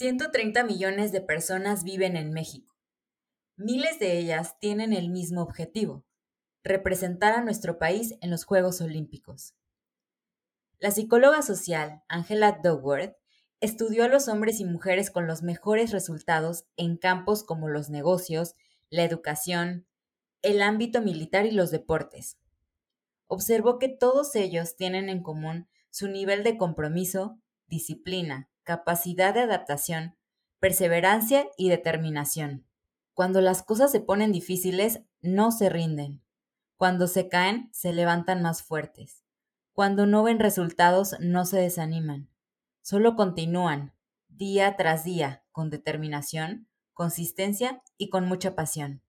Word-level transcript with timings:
130 0.00 0.64
millones 0.64 1.12
de 1.12 1.20
personas 1.20 1.84
viven 1.84 2.16
en 2.16 2.32
México. 2.32 2.74
Miles 3.58 3.98
de 3.98 4.16
ellas 4.16 4.58
tienen 4.58 4.94
el 4.94 5.10
mismo 5.10 5.42
objetivo, 5.42 6.06
representar 6.64 7.34
a 7.34 7.44
nuestro 7.44 7.78
país 7.78 8.14
en 8.22 8.30
los 8.30 8.46
Juegos 8.46 8.80
Olímpicos. 8.80 9.52
La 10.78 10.90
psicóloga 10.90 11.42
social 11.42 12.02
Angela 12.08 12.60
Duckworth 12.64 13.14
estudió 13.60 14.04
a 14.04 14.08
los 14.08 14.28
hombres 14.28 14.58
y 14.60 14.64
mujeres 14.64 15.10
con 15.10 15.26
los 15.26 15.42
mejores 15.42 15.90
resultados 15.92 16.64
en 16.78 16.96
campos 16.96 17.44
como 17.44 17.68
los 17.68 17.90
negocios, 17.90 18.54
la 18.88 19.04
educación, 19.04 19.86
el 20.40 20.62
ámbito 20.62 21.02
militar 21.02 21.44
y 21.44 21.50
los 21.50 21.70
deportes. 21.70 22.38
Observó 23.26 23.78
que 23.78 23.90
todos 23.90 24.34
ellos 24.34 24.76
tienen 24.76 25.10
en 25.10 25.22
común 25.22 25.68
su 25.90 26.08
nivel 26.08 26.42
de 26.42 26.56
compromiso, 26.56 27.38
disciplina, 27.66 28.48
capacidad 28.64 29.34
de 29.34 29.40
adaptación, 29.40 30.16
perseverancia 30.58 31.48
y 31.56 31.68
determinación. 31.68 32.66
Cuando 33.14 33.40
las 33.40 33.62
cosas 33.62 33.90
se 33.90 34.00
ponen 34.00 34.32
difíciles, 34.32 35.00
no 35.20 35.52
se 35.52 35.68
rinden. 35.68 36.22
Cuando 36.76 37.06
se 37.06 37.28
caen, 37.28 37.68
se 37.72 37.92
levantan 37.92 38.42
más 38.42 38.62
fuertes. 38.62 39.24
Cuando 39.72 40.06
no 40.06 40.22
ven 40.22 40.38
resultados, 40.38 41.16
no 41.20 41.44
se 41.44 41.58
desaniman. 41.58 42.30
Solo 42.82 43.16
continúan, 43.16 43.94
día 44.28 44.76
tras 44.76 45.04
día, 45.04 45.44
con 45.52 45.70
determinación, 45.70 46.68
consistencia 46.94 47.82
y 47.98 48.08
con 48.08 48.26
mucha 48.26 48.54
pasión. 48.54 49.02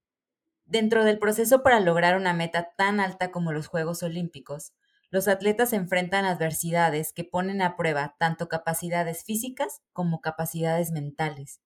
Dentro 0.65 1.03
del 1.03 1.19
proceso 1.19 1.63
para 1.63 1.79
lograr 1.79 2.17
una 2.17 2.33
meta 2.33 2.73
tan 2.77 2.99
alta 2.99 3.31
como 3.31 3.51
los 3.51 3.67
Juegos 3.67 4.03
Olímpicos, 4.03 4.73
los 5.11 5.27
atletas 5.27 5.73
enfrentan 5.73 6.23
adversidades 6.23 7.11
que 7.11 7.25
ponen 7.25 7.61
a 7.61 7.75
prueba 7.75 8.15
tanto 8.17 8.47
capacidades 8.47 9.25
físicas 9.25 9.81
como 9.91 10.21
capacidades 10.21 10.91
mentales. 10.91 11.59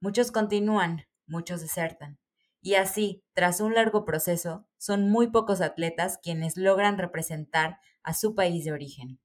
Muchos 0.00 0.30
continúan, 0.30 1.06
muchos 1.26 1.62
desertan. 1.62 2.18
Y 2.60 2.74
así, 2.74 3.24
tras 3.32 3.60
un 3.60 3.72
largo 3.74 4.04
proceso, 4.04 4.66
son 4.76 5.10
muy 5.10 5.28
pocos 5.28 5.62
atletas 5.62 6.18
quienes 6.22 6.58
logran 6.58 6.98
representar 6.98 7.78
a 8.02 8.12
su 8.12 8.34
país 8.34 8.66
de 8.66 8.72
origen. 8.72 9.18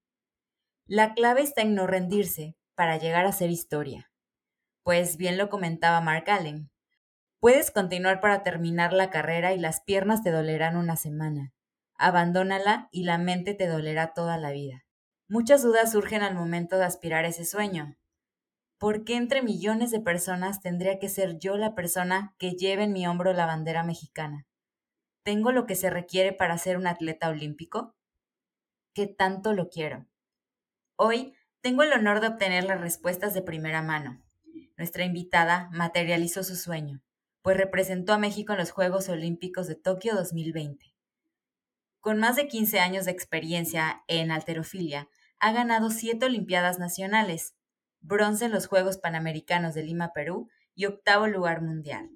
La 0.85 1.13
clave 1.13 1.41
está 1.41 1.61
en 1.61 1.75
no 1.75 1.85
rendirse 1.85 2.55
para 2.75 2.97
llegar 2.97 3.25
a 3.25 3.33
ser 3.33 3.49
historia. 3.49 4.09
Pues 4.83 5.17
bien 5.17 5.37
lo 5.37 5.49
comentaba 5.49 5.99
Mark 5.99 6.29
Allen, 6.29 6.71
puedes 7.41 7.71
continuar 7.71 8.21
para 8.21 8.41
terminar 8.43 8.93
la 8.93 9.09
carrera 9.09 9.53
y 9.53 9.59
las 9.59 9.81
piernas 9.81 10.23
te 10.23 10.31
dolerán 10.31 10.77
una 10.77 10.95
semana, 10.95 11.53
Abandónala 12.01 12.87
y 12.93 13.03
la 13.03 13.17
mente 13.17 13.53
te 13.53 13.67
dolerá 13.67 14.13
toda 14.13 14.37
la 14.37 14.51
vida. 14.51 14.85
Muchas 15.27 15.61
dudas 15.61 15.91
surgen 15.91 16.21
al 16.21 16.33
momento 16.33 16.77
de 16.77 16.85
aspirar 16.85 17.25
a 17.25 17.27
ese 17.27 17.43
sueño. 17.43 17.97
¿Por 18.77 19.03
qué 19.03 19.17
entre 19.17 19.41
millones 19.41 19.91
de 19.91 19.99
personas 19.99 20.61
tendría 20.61 20.97
que 20.97 21.09
ser 21.09 21.39
yo 21.39 21.57
la 21.57 21.75
persona 21.75 22.33
que 22.39 22.51
lleve 22.51 22.83
en 22.83 22.93
mi 22.93 23.05
hombro 23.05 23.33
la 23.33 23.45
bandera 23.45 23.83
mexicana? 23.83 24.47
¿Tengo 25.23 25.51
lo 25.51 25.65
que 25.65 25.75
se 25.75 25.89
requiere 25.89 26.31
para 26.31 26.57
ser 26.57 26.77
un 26.77 26.87
atleta 26.87 27.27
olímpico? 27.27 27.97
¿Qué 28.93 29.05
tanto 29.05 29.51
lo 29.51 29.67
quiero? 29.67 30.07
Hoy 30.95 31.33
tengo 31.59 31.83
el 31.83 31.91
honor 31.91 32.21
de 32.21 32.27
obtener 32.27 32.63
las 32.63 32.79
respuestas 32.79 33.33
de 33.33 33.41
primera 33.41 33.81
mano. 33.81 34.23
Nuestra 34.77 35.03
invitada 35.03 35.69
materializó 35.73 36.45
su 36.45 36.55
sueño, 36.55 37.03
pues 37.41 37.57
representó 37.57 38.13
a 38.13 38.17
México 38.17 38.53
en 38.53 38.59
los 38.59 38.71
Juegos 38.71 39.09
Olímpicos 39.09 39.67
de 39.67 39.75
Tokio 39.75 40.15
2020. 40.15 40.95
Con 42.01 42.17
más 42.17 42.37
de 42.37 42.47
15 42.47 42.79
años 42.79 43.05
de 43.05 43.11
experiencia 43.11 44.03
en 44.07 44.31
alterofilia, 44.31 45.09
ha 45.39 45.51
ganado 45.51 45.89
siete 45.89 46.27
Olimpiadas 46.27 46.79
Nacionales, 46.79 47.55
bronce 47.99 48.45
en 48.45 48.51
los 48.51 48.67
Juegos 48.67 48.97
Panamericanos 48.97 49.73
de 49.73 49.83
Lima, 49.83 50.13
Perú 50.13 50.49
y 50.75 50.85
octavo 50.85 51.27
lugar 51.27 51.61
mundial. 51.61 52.09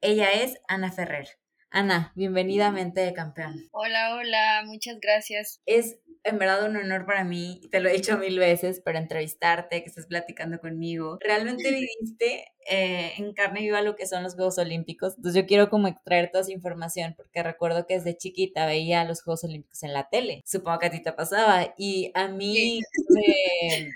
Ella 0.00 0.32
es 0.32 0.58
Ana 0.66 0.90
Ferrer. 0.90 1.28
Ana, 1.70 2.10
bienvenida 2.16 2.66
a 2.66 2.72
Mente 2.72 3.00
de 3.00 3.12
Campeón. 3.12 3.68
Hola, 3.70 4.16
hola, 4.16 4.62
muchas 4.66 4.98
gracias. 4.98 5.60
Es 5.66 6.00
en 6.24 6.38
verdad 6.38 6.68
un 6.68 6.76
honor 6.76 7.06
para 7.06 7.24
mí, 7.24 7.60
te 7.70 7.80
lo 7.80 7.88
he 7.88 7.92
dicho 7.94 8.18
mil 8.18 8.38
veces, 8.38 8.80
para 8.80 8.98
entrevistarte, 8.98 9.82
que 9.82 9.88
estés 9.88 10.06
platicando 10.06 10.60
conmigo. 10.60 11.18
Realmente 11.20 11.70
viviste 11.70 12.44
eh, 12.68 13.12
en 13.16 13.32
carne 13.32 13.60
viva 13.60 13.82
lo 13.82 13.96
que 13.96 14.06
son 14.06 14.22
los 14.22 14.34
Juegos 14.34 14.58
Olímpicos. 14.58 15.14
Entonces 15.16 15.42
yo 15.42 15.46
quiero 15.46 15.70
como 15.70 15.88
extraer 15.88 16.30
toda 16.30 16.42
esa 16.42 16.52
información 16.52 17.14
porque 17.16 17.42
recuerdo 17.42 17.86
que 17.86 17.94
desde 17.94 18.16
chiquita 18.16 18.66
veía 18.66 19.04
los 19.04 19.22
Juegos 19.22 19.44
Olímpicos 19.44 19.82
en 19.82 19.92
la 19.92 20.08
tele. 20.08 20.42
Supongo 20.44 20.78
que 20.78 20.86
a 20.86 20.90
ti 20.90 21.02
te 21.02 21.12
pasaba. 21.12 21.74
Y 21.78 22.10
a 22.14 22.28
mí 22.28 22.80
me 23.08 23.90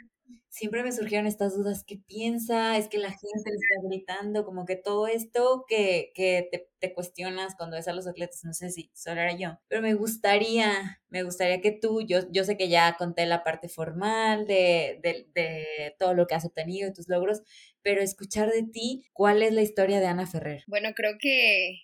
siempre 0.49 0.83
me 0.83 0.93
surgieron 0.93 1.27
estas 1.27 1.57
dudas, 1.57 1.85
¿qué 1.85 1.99
piensa? 2.07 2.79
Es 2.79 2.89
que 2.89 2.99
la 2.99 3.11
gente 3.11 3.51
le 3.51 3.57
está 3.57 3.89
gritando, 3.89 4.45
como 4.45 4.65
que 4.65 4.77
todo 4.77 5.07
esto 5.07 5.65
que, 5.69 6.13
que 6.15 6.49
te, 6.51 6.69
te, 6.79 6.95
cuestionas 6.95 7.57
cuando 7.57 7.77
ves 7.77 7.89
a 7.89 7.93
los 7.93 8.07
atletas, 8.07 8.45
no 8.45 8.53
sé 8.53 8.71
si 8.71 8.91
solo 8.95 9.21
era 9.21 9.37
yo, 9.37 9.59
pero 9.69 9.83
me 9.83 9.95
gustaría, 9.95 11.01
me 11.09 11.25
gustaría 11.25 11.61
que 11.61 11.73
tú, 11.73 12.03
yo, 12.07 12.21
yo 12.31 12.45
sé 12.45 12.57
que 12.57 12.69
ya 12.69 12.97
conté 12.97 13.27
la 13.27 13.43
parte 13.43 13.69
formal 13.69 14.47
de, 14.47 15.01
de, 15.03 15.29
de 15.35 15.97
todo 15.99 16.15
lo 16.15 16.27
que 16.27 16.37
has 16.37 16.45
obtenido, 16.45 16.93
tus 16.93 17.09
logros, 17.09 17.43
pero 17.83 18.01
escuchar 18.01 18.51
de 18.51 18.63
ti, 18.63 19.05
¿cuál 19.13 19.43
es 19.43 19.53
la 19.53 19.63
historia 19.63 20.01
de 20.01 20.07
Ana 20.07 20.27
Ferrer? 20.27 20.63
Bueno, 20.69 20.91
creo 20.95 21.17
que, 21.21 21.81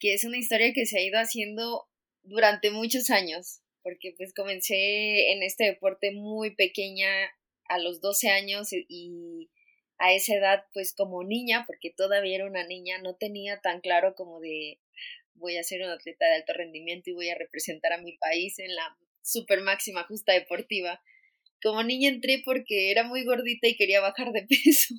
que 0.00 0.14
es 0.14 0.24
una 0.24 0.38
historia 0.38 0.72
que 0.74 0.86
se 0.86 0.98
ha 0.98 1.02
ido 1.02 1.18
haciendo 1.18 1.88
durante 2.24 2.70
muchos 2.70 3.10
años 3.10 3.61
porque 3.82 4.14
pues 4.16 4.32
comencé 4.34 5.32
en 5.32 5.42
este 5.42 5.64
deporte 5.64 6.12
muy 6.12 6.54
pequeña 6.54 7.08
a 7.68 7.78
los 7.78 8.00
12 8.00 8.28
años 8.28 8.68
y 8.72 9.50
a 9.98 10.12
esa 10.12 10.34
edad 10.34 10.64
pues 10.74 10.94
como 10.94 11.22
niña, 11.22 11.64
porque 11.66 11.90
todavía 11.90 12.34
era 12.34 12.46
una 12.46 12.66
niña, 12.66 12.98
no 12.98 13.14
tenía 13.14 13.60
tan 13.60 13.80
claro 13.80 14.14
como 14.16 14.40
de 14.40 14.80
voy 15.34 15.56
a 15.56 15.62
ser 15.62 15.82
un 15.82 15.90
atleta 15.90 16.26
de 16.26 16.34
alto 16.34 16.52
rendimiento 16.54 17.10
y 17.10 17.14
voy 17.14 17.28
a 17.28 17.38
representar 17.38 17.92
a 17.92 17.98
mi 17.98 18.16
país 18.16 18.58
en 18.58 18.74
la 18.74 18.96
super 19.22 19.60
máxima 19.60 20.04
justa 20.04 20.32
deportiva. 20.32 21.00
Como 21.62 21.82
niña 21.84 22.08
entré 22.08 22.42
porque 22.44 22.90
era 22.90 23.04
muy 23.04 23.24
gordita 23.24 23.68
y 23.68 23.76
quería 23.76 24.00
bajar 24.00 24.32
de 24.32 24.42
peso 24.48 24.94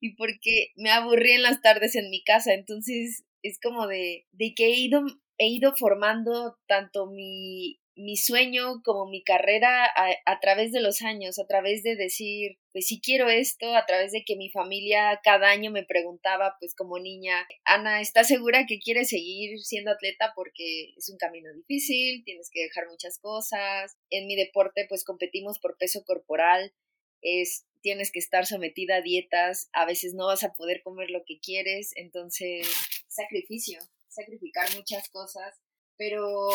y 0.00 0.16
porque 0.16 0.72
me 0.74 0.90
aburrí 0.90 1.32
en 1.32 1.42
las 1.42 1.62
tardes 1.62 1.94
en 1.94 2.10
mi 2.10 2.24
casa, 2.24 2.54
entonces 2.54 3.24
es 3.42 3.60
como 3.60 3.86
de, 3.86 4.26
de 4.32 4.54
que 4.54 4.66
he 4.66 4.78
ido, 4.78 5.02
he 5.38 5.46
ido 5.46 5.76
formando 5.76 6.58
tanto 6.66 7.06
mi 7.06 7.78
mi 7.96 8.16
sueño 8.16 8.82
como 8.84 9.06
mi 9.06 9.24
carrera 9.24 9.90
a, 10.26 10.40
través 10.40 10.70
de 10.70 10.80
los 10.80 11.00
años, 11.00 11.38
a 11.38 11.46
través 11.46 11.82
de 11.82 11.96
decir, 11.96 12.58
pues 12.72 12.86
si 12.86 13.00
quiero 13.00 13.30
esto, 13.30 13.74
a 13.74 13.86
través 13.86 14.12
de 14.12 14.22
que 14.22 14.36
mi 14.36 14.50
familia 14.50 15.18
cada 15.24 15.48
año 15.48 15.70
me 15.70 15.82
preguntaba, 15.82 16.56
pues 16.60 16.74
como 16.74 16.98
niña, 16.98 17.48
Ana, 17.64 18.02
¿estás 18.02 18.28
segura 18.28 18.66
que 18.66 18.80
quieres 18.80 19.08
seguir 19.08 19.58
siendo 19.60 19.90
atleta? 19.90 20.32
Porque 20.36 20.92
es 20.94 21.08
un 21.08 21.16
camino 21.16 21.50
difícil, 21.54 22.22
tienes 22.24 22.50
que 22.52 22.64
dejar 22.64 22.86
muchas 22.88 23.18
cosas. 23.18 23.96
En 24.10 24.26
mi 24.26 24.36
deporte, 24.36 24.84
pues 24.88 25.02
competimos 25.02 25.58
por 25.58 25.78
peso 25.78 26.04
corporal, 26.04 26.74
es 27.22 27.64
tienes 27.80 28.12
que 28.12 28.18
estar 28.18 28.46
sometida 28.46 28.96
a 28.96 29.00
dietas, 29.00 29.70
a 29.72 29.86
veces 29.86 30.12
no 30.12 30.26
vas 30.26 30.42
a 30.44 30.52
poder 30.52 30.82
comer 30.82 31.08
lo 31.10 31.24
que 31.24 31.38
quieres, 31.38 31.92
entonces 31.94 32.68
sacrificio, 33.08 33.78
sacrificar 34.08 34.68
muchas 34.74 35.08
cosas, 35.08 35.54
pero 35.96 36.50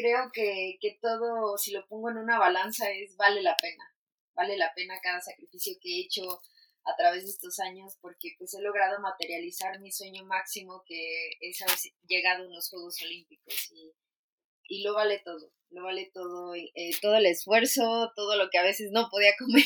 creo 0.00 0.30
que, 0.32 0.78
que 0.80 0.98
todo, 1.00 1.58
si 1.58 1.72
lo 1.72 1.86
pongo 1.86 2.10
en 2.10 2.18
una 2.18 2.38
balanza, 2.38 2.90
es 2.90 3.16
vale 3.16 3.42
la 3.42 3.56
pena. 3.56 3.84
Vale 4.34 4.56
la 4.56 4.72
pena 4.74 5.00
cada 5.02 5.20
sacrificio 5.20 5.74
que 5.80 5.96
he 5.96 6.00
hecho 6.00 6.40
a 6.84 6.96
través 6.96 7.24
de 7.24 7.30
estos 7.30 7.58
años 7.60 7.98
porque 8.00 8.34
pues 8.38 8.54
he 8.54 8.62
logrado 8.62 9.00
materializar 9.00 9.78
mi 9.80 9.92
sueño 9.92 10.24
máximo 10.24 10.82
que 10.86 11.30
es 11.40 11.60
haber 11.62 11.76
llegado 12.06 12.44
a 12.44 12.46
unos 12.46 12.70
Juegos 12.70 13.02
Olímpicos 13.02 13.70
y, 13.72 13.92
y 14.70 14.84
lo 14.84 14.94
vale 14.94 15.20
todo, 15.24 15.52
lo 15.70 15.82
vale 15.82 16.10
todo, 16.14 16.54
eh, 16.54 16.92
todo 17.02 17.16
el 17.16 17.26
esfuerzo, 17.26 18.12
todo 18.14 18.36
lo 18.36 18.50
que 18.50 18.58
a 18.58 18.62
veces 18.62 18.92
no 18.92 19.08
podía 19.10 19.32
comer, 19.38 19.64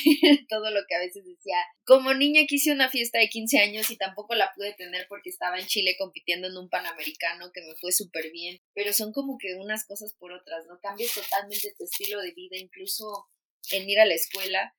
todo 0.48 0.70
lo 0.70 0.80
que 0.88 0.94
a 0.94 0.98
veces 0.98 1.26
decía. 1.26 1.56
Como 1.84 2.14
niña 2.14 2.46
quise 2.48 2.72
una 2.72 2.88
fiesta 2.88 3.18
de 3.18 3.28
15 3.28 3.58
años 3.58 3.90
y 3.90 3.98
tampoco 3.98 4.34
la 4.34 4.50
pude 4.56 4.72
tener 4.72 5.06
porque 5.08 5.28
estaba 5.28 5.58
en 5.58 5.66
Chile 5.66 5.94
compitiendo 5.98 6.48
en 6.48 6.56
un 6.56 6.70
Panamericano 6.70 7.52
que 7.52 7.60
me 7.60 7.76
fue 7.76 7.92
súper 7.92 8.32
bien, 8.32 8.58
pero 8.72 8.94
son 8.94 9.12
como 9.12 9.36
que 9.38 9.54
unas 9.56 9.86
cosas 9.86 10.14
por 10.18 10.32
otras, 10.32 10.64
¿no? 10.66 10.80
Cambias 10.80 11.14
totalmente 11.14 11.74
tu 11.76 11.84
estilo 11.84 12.20
de 12.22 12.32
vida, 12.32 12.56
incluso 12.56 13.28
en 13.70 13.88
ir 13.88 14.00
a 14.00 14.06
la 14.06 14.14
escuela 14.14 14.74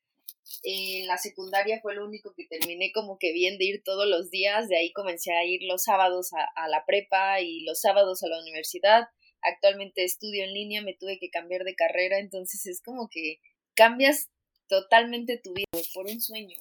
en 0.64 1.08
la 1.08 1.18
secundaria 1.18 1.80
fue 1.82 1.96
lo 1.96 2.06
único 2.06 2.34
que 2.36 2.46
terminé 2.48 2.92
como 2.94 3.18
que 3.18 3.34
bien 3.34 3.58
de 3.58 3.66
ir 3.66 3.84
todos 3.84 4.08
los 4.08 4.30
días, 4.30 4.68
de 4.68 4.78
ahí 4.78 4.92
comencé 4.94 5.34
a 5.34 5.46
ir 5.46 5.62
los 5.64 5.84
sábados 5.84 6.30
a, 6.34 6.68
la 6.68 6.86
prepa 6.86 7.42
y 7.42 7.64
los 7.64 7.82
sábados 7.82 8.24
a 8.24 8.28
la 8.28 8.40
universidad. 8.40 9.08
Actualmente 9.46 10.04
estudio 10.04 10.44
en 10.44 10.54
línea, 10.54 10.82
me 10.82 10.94
tuve 10.94 11.20
que 11.20 11.30
cambiar 11.30 11.64
de 11.64 11.76
carrera, 11.76 12.20
entonces 12.20 12.66
es 12.66 12.82
como 12.82 13.10
que 13.10 13.40
cambias 13.76 14.30
totalmente 14.68 15.38
tu 15.38 15.54
vida 15.54 15.66
por 15.94 16.08
un 16.08 16.22
sueño 16.22 16.58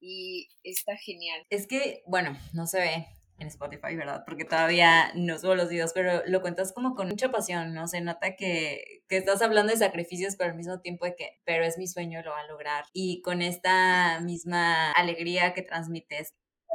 y 0.00 0.48
está 0.62 0.96
genial. 0.96 1.44
Es 1.50 1.66
que, 1.66 2.02
bueno, 2.06 2.38
no 2.52 2.66
se 2.66 2.78
ve, 2.78 3.06
en 3.38 3.46
Spotify, 3.48 3.94
¿verdad? 3.94 4.24
Porque 4.26 4.44
todavía 4.44 5.12
no 5.14 5.38
subo 5.38 5.54
los 5.54 5.68
videos, 5.68 5.92
pero 5.92 6.22
lo 6.26 6.40
cuentas 6.40 6.72
como 6.72 6.94
con 6.94 7.08
mucha 7.08 7.30
pasión, 7.30 7.72
¿no? 7.72 7.86
Se 7.86 8.00
nota 8.00 8.36
que, 8.36 9.02
que 9.08 9.16
estás 9.16 9.42
hablando 9.42 9.72
de 9.72 9.78
sacrificios, 9.78 10.36
pero 10.36 10.50
al 10.50 10.56
mismo 10.56 10.80
tiempo 10.80 11.04
de 11.04 11.14
que, 11.14 11.40
pero 11.44 11.64
es 11.64 11.78
mi 11.78 11.86
sueño, 11.86 12.22
lo 12.22 12.30
va 12.30 12.40
a 12.40 12.46
lograr. 12.46 12.84
Y 12.92 13.22
con 13.22 13.42
esta 13.42 14.20
misma 14.20 14.90
alegría 14.92 15.54
que 15.54 15.62
transmites, 15.62 16.34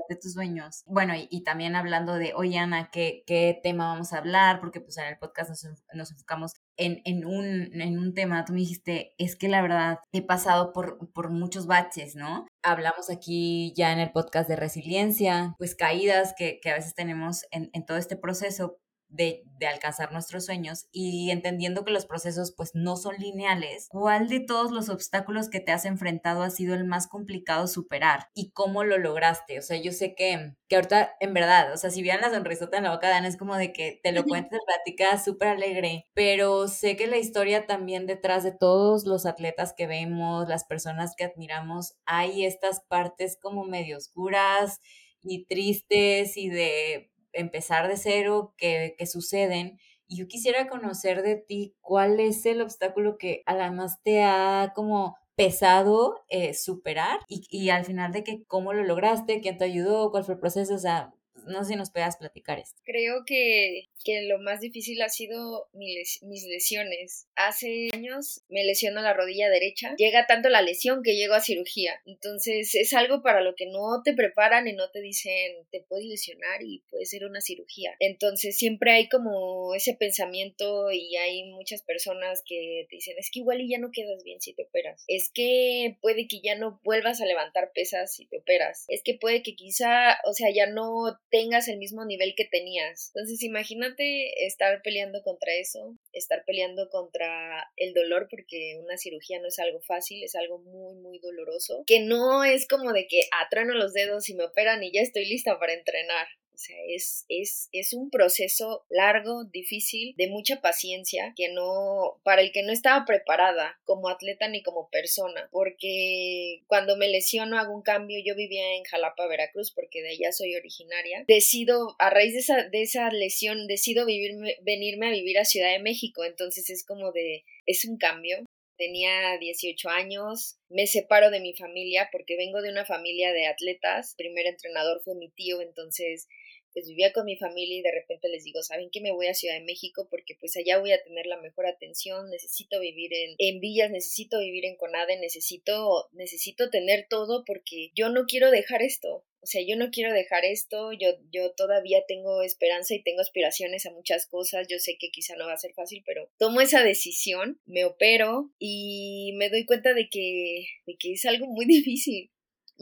de 0.09 0.15
tus 0.15 0.33
sueños. 0.33 0.83
Bueno, 0.85 1.13
y, 1.15 1.43
también 1.43 1.75
hablando 1.75 2.15
de, 2.15 2.33
oye 2.35 2.57
Ana, 2.57 2.89
¿qué, 2.91 3.23
¿qué, 3.25 3.59
tema 3.63 3.87
vamos 3.87 4.13
a 4.13 4.17
hablar? 4.17 4.59
Porque 4.59 4.81
pues 4.81 4.97
en 4.97 5.05
el 5.05 5.17
podcast 5.17 5.49
nos, 5.49 5.83
nos 5.93 6.11
enfocamos 6.11 6.53
en, 6.77 7.01
en, 7.05 7.25
un, 7.25 7.79
en 7.79 7.97
un 7.99 8.13
tema, 8.13 8.45
tú 8.45 8.53
me 8.53 8.59
dijiste, 8.59 9.13
es 9.17 9.35
que 9.35 9.47
la 9.47 9.61
verdad 9.61 9.99
he 10.11 10.21
pasado 10.21 10.73
por, 10.73 11.11
por 11.13 11.29
muchos 11.29 11.67
baches, 11.67 12.15
¿no? 12.15 12.47
Hablamos 12.63 13.09
aquí 13.09 13.73
ya 13.75 13.91
en 13.91 13.99
el 13.99 14.11
podcast 14.11 14.49
de 14.49 14.55
resiliencia, 14.55 15.53
pues 15.57 15.75
caídas 15.75 16.33
que, 16.37 16.59
que 16.61 16.71
a 16.71 16.75
veces 16.75 16.95
tenemos 16.95 17.45
en, 17.51 17.69
en 17.73 17.85
todo 17.85 17.97
este 17.97 18.15
proceso, 18.15 18.77
de, 19.13 19.43
alcanzar 19.63 20.11
nuestros 20.11 20.45
sueños 20.45 20.87
y 20.91 21.31
entendiendo 21.31 21.85
que 21.85 21.93
los 21.93 22.05
procesos 22.05 22.53
pues 22.57 22.71
no 22.73 22.97
son 22.97 23.15
lineales, 23.15 23.87
¿cuál 23.89 24.27
de 24.27 24.41
todos 24.41 24.73
los 24.73 24.89
obstáculos 24.89 25.49
que 25.49 25.61
te 25.61 25.71
has 25.71 25.85
enfrentado 25.85 26.43
ha 26.43 26.49
sido 26.49 26.75
el 26.75 26.83
más 26.83 27.07
complicado 27.07 27.67
superar 27.67 28.27
y 28.33 28.51
cómo 28.51 28.83
lo 28.83 28.97
lograste? 28.97 29.57
O 29.59 29.61
sea, 29.61 29.77
yo 29.77 29.93
sé 29.93 30.15
que, 30.15 30.55
que 30.67 30.75
ahorita 30.75 31.13
en 31.21 31.33
verdad, 31.33 31.71
o 31.71 31.77
sea, 31.77 31.91
si 31.91 32.01
vieran 32.01 32.19
la 32.19 32.31
sonrisota 32.31 32.75
en 32.75 32.83
la 32.83 32.91
boca 32.91 33.07
de 33.07 33.13
Ana 33.13 33.29
es 33.29 33.37
como 33.37 33.55
de 33.55 33.71
que 33.71 34.01
te 34.03 34.11
lo 34.11 34.25
cuentes, 34.25 34.59
platicas 34.65 35.23
súper 35.23 35.47
alegre, 35.47 36.09
pero 36.13 36.67
sé 36.67 36.97
que 36.97 37.07
la 37.07 37.17
historia 37.17 37.65
también 37.65 38.05
detrás 38.05 38.43
de 38.43 38.51
todos 38.51 39.05
los 39.05 39.25
atletas 39.25 39.73
que 39.77 39.87
vemos, 39.87 40.49
las 40.49 40.65
personas 40.65 41.15
que 41.15 41.23
admiramos, 41.23 41.93
hay 42.05 42.43
estas 42.43 42.81
partes 42.81 43.37
como 43.41 43.63
medio 43.63 43.95
oscuras 43.95 44.81
y 45.21 45.45
tristes 45.45 46.35
y 46.35 46.49
de 46.49 47.12
empezar 47.33 47.87
de 47.87 47.97
cero, 47.97 48.53
que, 48.57 48.95
que 48.97 49.05
suceden. 49.05 49.79
Y 50.07 50.17
yo 50.17 50.27
quisiera 50.27 50.67
conocer 50.67 51.23
de 51.23 51.35
ti 51.35 51.75
cuál 51.81 52.19
es 52.19 52.45
el 52.45 52.61
obstáculo 52.61 53.17
que 53.17 53.43
además 53.45 54.01
te 54.03 54.23
ha 54.23 54.73
como 54.75 55.17
pesado 55.35 56.23
eh, 56.29 56.53
superar 56.53 57.19
y, 57.27 57.43
y, 57.49 57.69
al 57.69 57.85
final 57.85 58.11
de 58.11 58.23
que 58.23 58.43
cómo 58.45 58.73
lo 58.73 58.83
lograste, 58.83 59.41
quién 59.41 59.57
te 59.57 59.65
ayudó, 59.65 60.11
cuál 60.11 60.23
fue 60.23 60.35
el 60.35 60.39
proceso, 60.39 60.75
o 60.75 60.79
sea, 60.79 61.13
no 61.45 61.63
sé 61.63 61.73
si 61.73 61.75
nos 61.75 61.91
puedas 61.91 62.17
platicar 62.17 62.59
esto. 62.59 62.81
Creo 62.85 63.23
que, 63.25 63.89
que 64.03 64.23
lo 64.23 64.39
más 64.39 64.61
difícil 64.61 65.01
ha 65.01 65.09
sido 65.09 65.69
mis 65.73 66.45
lesiones. 66.47 67.27
Hace 67.35 67.89
años 67.93 68.43
me 68.49 68.63
lesiono 68.63 69.01
la 69.01 69.13
rodilla 69.13 69.49
derecha. 69.49 69.95
Llega 69.97 70.27
tanto 70.27 70.49
la 70.49 70.61
lesión 70.61 71.01
que 71.03 71.15
llego 71.15 71.33
a 71.33 71.41
cirugía. 71.41 72.01
Entonces 72.05 72.75
es 72.75 72.93
algo 72.93 73.21
para 73.21 73.41
lo 73.41 73.55
que 73.55 73.65
no 73.65 74.01
te 74.03 74.13
preparan 74.13 74.67
y 74.67 74.73
no 74.73 74.89
te 74.91 75.01
dicen 75.01 75.33
te 75.71 75.81
puedes 75.81 76.05
lesionar 76.05 76.61
y 76.63 76.83
puede 76.89 77.05
ser 77.05 77.25
una 77.25 77.41
cirugía. 77.41 77.95
Entonces 77.99 78.57
siempre 78.57 78.91
hay 78.91 79.09
como 79.09 79.73
ese 79.75 79.95
pensamiento 79.95 80.91
y 80.91 81.15
hay 81.17 81.43
muchas 81.51 81.81
personas 81.81 82.43
que 82.45 82.85
te 82.89 82.95
dicen 82.97 83.15
es 83.17 83.29
que 83.31 83.39
igual 83.39 83.61
y 83.61 83.69
ya 83.69 83.79
no 83.79 83.91
quedas 83.91 84.23
bien 84.23 84.41
si 84.41 84.53
te 84.53 84.63
operas. 84.63 85.03
Es 85.07 85.31
que 85.33 85.97
puede 86.01 86.27
que 86.27 86.41
ya 86.41 86.55
no 86.55 86.79
vuelvas 86.83 87.21
a 87.21 87.25
levantar 87.25 87.71
pesas 87.73 88.13
si 88.15 88.27
te 88.27 88.37
operas. 88.37 88.85
Es 88.87 89.01
que 89.03 89.15
puede 89.15 89.43
que 89.43 89.55
quizá, 89.55 90.17
o 90.25 90.33
sea, 90.33 90.49
ya 90.53 90.67
no 90.67 91.19
tengas 91.33 91.67
el 91.67 91.79
mismo 91.79 92.05
nivel 92.05 92.35
que 92.37 92.45
tenías. 92.45 93.11
Entonces 93.15 93.41
imagínate 93.41 94.45
estar 94.45 94.83
peleando 94.83 95.23
contra 95.23 95.51
eso, 95.55 95.97
estar 96.11 96.45
peleando 96.45 96.89
contra 96.89 97.71
el 97.75 97.95
dolor, 97.95 98.27
porque 98.29 98.77
una 98.79 98.97
cirugía 98.97 99.39
no 99.41 99.47
es 99.47 99.57
algo 99.57 99.81
fácil, 99.81 100.23
es 100.23 100.35
algo 100.35 100.59
muy, 100.59 100.95
muy 100.97 101.17
doloroso, 101.17 101.85
que 101.87 102.01
no 102.01 102.43
es 102.43 102.67
como 102.67 102.93
de 102.93 103.07
que 103.07 103.21
atrueno 103.41 103.73
los 103.73 103.93
dedos 103.93 104.29
y 104.29 104.35
me 104.35 104.43
operan 104.43 104.83
y 104.83 104.91
ya 104.91 105.01
estoy 105.01 105.25
lista 105.25 105.57
para 105.57 105.73
entrenar. 105.73 106.27
O 106.53 106.57
sea, 106.57 106.77
es, 106.87 107.25
es, 107.29 107.69
es 107.71 107.93
un 107.93 108.11
proceso 108.11 108.85
largo, 108.89 109.43
difícil, 109.45 110.13
de 110.17 110.27
mucha 110.27 110.61
paciencia, 110.61 111.33
que 111.35 111.49
no, 111.49 112.19
para 112.23 112.41
el 112.41 112.51
que 112.51 112.61
no 112.61 112.71
estaba 112.71 113.05
preparada 113.05 113.79
como 113.85 114.07
atleta 114.07 114.47
ni 114.47 114.61
como 114.61 114.89
persona, 114.89 115.49
porque 115.51 116.61
cuando 116.67 116.95
me 116.95 117.07
lesiono 117.07 117.57
hago 117.57 117.73
un 117.73 117.81
cambio, 117.81 118.19
yo 118.23 118.35
vivía 118.35 118.75
en 118.75 118.83
Jalapa, 118.83 119.27
Veracruz, 119.27 119.71
porque 119.73 120.03
de 120.03 120.09
allá 120.09 120.31
soy 120.31 120.55
originaria, 120.55 121.23
decido, 121.27 121.95
a 121.97 122.11
raíz 122.11 122.33
de 122.33 122.39
esa, 122.39 122.69
de 122.69 122.81
esa 122.83 123.09
lesión, 123.09 123.67
decido 123.67 124.05
vivirme, 124.05 124.57
venirme 124.61 125.07
a 125.07 125.11
vivir 125.11 125.39
a 125.39 125.45
Ciudad 125.45 125.71
de 125.71 125.79
México, 125.79 126.23
entonces 126.23 126.69
es 126.69 126.85
como 126.85 127.11
de, 127.11 127.45
es 127.65 127.85
un 127.85 127.97
cambio, 127.97 128.45
Tenía 128.75 129.37
18 129.37 129.87
años, 129.89 130.57
me 130.67 130.87
separo 130.87 131.29
de 131.29 131.39
mi 131.39 131.53
familia 131.53 132.09
porque 132.11 132.35
vengo 132.35 132.61
de 132.61 132.71
una 132.71 132.85
familia 132.85 133.31
de 133.31 133.45
atletas. 133.45 134.15
El 134.17 134.25
primer 134.25 134.47
entrenador 134.47 135.01
fue 135.03 135.13
mi 135.15 135.29
tío, 135.29 135.61
entonces 135.61 136.27
pues 136.73 136.87
vivía 136.87 137.13
con 137.13 137.25
mi 137.25 137.37
familia 137.37 137.77
y 137.77 137.81
de 137.81 137.91
repente 137.91 138.29
les 138.29 138.43
digo, 138.43 138.61
¿saben 138.63 138.89
que 138.89 139.01
me 139.01 139.11
voy 139.11 139.27
a 139.27 139.33
Ciudad 139.33 139.55
de 139.55 139.65
México? 139.65 140.07
Porque 140.09 140.35
pues 140.39 140.55
allá 140.57 140.79
voy 140.79 140.91
a 140.91 141.03
tener 141.03 141.25
la 141.25 141.39
mejor 141.41 141.67
atención, 141.67 142.29
necesito 142.29 142.79
vivir 142.79 143.13
en, 143.13 143.35
en 143.37 143.59
villas, 143.59 143.91
necesito 143.91 144.39
vivir 144.39 144.65
en 144.65 144.75
Conade, 144.75 145.17
necesito, 145.19 146.09
necesito 146.13 146.69
tener 146.69 147.07
todo 147.09 147.43
porque 147.45 147.91
yo 147.95 148.09
no 148.09 148.25
quiero 148.25 148.51
dejar 148.51 148.81
esto. 148.81 149.25
O 149.43 149.45
sea, 149.45 149.61
yo 149.61 149.75
no 149.75 149.89
quiero 149.91 150.13
dejar 150.13 150.45
esto, 150.45 150.93
yo, 150.93 151.09
yo 151.29 151.51
todavía 151.51 152.05
tengo 152.07 152.43
esperanza 152.43 152.95
y 152.95 153.03
tengo 153.03 153.19
aspiraciones 153.19 153.85
a 153.85 153.91
muchas 153.91 154.25
cosas, 154.25 154.67
yo 154.69 154.79
sé 154.79 154.95
que 154.97 155.09
quizá 155.11 155.35
no 155.35 155.47
va 155.47 155.53
a 155.53 155.57
ser 155.57 155.73
fácil, 155.73 156.01
pero 156.05 156.29
tomo 156.37 156.61
esa 156.61 156.81
decisión, 156.81 157.59
me 157.65 157.83
opero 157.83 158.53
y 158.57 159.33
me 159.35 159.49
doy 159.49 159.65
cuenta 159.65 159.93
de 159.93 160.07
que, 160.07 160.65
de 160.85 160.95
que 160.97 161.11
es 161.11 161.25
algo 161.25 161.47
muy 161.47 161.65
difícil 161.65 162.31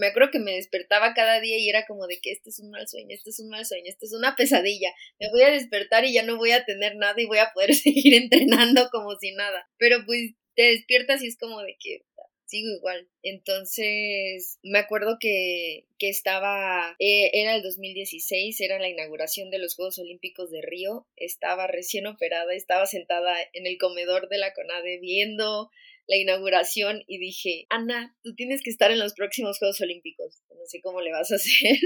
me 0.02 0.08
acuerdo 0.08 0.32
que 0.32 0.40
me 0.40 0.56
despertaba 0.56 1.14
cada 1.14 1.40
día 1.40 1.60
y 1.60 1.70
era 1.70 1.86
como 1.86 2.08
de 2.08 2.20
que 2.20 2.32
este 2.32 2.50
es 2.50 2.60
un 2.60 2.72
mal 2.72 2.88
sueño, 2.88 3.10
este 3.12 3.30
es 3.30 3.40
un 3.40 3.50
mal 3.50 3.68
sueño, 3.68 3.84
este 3.86 4.08
es 4.08 4.14
una 4.14 4.36
pesadilla. 4.36 4.92
Me 5.20 5.30
voy 5.30 5.44
a 5.44 5.52
despertar 5.52 6.06
y 6.06 6.14
ya 6.14 6.24
no 6.24 6.38
voy 6.38 6.54
a 6.54 6.66
tener 6.66 6.96
nada 6.96 7.22
y 7.22 7.28
voy 7.28 7.38
a 7.38 7.52
poder 7.54 7.76
seguir 7.76 8.16
entrenando 8.16 8.90
como 8.92 9.16
si 9.20 9.32
nada. 9.34 9.70
Pero 9.78 10.04
pues 10.08 10.32
te 10.56 10.64
despiertas 10.64 11.22
y 11.22 11.28
es 11.28 11.38
como 11.38 11.62
de 11.62 11.78
que 11.80 12.02
sigo 12.48 12.68
igual. 12.76 13.08
Entonces, 13.22 14.58
me 14.64 14.80
acuerdo 14.80 15.18
que, 15.20 15.86
que 16.00 16.10
estaba, 16.10 16.96
eh, 16.98 17.30
era 17.34 17.56
el 17.56 17.62
2016, 17.62 18.60
era 18.60 18.80
la 18.80 18.90
inauguración 18.90 19.52
de 19.52 19.60
los 19.60 19.76
Juegos 19.76 20.00
Olímpicos 20.00 20.50
de 20.50 20.64
Río, 20.64 21.08
estaba 21.16 21.68
recién 21.68 22.08
operada, 22.08 22.56
estaba 22.56 22.88
sentada 22.88 23.36
en 23.54 23.68
el 23.68 23.78
comedor 23.78 24.30
de 24.30 24.40
la 24.40 24.52
CONADE 24.54 24.98
viendo 25.00 25.70
la 26.12 26.18
inauguración 26.18 27.04
y 27.08 27.20
dije, 27.20 27.68
Ana, 27.70 28.14
tú 28.22 28.36
tienes 28.36 28.62
que 28.62 28.70
estar 28.70 28.92
en 28.92 29.00
los 29.00 29.14
próximos 29.14 29.58
Juegos 29.60 29.80
Olímpicos. 29.80 30.42
No 30.50 30.66
sé 30.66 30.82
cómo 30.82 31.00
le 31.00 31.14
vas 31.14 31.32
a 31.32 31.36
hacer, 31.38 31.78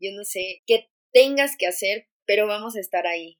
yo 0.00 0.10
no 0.12 0.24
sé 0.24 0.62
qué 0.66 0.88
tengas 1.12 1.56
que 1.56 1.68
hacer, 1.68 2.08
pero 2.26 2.48
vamos 2.48 2.74
a 2.74 2.80
estar 2.80 3.06
ahí. 3.06 3.38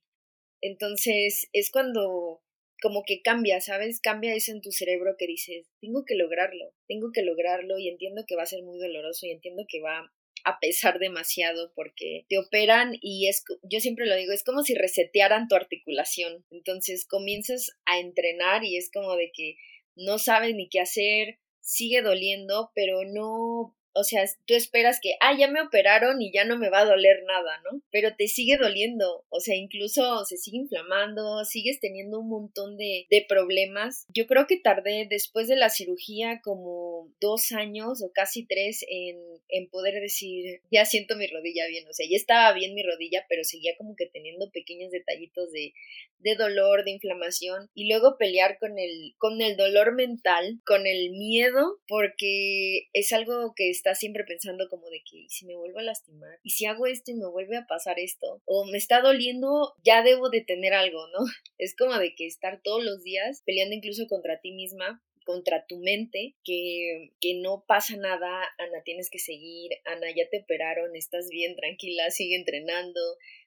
Entonces 0.61 1.49
es 1.53 1.73
cuando 1.73 2.41
como 2.81 3.03
que 3.05 3.21
cambia, 3.21 3.61
¿sabes? 3.61 4.01
Cambia 4.01 4.35
eso 4.35 4.53
en 4.53 4.61
tu 4.61 4.71
cerebro 4.71 5.17
que 5.19 5.27
dices, 5.27 5.69
tengo 5.81 6.05
que 6.05 6.15
lograrlo, 6.15 6.73
tengo 6.87 7.11
que 7.13 7.23
lograrlo 7.23 7.79
y 7.79 7.89
entiendo 7.89 8.25
que 8.27 8.37
va 8.37 8.45
a 8.45 8.47
ser 8.47 8.63
muy 8.63 8.79
doloroso 8.79 9.27
y 9.27 9.33
entiendo 9.33 9.65
que 9.69 9.81
va 9.81 10.13
a 10.45 10.59
pesar 10.61 11.01
demasiado 11.01 11.73
porque 11.75 12.27
te 12.29 12.39
operan 12.39 12.97
y 13.01 13.29
es, 13.29 13.45
yo 13.63 13.81
siempre 13.81 14.07
lo 14.07 14.15
digo, 14.15 14.33
es 14.33 14.45
como 14.45 14.63
si 14.63 14.75
resetearan 14.75 15.49
tu 15.49 15.57
articulación. 15.57 16.45
Entonces 16.51 17.07
comienzas 17.07 17.73
a 17.87 17.99
entrenar 17.99 18.65
y 18.65 18.77
es 18.77 18.91
como 18.93 19.17
de 19.17 19.33
que 19.33 19.57
no 19.97 20.19
sabes 20.19 20.55
ni 20.55 20.69
qué 20.69 20.81
hacer, 20.81 21.39
sigue 21.61 22.03
doliendo, 22.03 22.71
pero 22.75 23.05
no 23.05 23.75
o 23.95 24.05
sea, 24.05 24.25
tú 24.47 24.55
esperas 24.55 24.99
que, 25.01 25.15
ah, 25.21 25.37
ya 25.39 25.49
me 25.49 25.61
operaron 25.61 26.21
y 26.23 26.33
ya 26.33 26.45
no 26.45 26.59
me 26.59 26.71
va 26.71 26.81
a 26.81 26.85
doler 26.85 27.23
nada, 27.27 27.61
¿no? 27.65 27.83
Pero 27.91 28.15
te 28.17 28.27
sigue 28.27 28.57
doliendo, 28.57 29.25
o 29.29 29.41
sea, 29.41 29.57
incluso 29.57 30.25
se 30.25 30.37
sigue 30.37 30.59
inflamando, 30.59 31.45
sigues 31.45 31.81
teniendo 31.81 32.21
un 32.21 32.29
montón 32.29 32.77
de, 32.77 33.07
de 33.11 33.25
problemas. 33.29 34.07
Yo 34.09 34.27
creo 34.27 34.47
que 34.47 34.59
tardé 34.59 35.07
después 35.09 35.49
de 35.49 35.57
la 35.57 35.71
cirugía 35.71 36.41
como 36.43 37.13
dos 37.21 37.53
años 37.53 38.03
o 38.03 38.13
casi 38.13 38.47
tres 38.47 38.85
en, 38.89 39.19
en 39.49 39.69
poder 39.69 40.01
decir, 40.01 40.61
ya 40.71 40.85
siento 40.85 41.17
mi 41.17 41.27
rodilla 41.27 41.67
bien, 41.69 41.87
o 41.89 41.93
sea, 41.93 42.07
ya 42.09 42.17
estaba 42.17 42.53
bien 42.55 42.75
mi 42.75 42.83
rodilla, 42.83 43.25
pero 43.29 43.45
seguía 43.45 43.77
como 43.77 43.95
que 43.97 44.07
teniendo 44.07 44.51
pequeños 44.51 44.91
detallitos 44.91 45.51
de, 45.53 45.75
de 46.19 46.37
dolor, 46.37 46.85
de 46.85 46.93
inflamación 46.93 47.69
y 47.75 47.89
luego 47.89 48.17
pelear 48.19 48.59
con 48.59 48.79
el, 48.79 49.15
con 49.19 49.41
el 49.43 49.57
dolor 49.57 49.95
mental, 49.95 50.61
con 50.65 50.87
el 50.87 51.11
miedo, 51.11 51.79
porque 51.89 52.89
es 52.93 53.13
algo 53.13 53.55
que 53.55 53.71
está 53.83 53.97
siempre 53.97 54.23
pensando 54.23 54.69
como 54.69 54.89
de 54.91 55.03
que 55.03 55.27
si 55.29 55.45
me 55.45 55.57
vuelvo 55.57 55.81
a 55.81 55.83
lastimar 55.83 56.39
y 56.45 56.51
si 56.51 56.67
hago 56.67 56.87
esto 56.87 57.11
y 57.11 57.15
me 57.15 57.27
vuelve 57.27 57.57
a 57.57 57.67
pasar 57.67 57.99
esto 57.99 58.41
o 58.45 58.65
me 58.67 58.79
está 58.79 59.01
doliendo, 59.01 59.75
ya 59.83 60.05
debo 60.05 60.31
de 60.31 60.41
tener 60.41 60.73
algo, 60.73 61.09
¿no? 61.09 61.19
Es 61.59 61.77
como 61.77 61.99
de 61.99 62.15
que 62.15 62.27
estar 62.27 62.61
todos 62.63 62.85
los 62.85 63.03
días 63.03 63.43
peleando 63.45 63.75
incluso 63.75 64.07
contra 64.07 64.41
ti 64.41 64.53
misma 64.53 65.03
contra 65.25 65.67
tu 65.67 65.79
mente 65.79 66.35
que, 66.43 67.13
que 67.21 67.35
no 67.35 67.65
pasa 67.67 67.97
nada, 67.97 68.43
Ana, 68.59 68.83
tienes 68.85 69.09
que 69.09 69.21
seguir, 69.21 69.71
Ana, 69.85 70.09
ya 70.11 70.29
te 70.29 70.41
operaron, 70.41 70.97
estás 70.97 71.29
bien, 71.29 71.55
tranquila, 71.55 72.11
sigue 72.11 72.35
entrenando, 72.35 73.01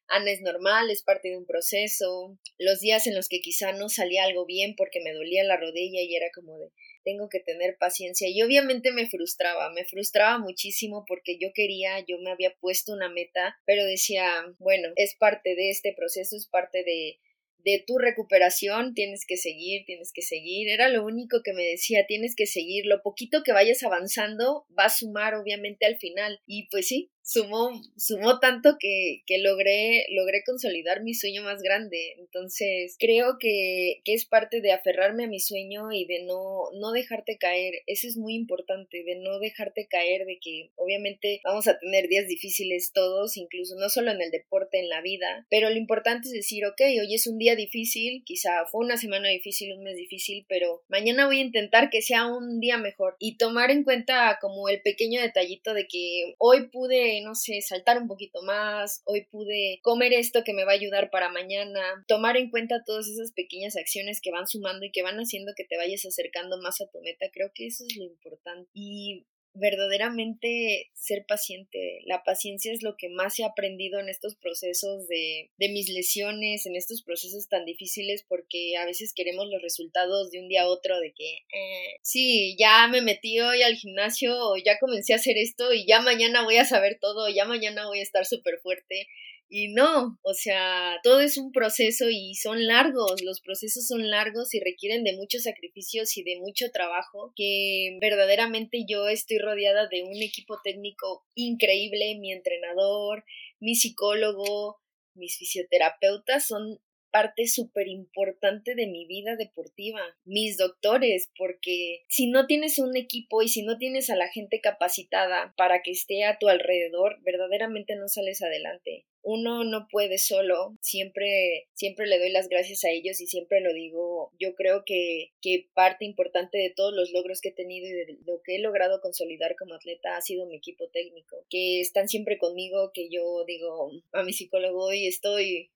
Ana 0.07 0.31
es 0.31 0.41
normal, 0.41 0.89
es 0.89 1.03
parte 1.03 1.29
de 1.29 1.37
un 1.37 1.45
proceso, 1.45 2.37
los 2.57 2.79
días 2.79 3.07
en 3.07 3.15
los 3.15 3.27
que 3.27 3.39
quizá 3.39 3.71
no 3.73 3.89
salía 3.89 4.23
algo 4.23 4.45
bien 4.45 4.75
porque 4.75 5.01
me 5.01 5.13
dolía 5.13 5.43
la 5.43 5.57
rodilla 5.57 6.01
y 6.01 6.15
era 6.15 6.27
como 6.33 6.57
de 6.57 6.71
tengo 7.03 7.29
que 7.29 7.39
tener 7.39 7.77
paciencia 7.77 8.27
y 8.29 8.41
obviamente 8.41 8.91
me 8.91 9.07
frustraba, 9.07 9.71
me 9.71 9.85
frustraba 9.85 10.39
muchísimo 10.39 11.05
porque 11.07 11.37
yo 11.39 11.49
quería, 11.53 11.99
yo 11.99 12.17
me 12.19 12.31
había 12.31 12.55
puesto 12.59 12.93
una 12.93 13.09
meta, 13.09 13.57
pero 13.65 13.85
decía, 13.85 14.43
bueno, 14.57 14.89
es 14.95 15.15
parte 15.15 15.55
de 15.55 15.69
este 15.69 15.93
proceso, 15.93 16.35
es 16.35 16.47
parte 16.47 16.83
de 16.83 17.19
de 17.65 17.83
tu 17.85 17.97
recuperación, 17.97 18.93
tienes 18.93 19.25
que 19.25 19.37
seguir, 19.37 19.85
tienes 19.85 20.13
que 20.13 20.21
seguir. 20.21 20.69
Era 20.69 20.87
lo 20.87 21.03
único 21.03 21.41
que 21.43 21.51
me 21.51 21.63
decía, 21.63 22.05
tienes 22.07 22.35
que 22.35 22.45
seguir. 22.45 22.85
Lo 22.85 23.01
poquito 23.01 23.41
que 23.43 23.53
vayas 23.53 23.81
avanzando 23.81 24.67
va 24.77 24.85
a 24.85 24.89
sumar 24.89 25.33
obviamente 25.33 25.87
al 25.87 25.97
final. 25.97 26.39
Y 26.45 26.67
pues 26.69 26.87
sí, 26.87 27.11
sumó, 27.25 27.81
sumó 27.97 28.39
tanto 28.39 28.77
que, 28.79 29.23
que 29.25 29.39
logré, 29.39 30.05
logré 30.11 30.43
consolidar 30.45 31.01
mi 31.01 31.15
sueño 31.15 31.41
más 31.41 31.61
grande. 31.61 32.15
Entonces, 32.19 32.95
creo 32.99 33.37
que, 33.39 34.01
que, 34.05 34.13
es 34.13 34.25
parte 34.25 34.61
de 34.61 34.71
aferrarme 34.71 35.25
a 35.25 35.27
mi 35.27 35.39
sueño 35.39 35.91
y 35.91 36.05
de 36.05 36.23
no, 36.23 36.69
no 36.79 36.91
dejarte 36.91 37.37
caer. 37.37 37.73
Eso 37.87 38.07
es 38.07 38.15
muy 38.15 38.35
importante, 38.35 39.03
de 39.03 39.15
no 39.15 39.39
dejarte 39.39 39.87
caer, 39.87 40.25
de 40.25 40.37
que 40.39 40.69
obviamente 40.75 41.41
vamos 41.43 41.67
a 41.67 41.79
tener 41.79 42.07
días 42.07 42.27
difíciles 42.27 42.91
todos, 42.93 43.37
incluso 43.37 43.75
no 43.75 43.89
solo 43.89 44.11
en 44.11 44.21
el 44.21 44.29
deporte, 44.29 44.79
en 44.79 44.89
la 44.89 45.01
vida, 45.01 45.47
pero 45.49 45.69
lo 45.69 45.77
importante 45.77 46.27
es 46.27 46.33
decir, 46.33 46.65
ok, 46.65 46.79
hoy 47.01 47.13
es 47.13 47.25
un 47.25 47.39
día 47.39 47.55
difícil, 47.55 48.23
quizá 48.23 48.65
fue 48.71 48.85
una 48.85 48.97
semana 48.97 49.29
difícil, 49.29 49.73
un 49.73 49.83
mes 49.83 49.95
difícil, 49.95 50.45
pero 50.47 50.83
mañana 50.87 51.25
voy 51.25 51.39
a 51.39 51.43
intentar 51.43 51.89
que 51.89 52.03
sea 52.03 52.27
un 52.27 52.59
día 52.59 52.77
mejor 52.77 53.15
y 53.19 53.37
tomar 53.37 53.71
en 53.71 53.83
cuenta 53.83 54.37
como 54.39 54.69
el 54.69 54.81
pequeño 54.81 55.21
detallito 55.21 55.73
de 55.73 55.87
que 55.87 56.35
hoy 56.37 56.67
pude 56.67 57.14
no 57.21 57.35
sé, 57.35 57.61
saltar 57.61 58.01
un 58.01 58.07
poquito 58.07 58.41
más, 58.43 59.01
hoy 59.05 59.25
pude 59.25 59.79
comer 59.81 60.13
esto 60.13 60.43
que 60.43 60.53
me 60.53 60.65
va 60.65 60.71
a 60.71 60.75
ayudar 60.75 61.09
para 61.09 61.29
mañana, 61.29 61.81
tomar 62.07 62.37
en 62.37 62.49
cuenta 62.49 62.83
todas 62.85 63.07
esas 63.07 63.31
pequeñas 63.31 63.75
acciones 63.75 64.21
que 64.21 64.31
van 64.31 64.47
sumando 64.47 64.85
y 64.85 64.91
que 64.91 65.03
van 65.03 65.17
haciendo 65.17 65.53
que 65.55 65.65
te 65.65 65.77
vayas 65.77 66.05
acercando 66.05 66.59
más 66.61 66.81
a 66.81 66.89
tu 66.89 67.01
meta, 67.01 67.27
creo 67.31 67.51
que 67.53 67.67
eso 67.67 67.83
es 67.87 67.97
lo 67.97 68.03
importante. 68.05 68.69
Y 68.73 69.25
verdaderamente 69.55 70.91
ser 70.93 71.25
paciente. 71.25 72.01
La 72.05 72.23
paciencia 72.23 72.73
es 72.73 72.83
lo 72.83 72.95
que 72.97 73.09
más 73.09 73.39
he 73.39 73.43
aprendido 73.43 73.99
en 73.99 74.09
estos 74.09 74.35
procesos 74.35 75.07
de, 75.07 75.49
de, 75.57 75.69
mis 75.69 75.89
lesiones, 75.89 76.65
en 76.65 76.75
estos 76.75 77.01
procesos 77.01 77.47
tan 77.47 77.65
difíciles, 77.65 78.23
porque 78.27 78.77
a 78.77 78.85
veces 78.85 79.13
queremos 79.13 79.47
los 79.47 79.61
resultados 79.61 80.31
de 80.31 80.39
un 80.39 80.49
día 80.49 80.63
a 80.63 80.67
otro, 80.67 80.99
de 80.99 81.13
que, 81.13 81.37
eh, 81.53 81.99
sí, 82.01 82.55
ya 82.59 82.87
me 82.87 83.01
metí 83.01 83.39
hoy 83.39 83.61
al 83.63 83.75
gimnasio, 83.75 84.35
o 84.37 84.57
ya 84.57 84.77
comencé 84.79 85.13
a 85.13 85.17
hacer 85.17 85.37
esto, 85.37 85.73
y 85.73 85.85
ya 85.85 86.01
mañana 86.01 86.43
voy 86.43 86.57
a 86.57 86.65
saber 86.65 86.97
todo, 86.99 87.29
ya 87.29 87.45
mañana 87.45 87.87
voy 87.87 87.99
a 87.99 88.03
estar 88.03 88.25
súper 88.25 88.59
fuerte. 88.59 89.07
Y 89.47 89.73
no, 89.73 90.17
o 90.23 90.33
sea, 90.33 90.99
todo 91.03 91.19
es 91.19 91.37
un 91.37 91.51
proceso 91.51 92.05
y 92.09 92.33
son 92.33 92.65
largos, 92.65 93.21
los 93.23 93.41
procesos 93.41 93.87
son 93.87 94.09
largos 94.09 94.53
y 94.55 94.59
requieren 94.59 95.03
de 95.03 95.15
muchos 95.15 95.43
sacrificios 95.43 96.17
y 96.17 96.23
de 96.23 96.39
mucho 96.39 96.71
trabajo, 96.71 97.31
que 97.35 97.97
verdaderamente 98.01 98.85
yo 98.87 99.07
estoy 99.07 99.37
rodeada 99.37 99.87
de 99.87 100.03
un 100.03 100.21
equipo 100.21 100.59
técnico 100.63 101.25
increíble, 101.35 102.17
mi 102.19 102.31
entrenador, 102.33 103.23
mi 103.59 103.75
psicólogo, 103.75 104.81
mis 105.13 105.37
fisioterapeutas 105.37 106.47
son 106.47 106.79
parte 107.15 107.47
súper 107.47 107.87
importante 107.87 108.75
de 108.75 108.87
mi 108.87 109.05
vida 109.05 109.37
deportiva, 109.37 110.01
mis 110.25 110.57
doctores, 110.57 111.31
porque 111.37 112.01
si 112.09 112.27
no 112.27 112.45
tienes 112.45 112.77
un 112.77 112.97
equipo 112.97 113.41
y 113.41 113.47
si 113.47 113.63
no 113.63 113.77
tienes 113.77 114.09
a 114.09 114.17
la 114.17 114.27
gente 114.27 114.59
capacitada 114.59 115.53
para 115.55 115.81
que 115.81 115.91
esté 115.91 116.25
a 116.25 116.37
tu 116.39 116.49
alrededor, 116.49 117.21
verdaderamente 117.21 117.95
no 117.95 118.09
sales 118.09 118.41
adelante. 118.41 119.05
Uno 119.21 119.63
no 119.63 119.87
puede 119.89 120.17
solo, 120.17 120.75
siempre, 120.81 121.69
siempre 121.73 122.05
le 122.05 122.19
doy 122.19 122.31
las 122.31 122.49
gracias 122.49 122.83
a 122.83 122.89
ellos 122.89 123.21
y 123.21 123.27
siempre 123.27 123.61
lo 123.61 123.71
digo, 123.71 124.33
yo 124.37 124.53
creo 124.53 124.83
que, 124.85 125.31
que 125.41 125.69
parte 125.73 126.03
importante 126.03 126.57
de 126.57 126.73
todos 126.75 126.93
los 126.93 127.13
logros 127.13 127.39
que 127.39 127.49
he 127.49 127.53
tenido 127.53 127.87
y 127.87 127.93
de 127.93 128.17
lo 128.25 128.41
que 128.43 128.57
he 128.57 128.59
logrado 128.59 128.99
consolidar 128.99 129.55
como 129.55 129.73
atleta 129.73 130.17
ha 130.17 130.21
sido 130.21 130.47
mi 130.47 130.57
equipo 130.57 130.89
técnico, 130.89 131.45
que 131.49 131.79
están 131.79 132.09
siempre 132.09 132.37
conmigo, 132.37 132.91
que 132.93 133.07
yo 133.09 133.45
digo 133.45 133.93
a 134.11 134.23
mi 134.23 134.33
psicólogo 134.33 134.87
hoy 134.87 135.07
estoy 135.07 135.71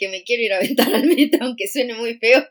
que 0.00 0.08
me 0.08 0.24
quiero 0.24 0.42
ir 0.42 0.52
a 0.52 0.56
aventar 0.56 0.92
al 0.92 1.04
meta, 1.04 1.38
aunque 1.42 1.68
suene 1.68 1.94
muy 1.94 2.14
feo. 2.14 2.48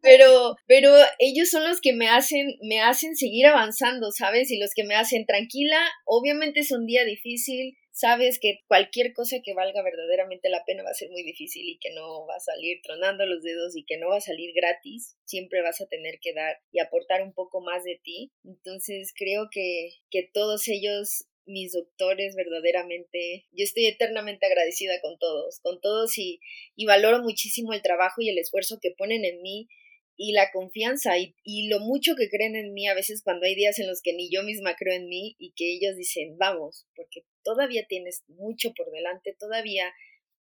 pero, 0.00 0.56
pero 0.66 0.94
ellos 1.18 1.48
son 1.48 1.64
los 1.64 1.80
que 1.80 1.94
me 1.94 2.08
hacen, 2.08 2.56
me 2.62 2.80
hacen 2.80 3.16
seguir 3.16 3.46
avanzando, 3.46 4.12
¿sabes? 4.12 4.50
Y 4.50 4.58
los 4.58 4.74
que 4.74 4.84
me 4.84 4.94
hacen 4.94 5.24
tranquila, 5.24 5.78
obviamente 6.04 6.60
es 6.60 6.70
un 6.70 6.84
día 6.86 7.04
difícil, 7.04 7.76
sabes 7.90 8.38
que 8.40 8.58
cualquier 8.66 9.14
cosa 9.14 9.36
que 9.42 9.54
valga 9.54 9.82
verdaderamente 9.82 10.50
la 10.50 10.64
pena 10.66 10.82
va 10.82 10.90
a 10.90 10.94
ser 10.94 11.10
muy 11.10 11.22
difícil 11.22 11.66
y 11.66 11.78
que 11.78 11.94
no 11.94 12.26
va 12.26 12.36
a 12.36 12.40
salir 12.40 12.80
tronando 12.82 13.24
los 13.24 13.42
dedos 13.42 13.74
y 13.76 13.84
que 13.84 13.96
no 13.96 14.08
va 14.08 14.16
a 14.16 14.20
salir 14.20 14.52
gratis, 14.54 15.16
siempre 15.24 15.62
vas 15.62 15.80
a 15.80 15.86
tener 15.86 16.18
que 16.20 16.34
dar 16.34 16.58
y 16.72 16.80
aportar 16.80 17.22
un 17.22 17.32
poco 17.32 17.62
más 17.62 17.84
de 17.84 17.98
ti. 18.02 18.32
Entonces 18.44 19.14
creo 19.16 19.48
que, 19.50 19.90
que 20.10 20.28
todos 20.30 20.68
ellos 20.68 21.24
mis 21.46 21.72
doctores 21.72 22.34
verdaderamente. 22.34 23.46
Yo 23.52 23.64
estoy 23.64 23.86
eternamente 23.86 24.46
agradecida 24.46 25.00
con 25.00 25.18
todos, 25.18 25.60
con 25.60 25.80
todos 25.80 26.16
y, 26.18 26.40
y 26.76 26.86
valoro 26.86 27.22
muchísimo 27.22 27.72
el 27.72 27.82
trabajo 27.82 28.20
y 28.20 28.28
el 28.28 28.38
esfuerzo 28.38 28.78
que 28.80 28.94
ponen 28.96 29.24
en 29.24 29.42
mí 29.42 29.68
y 30.16 30.32
la 30.32 30.50
confianza 30.52 31.18
y, 31.18 31.34
y, 31.42 31.68
lo 31.68 31.80
mucho 31.80 32.14
que 32.16 32.28
creen 32.28 32.54
en 32.54 32.72
mí 32.72 32.86
a 32.86 32.94
veces 32.94 33.22
cuando 33.22 33.46
hay 33.46 33.54
días 33.54 33.78
en 33.78 33.88
los 33.88 34.00
que 34.00 34.12
ni 34.12 34.30
yo 34.30 34.42
misma 34.44 34.76
creo 34.76 34.94
en 34.94 35.08
mí 35.08 35.34
y 35.38 35.52
que 35.56 35.72
ellos 35.72 35.96
dicen 35.96 36.38
vamos, 36.38 36.86
porque 36.94 37.24
todavía 37.42 37.86
tienes 37.88 38.22
mucho 38.28 38.72
por 38.74 38.90
delante, 38.92 39.34
todavía 39.38 39.92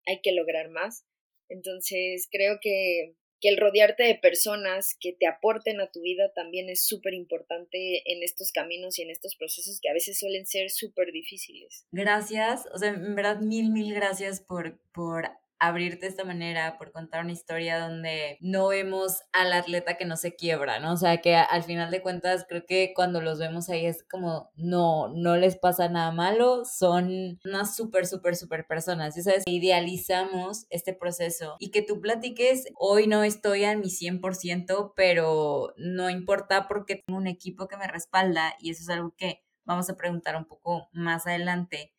hay 0.07 0.21
que 0.23 0.33
lograr 0.33 0.71
más. 0.71 1.04
Entonces 1.49 2.28
creo 2.30 2.59
que 2.61 3.14
que 3.40 3.49
el 3.49 3.57
rodearte 3.57 4.04
de 4.04 4.14
personas 4.14 4.97
que 5.00 5.12
te 5.12 5.26
aporten 5.26 5.80
a 5.80 5.90
tu 5.90 6.02
vida 6.02 6.33
también 6.35 6.68
es 6.68 6.87
súper 6.87 7.14
importante 7.14 8.02
en 8.11 8.23
estos 8.23 8.52
caminos 8.52 8.99
y 8.99 9.02
en 9.02 9.11
estos 9.11 9.37
procesos 9.37 9.80
que 9.80 9.90
a 9.90 9.95
veces 9.95 10.18
suelen 10.18 10.47
ser 10.47 10.71
súper 10.71 11.12
difíciles. 11.12 11.87
Gracias, 11.92 12.66
o 12.73 12.78
sea, 12.78 12.90
en 12.90 13.14
verdad 13.14 13.40
mil, 13.40 13.71
mil 13.71 13.95
gracias 13.95 14.40
por, 14.40 14.78
por 14.92 15.28
abrirte 15.58 16.06
de 16.06 16.08
esta 16.08 16.24
manera, 16.24 16.76
por 16.78 16.92
contar 16.92 17.22
una 17.22 17.32
historia 17.32 17.80
donde 17.80 18.38
no 18.40 18.68
vemos 18.68 19.22
al 19.32 19.52
atleta 19.52 19.96
que 19.96 20.04
no 20.04 20.16
se 20.16 20.36
quiebra, 20.36 20.80
¿no? 20.80 20.92
O 20.92 20.96
sea, 20.96 21.18
que 21.18 21.36
al 21.36 21.62
final 21.64 21.90
de 21.90 22.02
cuentas 22.02 22.46
creo 22.48 22.64
que 22.66 22.92
cuando 22.94 23.20
los 23.20 23.38
vemos 23.38 23.68
ahí 23.68 23.86
es 23.86 24.04
como, 24.04 24.50
no, 24.56 25.08
no 25.08 25.36
les 25.36 25.56
pasa 25.56 25.88
nada 25.88 26.12
malo, 26.12 26.64
son 26.64 27.38
unas 27.44 27.74
súper, 27.74 28.06
súper, 28.06 28.36
súper 28.36 28.66
personas. 28.66 29.16
Y 29.16 29.22
sabes, 29.22 29.42
idealizamos 29.46 30.66
este 30.70 30.92
proceso 30.92 31.56
y 31.58 31.70
que 31.70 31.82
tú 31.82 32.00
platiques, 32.00 32.66
hoy 32.76 33.06
no 33.06 33.24
estoy 33.24 33.64
a 33.64 33.76
mi 33.76 33.88
100%, 33.88 34.92
pero 34.94 35.74
no 35.76 36.10
importa 36.10 36.68
porque 36.68 37.02
tengo 37.06 37.18
un 37.18 37.26
equipo 37.26 37.68
que 37.68 37.76
me 37.76 37.88
respalda 37.88 38.54
y 38.60 38.70
eso 38.70 38.82
es 38.82 38.88
algo 38.88 39.14
que 39.16 39.42
vamos 39.64 39.90
a 39.90 39.96
preguntar 39.96 40.36
un 40.36 40.46
poco 40.46 40.88
más 40.92 41.26
adelante 41.26 41.92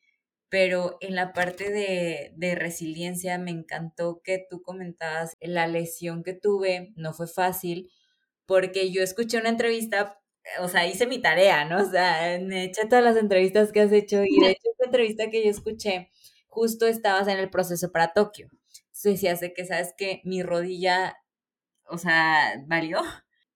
pero 0.49 0.97
en 1.01 1.15
la 1.15 1.33
parte 1.33 1.69
de, 1.71 2.33
de, 2.35 2.55
resiliencia 2.55 3.37
me 3.37 3.51
encantó 3.51 4.21
que 4.23 4.45
tú 4.49 4.61
comentabas 4.61 5.37
la 5.41 5.67
lesión 5.67 6.23
que 6.23 6.33
tuve, 6.33 6.91
no 6.95 7.13
fue 7.13 7.27
fácil, 7.27 7.91
porque 8.45 8.91
yo 8.91 9.03
escuché 9.03 9.37
una 9.37 9.49
entrevista, 9.49 10.19
o 10.59 10.67
sea, 10.67 10.87
hice 10.87 11.07
mi 11.07 11.21
tarea, 11.21 11.65
¿no? 11.65 11.83
O 11.83 11.85
sea, 11.89 12.39
me 12.41 12.65
eché 12.65 12.85
todas 12.87 13.03
las 13.03 13.17
entrevistas 13.17 13.71
que 13.71 13.81
has 13.81 13.91
hecho 13.91 14.23
y 14.23 14.39
de 14.41 14.51
hecho 14.51 14.69
esta 14.71 14.85
entrevista 14.85 15.29
que 15.29 15.43
yo 15.43 15.51
escuché, 15.51 16.09
justo 16.47 16.87
estabas 16.87 17.27
en 17.27 17.37
el 17.37 17.49
proceso 17.49 17.91
para 17.91 18.13
Tokio. 18.13 18.49
Entonces 18.99 19.13
decías 19.13 19.39
de 19.39 19.53
que, 19.53 19.65
¿sabes 19.65 19.93
que 19.97 20.21
Mi 20.25 20.43
rodilla, 20.43 21.17
o 21.85 21.97
sea, 21.97 22.63
valió. 22.67 23.01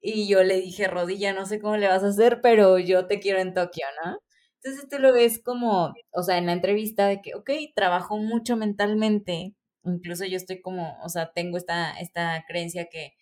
Y 0.02 0.28
yo 0.28 0.44
le 0.44 0.60
dije, 0.62 0.88
rodilla, 0.88 1.34
no 1.34 1.46
sé 1.46 1.60
cómo 1.60 1.78
le 1.78 1.88
vas 1.88 2.04
a 2.04 2.10
hacer, 2.10 2.42
pero 2.42 2.78
yo 2.78 3.08
te 3.08 3.20
quiero 3.20 3.40
en 3.40 3.54
Tokio, 3.54 3.86
¿no? 4.06 4.20
Entonces 4.64 4.90
tú 4.90 5.00
lo 5.00 5.14
ves 5.14 5.42
como, 5.44 5.94
o 6.14 6.24
sea, 6.24 6.38
en 6.38 6.46
la 6.46 6.54
entrevista 6.54 7.08
de 7.08 7.22
que, 7.22 7.36
ok, 7.36 7.50
trabajó 7.76 8.18
mucho 8.18 8.56
mentalmente, 8.58 9.54
incluso 9.84 10.26
yo 10.26 10.38
estoy 10.38 10.62
como, 10.62 10.98
o 11.04 11.10
sea, 11.10 11.32
tengo 11.34 11.58
esta, 11.58 11.92
esta 12.00 12.46
creencia 12.48 12.88
que 12.90 13.14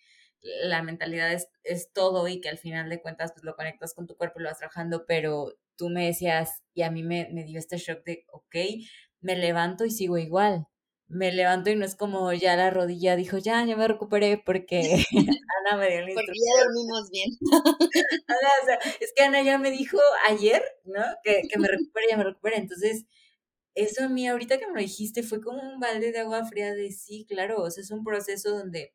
la 0.64 0.82
mentalidad 0.82 1.32
es, 1.32 1.48
es 1.64 1.92
todo 1.92 2.28
y 2.28 2.40
que 2.40 2.48
al 2.48 2.58
final 2.58 2.88
de 2.90 3.00
cuentas 3.00 3.32
pues 3.32 3.44
lo 3.44 3.54
conectas 3.56 3.94
con 3.94 4.06
tu 4.06 4.16
cuerpo 4.16 4.40
y 4.40 4.44
lo 4.44 4.48
vas 4.50 4.58
trabajando, 4.58 5.04
pero 5.06 5.52
tú 5.76 5.88
me 5.88 6.06
decías, 6.06 6.62
y 6.74 6.82
a 6.82 6.90
mí 6.90 7.02
me, 7.02 7.28
me 7.32 7.44
dio 7.44 7.58
este 7.58 7.76
shock 7.78 8.04
de, 8.04 8.24
ok, 8.32 8.56
me 9.20 9.36
levanto 9.36 9.84
y 9.84 9.90
sigo 9.90 10.18
igual. 10.18 10.66
Me 11.14 11.30
levanto 11.30 11.68
y 11.68 11.76
no 11.76 11.84
es 11.84 11.94
como 11.94 12.32
ya 12.32 12.56
la 12.56 12.70
rodilla 12.70 13.16
dijo, 13.16 13.36
ya, 13.36 13.62
ya 13.66 13.76
me 13.76 13.86
recuperé 13.86 14.42
porque 14.44 14.80
Ana 15.60 15.76
me 15.76 15.90
dio 15.90 16.00
la 16.00 16.14
Porque 16.14 16.32
ya 16.32 16.64
dormimos 16.64 17.10
bien. 17.10 17.30
o 17.50 18.66
sea, 18.66 18.78
es 18.98 19.12
que 19.14 19.22
Ana 19.22 19.42
ya 19.42 19.58
me 19.58 19.70
dijo 19.70 19.98
ayer, 20.26 20.62
¿no? 20.84 21.02
Que, 21.22 21.42
que 21.50 21.58
me 21.58 21.68
recupere, 21.68 22.06
ya 22.08 22.16
me 22.16 22.24
recupere. 22.24 22.56
Entonces, 22.56 23.04
eso 23.74 24.04
a 24.04 24.08
mí 24.08 24.26
ahorita 24.26 24.58
que 24.58 24.66
me 24.66 24.72
lo 24.72 24.80
dijiste 24.80 25.22
fue 25.22 25.42
como 25.42 25.62
un 25.62 25.80
balde 25.80 26.12
de 26.12 26.20
agua 26.20 26.46
fría 26.46 26.72
de 26.72 26.90
sí, 26.92 27.26
claro, 27.28 27.62
o 27.62 27.70
sea, 27.70 27.82
es 27.82 27.90
un 27.90 28.04
proceso 28.04 28.50
donde 28.50 28.94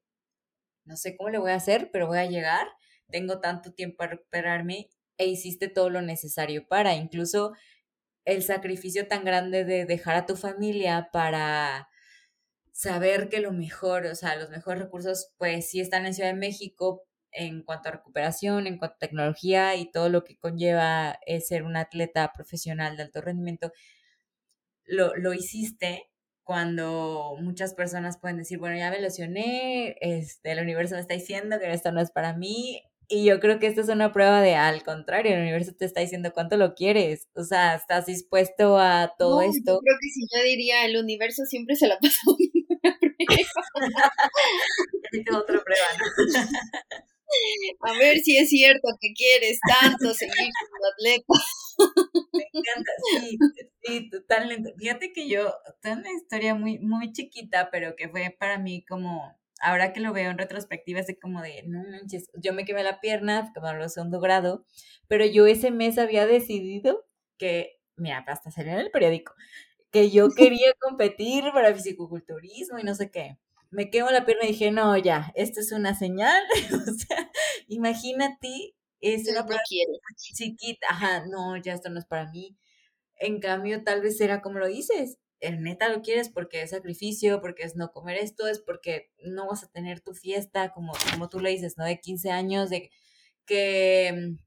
no 0.86 0.98
sé 0.98 1.16
cómo 1.18 1.30
le 1.30 1.38
voy 1.38 1.52
a 1.52 1.56
hacer, 1.56 1.90
pero 1.92 2.08
voy 2.08 2.18
a 2.18 2.26
llegar, 2.26 2.68
tengo 3.10 3.40
tanto 3.42 3.74
tiempo 3.74 3.98
para 3.98 4.12
recuperarme 4.14 4.90
e 5.18 5.28
hiciste 5.28 5.68
todo 5.68 5.90
lo 5.90 6.02
necesario 6.02 6.68
para, 6.68 6.96
incluso 6.96 7.54
el 8.26 8.44
sacrificio 8.44 9.08
tan 9.08 9.24
grande 9.24 9.66
de 9.66 9.86
dejar 9.86 10.16
a 10.16 10.26
tu 10.26 10.36
familia 10.36 11.10
para 11.12 11.90
saber 12.78 13.28
que 13.28 13.40
lo 13.40 13.52
mejor, 13.52 14.06
o 14.06 14.14
sea, 14.14 14.36
los 14.36 14.52
mejores 14.52 14.84
recursos, 14.84 15.34
pues 15.38 15.68
sí 15.68 15.80
están 15.82 16.06
en 16.06 16.14
Ciudad 16.14 16.30
de 16.30 16.40
México 16.40 17.04
en 17.32 17.64
cuanto 17.64 17.90
a 17.90 17.94
recuperación, 17.94 18.68
en 18.68 18.78
cuanto 18.78 18.96
a 18.96 19.00
tecnología 19.00 19.76
y 19.76 19.92
todo 19.92 20.10
lo 20.10 20.24
que 20.24 20.38
conlleva 20.38 21.20
ser 21.44 21.64
un 21.64 21.76
atleta 21.76 22.32
profesional 22.36 22.96
de 22.96 23.04
alto 23.04 23.22
rendimiento, 23.22 23.72
lo, 24.86 25.16
lo 25.16 25.34
hiciste 25.34 26.12
cuando 26.44 27.36
muchas 27.42 27.74
personas 27.74 28.20
pueden 28.20 28.38
decir, 28.38 28.60
bueno, 28.60 28.78
ya 28.78 28.92
me 28.92 29.02
lesioné, 29.02 29.98
este, 30.00 30.52
el 30.52 30.60
universo 30.60 30.96
me 30.96 31.02
está 31.02 31.16
diciendo 31.16 31.60
que 31.60 31.74
esto 31.74 31.92
no 31.92 32.00
es 32.00 32.12
para 32.12 32.38
mí. 32.38 32.84
Y 33.10 33.26
yo 33.26 33.40
creo 33.40 33.58
que 33.58 33.68
esta 33.68 33.82
es 33.82 33.90
una 33.90 34.12
prueba 34.14 34.42
de 34.42 34.56
al 34.56 34.84
contrario, 34.84 35.34
el 35.34 35.42
universo 35.42 35.74
te 35.74 35.86
está 35.86 36.02
diciendo 36.02 36.32
cuánto 36.34 36.58
lo 36.58 36.76
quieres, 36.76 37.28
o 37.36 37.44
sea, 37.44 37.76
estás 37.76 38.06
dispuesto 38.06 38.78
a 38.78 39.14
todo 39.18 39.42
esto. 39.42 39.76
Yo 39.76 39.80
creo 39.80 39.98
que 40.00 40.10
si 40.10 40.28
yo 40.32 40.44
diría, 40.44 40.86
el 40.86 40.98
universo 40.98 41.44
siempre 41.46 41.76
se 41.76 41.88
la 41.88 41.98
pasa 42.00 42.20
una 42.28 42.67
prueba. 43.26 44.12
otra 45.40 45.64
prueba, 45.64 45.88
¿no? 46.00 46.06
A 47.82 47.92
ver 47.98 48.20
si 48.20 48.38
es 48.38 48.50
cierto 48.50 48.88
que 49.02 49.14
quieres 49.14 49.60
tanto 49.82 50.14
seguir 50.14 50.52
como 50.70 50.86
atleta. 50.94 51.34
Me 52.34 52.48
encanta, 52.54 52.92
sí, 53.12 53.38
sí, 53.84 54.10
totalmente. 54.10 54.74
Fíjate 54.78 55.12
que 55.14 55.28
yo 55.28 55.54
tengo 55.82 56.00
una 56.00 56.12
historia 56.14 56.56
muy, 56.56 56.80
muy 56.80 57.12
chiquita, 57.12 57.70
pero 57.72 57.96
que 57.96 58.10
fue 58.10 58.36
para 58.40 58.58
mí 58.58 58.84
como, 58.86 59.38
ahora 59.62 59.94
que 59.94 60.00
lo 60.00 60.14
veo 60.14 60.32
en 60.32 60.38
retrospectiva, 60.38 61.02
así 61.02 61.16
como 61.20 61.42
de, 61.42 61.64
no 61.68 61.84
manches, 61.90 62.28
yo 62.42 62.54
me 62.54 62.66
quemé 62.66 62.84
la 62.84 63.00
pierna, 63.02 63.52
como 63.54 63.72
lo 63.74 63.90
segundo 63.90 64.20
grado, 64.20 64.66
pero 65.08 65.26
yo 65.26 65.46
ese 65.48 65.72
mes 65.72 65.98
había 65.98 66.26
decidido 66.26 67.06
que, 67.38 67.80
mira, 67.96 68.24
hasta 68.28 68.52
salió 68.52 68.72
en 68.74 68.80
el 68.80 68.92
periódico, 68.92 69.34
que 69.92 70.10
yo 70.12 70.30
quería 70.36 70.74
competir 70.80 71.46
para 71.54 71.74
fisicoculturismo 71.74 72.80
y 72.80 72.84
no 72.84 72.96
sé 72.96 73.12
qué 73.12 73.38
me 73.70 73.90
quemo 73.90 74.10
la 74.10 74.26
pierna 74.26 74.46
y 74.46 74.50
dije, 74.50 74.72
no, 74.72 74.98
ya, 74.98 75.32
esto 75.36 75.60
es 75.60 75.72
una 75.72 75.96
señal. 75.96 76.42
o 76.74 76.94
sea, 76.94 77.32
imagínate, 77.68 78.76
es 79.02 79.28
una 79.30 79.46
prueba 79.46 79.62
chiquita, 80.16 80.88
ajá, 80.90 81.26
no, 81.28 81.58
ya 81.58 81.74
esto 81.74 81.90
no 81.90 82.00
es 82.00 82.06
para 82.06 82.30
mí. 82.32 82.58
En 83.20 83.40
cambio, 83.40 83.84
tal 83.84 84.02
vez 84.02 84.20
era 84.22 84.42
como 84.42 84.60
lo 84.60 84.68
dices, 84.68 85.18
el 85.40 85.62
neta 85.64 85.90
lo 85.90 86.02
quieres 86.02 86.30
porque 86.30 86.62
es 86.62 86.72
sacrificio, 86.72 87.42
porque 87.42 87.64
es 87.64 87.76
no 87.76 87.92
comer 87.92 88.18
esto, 88.18 88.48
es 88.48 88.60
porque 88.60 89.12
no 89.24 89.48
vas 89.48 89.64
a 89.64 89.72
tener 89.72 90.02
tu 90.02 90.14
fiesta, 90.14 90.72
como, 90.74 90.94
como 91.12 91.30
tú 91.30 91.40
le 91.40 91.52
dices, 91.52 91.78
¿no? 91.78 91.86
De 91.86 92.00
15 92.00 92.32
años, 92.32 92.70
de 92.70 92.92
que 93.46 94.38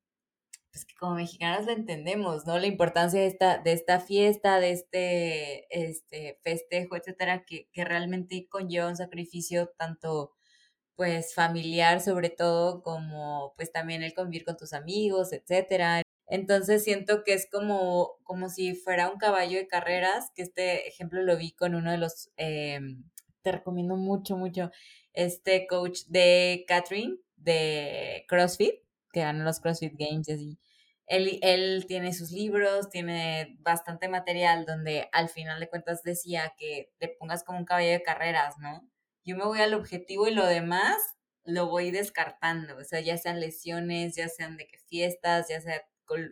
pues 0.71 0.85
que 0.85 0.95
como 0.95 1.17
mexicanas 1.17 1.67
la 1.67 1.73
entendemos, 1.73 2.47
¿no? 2.47 2.59
La 2.59 2.67
importancia 2.67 3.21
de 3.21 3.27
esta, 3.27 3.59
de 3.59 3.73
esta 3.73 4.00
fiesta, 4.00 4.61
de 4.61 4.73
este, 4.73 5.67
este 5.71 6.39
festejo, 6.43 6.97
etcétera, 6.97 7.45
que, 7.45 7.69
que 7.73 7.85
realmente 7.85 8.47
conlleva 8.49 8.89
un 8.89 8.97
sacrificio 8.97 9.68
tanto 9.77 10.33
pues 11.01 11.35
familiar 11.35 12.01
sobre 12.03 12.29
todo, 12.29 12.83
como 12.83 13.55
pues 13.57 13.73
también 13.73 14.03
el 14.03 14.12
convivir 14.14 14.44
con 14.44 14.59
tus 14.59 14.75
amigos, 14.75 15.33
etcétera. 15.33 16.03
Entonces 16.27 16.85
siento 16.85 17.25
que 17.25 17.33
es 17.35 17.49
como, 17.51 18.18
como 18.23 18.49
si 18.51 18.75
fuera 18.75 19.09
un 19.11 19.18
caballo 19.18 19.59
de 19.59 19.66
carreras, 19.66 20.31
que 20.35 20.42
este 20.42 20.87
ejemplo 20.88 21.23
lo 21.23 21.37
vi 21.38 21.53
con 21.53 21.75
uno 21.75 21.90
de 21.90 21.99
los, 21.99 22.31
eh, 22.37 22.81
te 23.42 23.53
recomiendo 23.53 23.97
mucho, 23.97 24.37
mucho, 24.37 24.71
este 25.14 25.66
coach 25.66 26.03
de 26.09 26.64
Catherine 26.68 27.16
de 27.37 28.25
CrossFit, 28.29 28.75
que 29.12 29.21
ganó 29.21 29.42
los 29.44 29.59
CrossFit 29.61 29.94
Games 29.99 30.29
y 30.29 30.33
así. 30.33 30.59
Él, 31.11 31.40
él 31.42 31.87
tiene 31.88 32.12
sus 32.14 32.31
libros, 32.31 32.88
tiene 32.88 33.57
bastante 33.62 34.09
material 34.09 34.64
donde 34.64 35.09
al 35.11 35.29
final 35.29 35.59
de 35.59 35.68
cuentas 35.68 36.05
decía 36.05 36.55
que 36.57 36.92
te 36.99 37.09
pongas 37.09 37.42
como 37.42 37.59
un 37.59 37.64
caballo 37.64 37.90
de 37.90 38.03
carreras, 38.05 38.59
¿no? 38.59 38.88
Yo 39.25 39.37
me 39.37 39.44
voy 39.44 39.61
al 39.61 39.75
objetivo 39.75 40.29
y 40.29 40.35
lo 40.35 40.46
demás 40.46 40.96
lo 41.44 41.66
voy 41.66 41.90
descartando, 41.90 42.77
o 42.77 42.85
sea, 42.85 43.01
ya 43.01 43.18
sean 43.18 43.40
lesiones, 43.40 44.14
ya 44.14 44.29
sean 44.29 44.57
de 44.57 44.68
que 44.68 44.79
fiestas, 44.79 45.49
ya 45.49 45.61
sea 45.61 45.83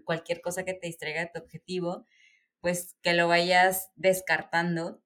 cualquier 0.05 0.41
cosa 0.41 0.65
que 0.65 0.75
te 0.75 0.87
distraiga 0.87 1.23
de 1.23 1.31
tu 1.35 1.41
objetivo, 1.41 2.07
pues 2.61 2.97
que 3.03 3.15
lo 3.15 3.27
vayas 3.27 3.91
descartando. 3.97 5.03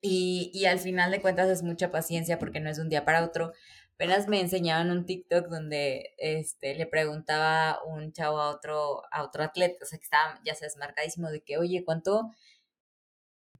Y, 0.00 0.50
y 0.54 0.66
al 0.66 0.78
final 0.78 1.10
de 1.10 1.20
cuentas 1.20 1.48
es 1.48 1.62
mucha 1.62 1.90
paciencia 1.90 2.38
porque 2.38 2.60
no 2.60 2.70
es 2.70 2.78
un 2.78 2.88
día 2.88 3.04
para 3.04 3.24
otro, 3.24 3.52
Apenas 4.00 4.28
me 4.28 4.40
enseñaban 4.40 4.90
un 4.90 5.04
TikTok 5.04 5.48
donde 5.48 6.14
este, 6.16 6.74
le 6.74 6.86
preguntaba 6.86 7.80
un 7.84 8.14
chavo 8.14 8.40
a 8.40 8.48
otro, 8.48 9.02
a 9.12 9.22
otro 9.22 9.44
atleta, 9.44 9.84
o 9.84 9.86
sea, 9.86 9.98
que 9.98 10.04
estaba, 10.04 10.40
ya 10.42 10.54
sabes, 10.54 10.78
marcadísimo 10.78 11.28
de 11.28 11.42
que, 11.42 11.58
oye, 11.58 11.84
¿cuánto, 11.84 12.30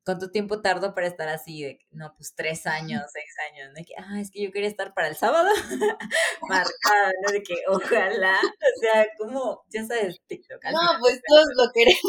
¿cuánto 0.05 0.31
tiempo 0.31 0.61
tardo 0.61 0.95
para 0.95 1.07
estar 1.07 1.29
así? 1.29 1.63
De, 1.63 1.79
no, 1.91 2.13
pues 2.17 2.35
tres 2.35 2.67
años, 2.67 3.03
seis 3.13 3.35
años. 3.51 3.75
De 3.75 3.85
que, 3.85 3.95
ah, 3.99 4.21
es 4.21 4.31
que 4.31 4.43
yo 4.43 4.51
quería 4.53 4.69
estar 4.69 4.95
para 4.95 5.09
el 5.09 5.17
sábado. 5.17 5.49
Marcada, 6.49 7.13
¿no? 7.23 7.33
De 7.33 7.43
que 7.43 7.55
ojalá, 7.69 8.39
o 8.43 8.81
sea, 8.81 9.07
como, 9.19 9.63
ya 9.69 9.85
sabes, 9.85 10.21
TikTok. 10.27 10.65
No, 10.65 10.99
pues 11.01 11.21
todos 11.27 11.47
lo 11.57 11.73
queremos. 11.73 12.01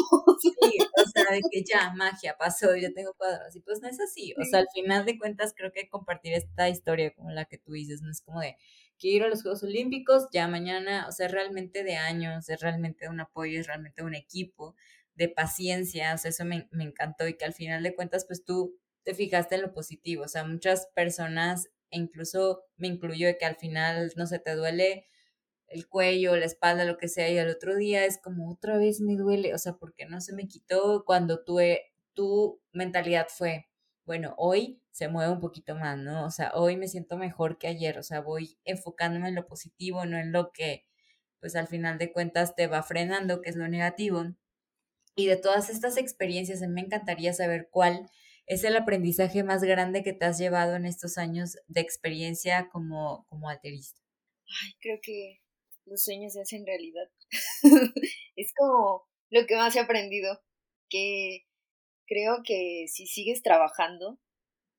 Sí, 0.42 0.78
o 0.96 1.10
sea, 1.10 1.32
de 1.32 1.40
que 1.50 1.62
ya, 1.64 1.92
magia, 1.94 2.36
pasó, 2.38 2.74
yo 2.76 2.92
tengo 2.92 3.12
cuadros. 3.14 3.54
Y 3.54 3.60
pues 3.60 3.80
no 3.80 3.88
es 3.88 4.00
así. 4.00 4.34
O 4.40 4.44
sea, 4.44 4.60
al 4.60 4.68
final 4.72 5.04
de 5.04 5.18
cuentas, 5.18 5.54
creo 5.56 5.72
que 5.72 5.88
compartir 5.88 6.34
esta 6.34 6.68
historia 6.68 7.12
como 7.14 7.30
la 7.30 7.44
que 7.44 7.58
tú 7.58 7.72
dices, 7.72 8.02
no 8.02 8.10
es 8.10 8.20
como 8.22 8.40
de, 8.40 8.56
quiero 8.98 9.16
ir 9.16 9.22
a 9.24 9.28
los 9.28 9.42
Juegos 9.42 9.62
Olímpicos, 9.62 10.28
ya 10.32 10.48
mañana, 10.48 11.06
o 11.08 11.12
sea, 11.12 11.28
realmente 11.28 11.82
de 11.82 11.96
años, 11.96 12.48
es 12.48 12.60
realmente 12.60 13.08
un 13.08 13.20
apoyo, 13.20 13.58
es 13.58 13.66
realmente 13.66 14.02
un 14.02 14.14
equipo 14.14 14.74
de 15.14 15.28
paciencia, 15.28 16.14
o 16.14 16.18
sea, 16.18 16.30
eso 16.30 16.44
me, 16.44 16.68
me 16.72 16.84
encantó 16.84 17.28
y 17.28 17.36
que 17.36 17.44
al 17.44 17.54
final 17.54 17.82
de 17.82 17.94
cuentas, 17.94 18.24
pues 18.26 18.44
tú 18.44 18.78
te 19.04 19.14
fijaste 19.14 19.56
en 19.56 19.62
lo 19.62 19.74
positivo, 19.74 20.24
o 20.24 20.28
sea, 20.28 20.44
muchas 20.44 20.88
personas, 20.94 21.66
e 21.90 21.98
incluso 21.98 22.64
me 22.76 22.88
incluyo 22.88 23.26
de 23.26 23.38
que 23.38 23.44
al 23.46 23.56
final, 23.56 24.12
no 24.16 24.26
se 24.26 24.38
te 24.38 24.54
duele 24.54 25.06
el 25.68 25.88
cuello, 25.88 26.36
la 26.36 26.44
espalda, 26.46 26.84
lo 26.84 26.98
que 26.98 27.08
sea, 27.08 27.30
y 27.30 27.38
al 27.38 27.48
otro 27.50 27.74
día 27.76 28.04
es 28.04 28.18
como 28.18 28.50
otra 28.50 28.76
vez 28.78 29.00
me 29.00 29.16
duele, 29.16 29.54
o 29.54 29.58
sea, 29.58 29.74
porque 29.74 30.06
no 30.06 30.20
se 30.20 30.34
me 30.34 30.46
quitó 30.48 31.04
cuando 31.06 31.44
tu, 31.44 31.58
tu 32.14 32.60
mentalidad 32.72 33.26
fue, 33.28 33.68
bueno, 34.04 34.34
hoy 34.38 34.80
se 34.90 35.08
mueve 35.08 35.32
un 35.32 35.40
poquito 35.40 35.74
más, 35.76 35.98
¿no? 35.98 36.26
O 36.26 36.30
sea, 36.30 36.52
hoy 36.54 36.76
me 36.76 36.88
siento 36.88 37.16
mejor 37.16 37.58
que 37.58 37.68
ayer, 37.68 37.98
o 37.98 38.02
sea, 38.02 38.20
voy 38.20 38.58
enfocándome 38.64 39.28
en 39.28 39.34
lo 39.36 39.46
positivo, 39.46 40.04
no 40.06 40.18
en 40.18 40.32
lo 40.32 40.52
que, 40.52 40.84
pues 41.40 41.56
al 41.56 41.68
final 41.68 41.98
de 41.98 42.12
cuentas 42.12 42.54
te 42.56 42.66
va 42.66 42.82
frenando, 42.82 43.40
que 43.42 43.50
es 43.50 43.56
lo 43.56 43.68
negativo. 43.68 44.24
Y 45.14 45.26
de 45.26 45.36
todas 45.36 45.70
estas 45.70 45.96
experiencias, 45.96 46.60
me 46.60 46.80
encantaría 46.80 47.32
saber 47.32 47.68
cuál 47.70 48.10
es 48.46 48.64
el 48.64 48.76
aprendizaje 48.76 49.44
más 49.44 49.62
grande 49.62 50.02
que 50.02 50.12
te 50.12 50.24
has 50.24 50.38
llevado 50.38 50.74
en 50.76 50.86
estos 50.86 51.18
años 51.18 51.58
de 51.68 51.80
experiencia 51.80 52.68
como, 52.70 53.26
como 53.28 53.48
alterista. 53.48 54.00
Ay, 54.64 54.72
creo 54.80 54.98
que 55.02 55.40
los 55.86 56.02
sueños 56.02 56.32
se 56.32 56.40
hacen 56.40 56.66
realidad. 56.66 57.08
es 58.36 58.52
como 58.54 59.08
lo 59.30 59.46
que 59.46 59.56
más 59.56 59.74
he 59.76 59.80
aprendido, 59.80 60.40
que 60.88 61.46
creo 62.06 62.42
que 62.44 62.86
si 62.88 63.06
sigues 63.06 63.42
trabajando, 63.42 64.18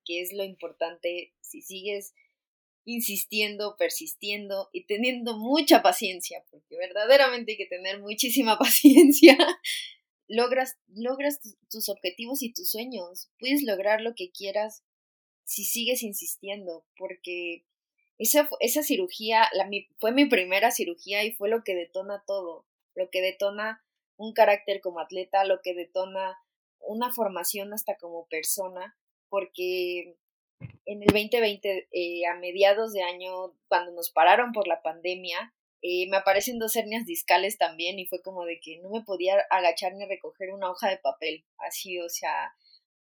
que 0.05 0.21
es 0.21 0.33
lo 0.33 0.43
importante, 0.43 1.33
si 1.41 1.61
sigues 1.61 2.13
insistiendo, 2.85 3.75
persistiendo 3.77 4.69
y 4.73 4.85
teniendo 4.85 5.37
mucha 5.37 5.81
paciencia, 5.81 6.43
porque 6.51 6.77
verdaderamente 6.77 7.53
hay 7.53 7.57
que 7.57 7.65
tener 7.65 7.99
muchísima 8.01 8.57
paciencia, 8.59 9.37
logras, 10.27 10.77
logras 10.87 11.39
tus 11.69 11.89
objetivos 11.89 12.41
y 12.41 12.53
tus 12.53 12.69
sueños. 12.69 13.29
Puedes 13.39 13.63
lograr 13.63 14.01
lo 14.01 14.15
que 14.15 14.31
quieras 14.31 14.83
si 15.43 15.63
sigues 15.63 16.03
insistiendo, 16.03 16.85
porque 16.97 17.65
esa, 18.17 18.49
esa 18.59 18.83
cirugía 18.83 19.49
la, 19.53 19.69
fue 19.97 20.11
mi 20.11 20.25
primera 20.25 20.71
cirugía 20.71 21.23
y 21.23 21.33
fue 21.33 21.49
lo 21.49 21.63
que 21.63 21.75
detona 21.75 22.23
todo, 22.25 22.65
lo 22.95 23.09
que 23.09 23.21
detona 23.21 23.83
un 24.17 24.33
carácter 24.33 24.81
como 24.81 24.99
atleta, 24.99 25.43
lo 25.43 25.61
que 25.61 25.73
detona 25.73 26.37
una 26.79 27.11
formación 27.11 27.73
hasta 27.73 27.97
como 27.97 28.27
persona, 28.27 28.97
porque 29.29 30.15
en 30.85 31.01
el 31.01 31.07
2020, 31.07 31.87
eh, 31.91 32.25
a 32.27 32.35
mediados 32.35 32.93
de 32.93 33.01
año, 33.01 33.53
cuando 33.67 33.91
nos 33.91 34.11
pararon 34.11 34.51
por 34.51 34.67
la 34.67 34.81
pandemia, 34.81 35.53
eh, 35.85 36.07
me 36.09 36.15
aparecen 36.15 36.59
dos 36.59 36.77
hernias 36.77 37.05
discales 37.05 37.57
también 37.57 37.99
y 37.99 38.05
fue 38.05 38.21
como 38.21 38.45
de 38.45 38.61
que 38.61 38.79
no 38.79 38.89
me 38.89 39.01
podía 39.01 39.35
agachar 39.49 39.93
ni 39.93 40.05
recoger 40.05 40.51
una 40.51 40.71
hoja 40.71 40.89
de 40.89 40.97
papel, 40.97 41.43
así, 41.57 41.99
o 41.99 42.07
sea, 42.07 42.55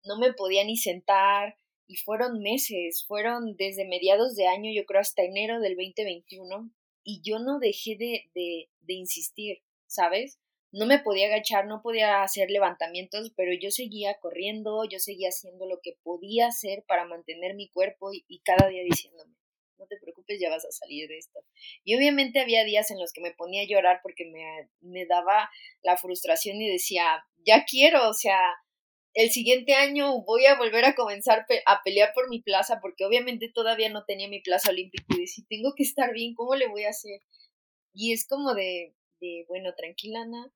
no 0.02 0.18
me 0.18 0.32
podía 0.32 0.64
ni 0.64 0.78
sentar 0.78 1.56
y 1.86 1.96
fueron 1.96 2.40
meses, 2.40 3.04
fueron 3.06 3.54
desde 3.56 3.86
mediados 3.86 4.34
de 4.34 4.46
año, 4.46 4.72
yo 4.74 4.86
creo 4.86 5.02
hasta 5.02 5.22
enero 5.22 5.60
del 5.60 5.76
2021 5.76 6.70
y 7.04 7.20
yo 7.22 7.38
no 7.38 7.58
dejé 7.58 7.96
de, 7.96 8.30
de, 8.34 8.70
de 8.80 8.94
insistir, 8.94 9.58
¿sabes? 9.86 10.38
No 10.72 10.86
me 10.86 11.00
podía 11.00 11.26
agachar, 11.26 11.66
no 11.66 11.82
podía 11.82 12.22
hacer 12.22 12.50
levantamientos, 12.50 13.30
pero 13.36 13.52
yo 13.52 13.70
seguía 13.70 14.18
corriendo, 14.20 14.84
yo 14.88 15.00
seguía 15.00 15.28
haciendo 15.28 15.66
lo 15.66 15.80
que 15.82 15.98
podía 16.02 16.46
hacer 16.46 16.82
para 16.84 17.04
mantener 17.04 17.56
mi 17.56 17.68
cuerpo 17.68 18.10
y, 18.14 18.24
y 18.26 18.38
cada 18.38 18.70
día 18.70 18.82
diciéndome, 18.84 19.34
no 19.80 19.86
te 19.86 19.96
preocupes, 19.96 20.38
ya 20.40 20.50
vas 20.50 20.64
a 20.64 20.70
salir 20.70 21.08
de 21.08 21.18
esto. 21.18 21.40
Y 21.82 21.96
obviamente 21.96 22.40
había 22.40 22.64
días 22.64 22.90
en 22.90 23.00
los 23.00 23.12
que 23.12 23.20
me 23.20 23.32
ponía 23.32 23.62
a 23.62 23.66
llorar 23.66 24.00
porque 24.02 24.26
me, 24.26 24.68
me 24.80 25.06
daba 25.06 25.50
la 25.82 25.96
frustración 25.96 26.60
y 26.60 26.70
decía, 26.70 27.24
ya 27.44 27.64
quiero, 27.64 28.08
o 28.08 28.14
sea, 28.14 28.38
el 29.14 29.30
siguiente 29.30 29.74
año 29.74 30.22
voy 30.22 30.46
a 30.46 30.56
volver 30.56 30.84
a 30.84 30.94
comenzar 30.94 31.46
a 31.66 31.82
pelear 31.82 32.12
por 32.14 32.28
mi 32.28 32.40
plaza 32.40 32.78
porque 32.80 33.04
obviamente 33.04 33.50
todavía 33.52 33.88
no 33.88 34.04
tenía 34.04 34.28
mi 34.28 34.40
plaza 34.40 34.70
olímpica 34.70 35.04
y 35.08 35.22
decía, 35.22 35.44
tengo 35.48 35.74
que 35.74 35.82
estar 35.82 36.12
bien, 36.12 36.34
¿cómo 36.34 36.54
le 36.54 36.68
voy 36.68 36.84
a 36.84 36.90
hacer? 36.90 37.20
Y 37.92 38.12
es 38.12 38.26
como 38.28 38.54
de, 38.54 38.94
de 39.20 39.44
bueno, 39.48 39.74
tranquila, 39.74 40.22
Ana, 40.22 40.52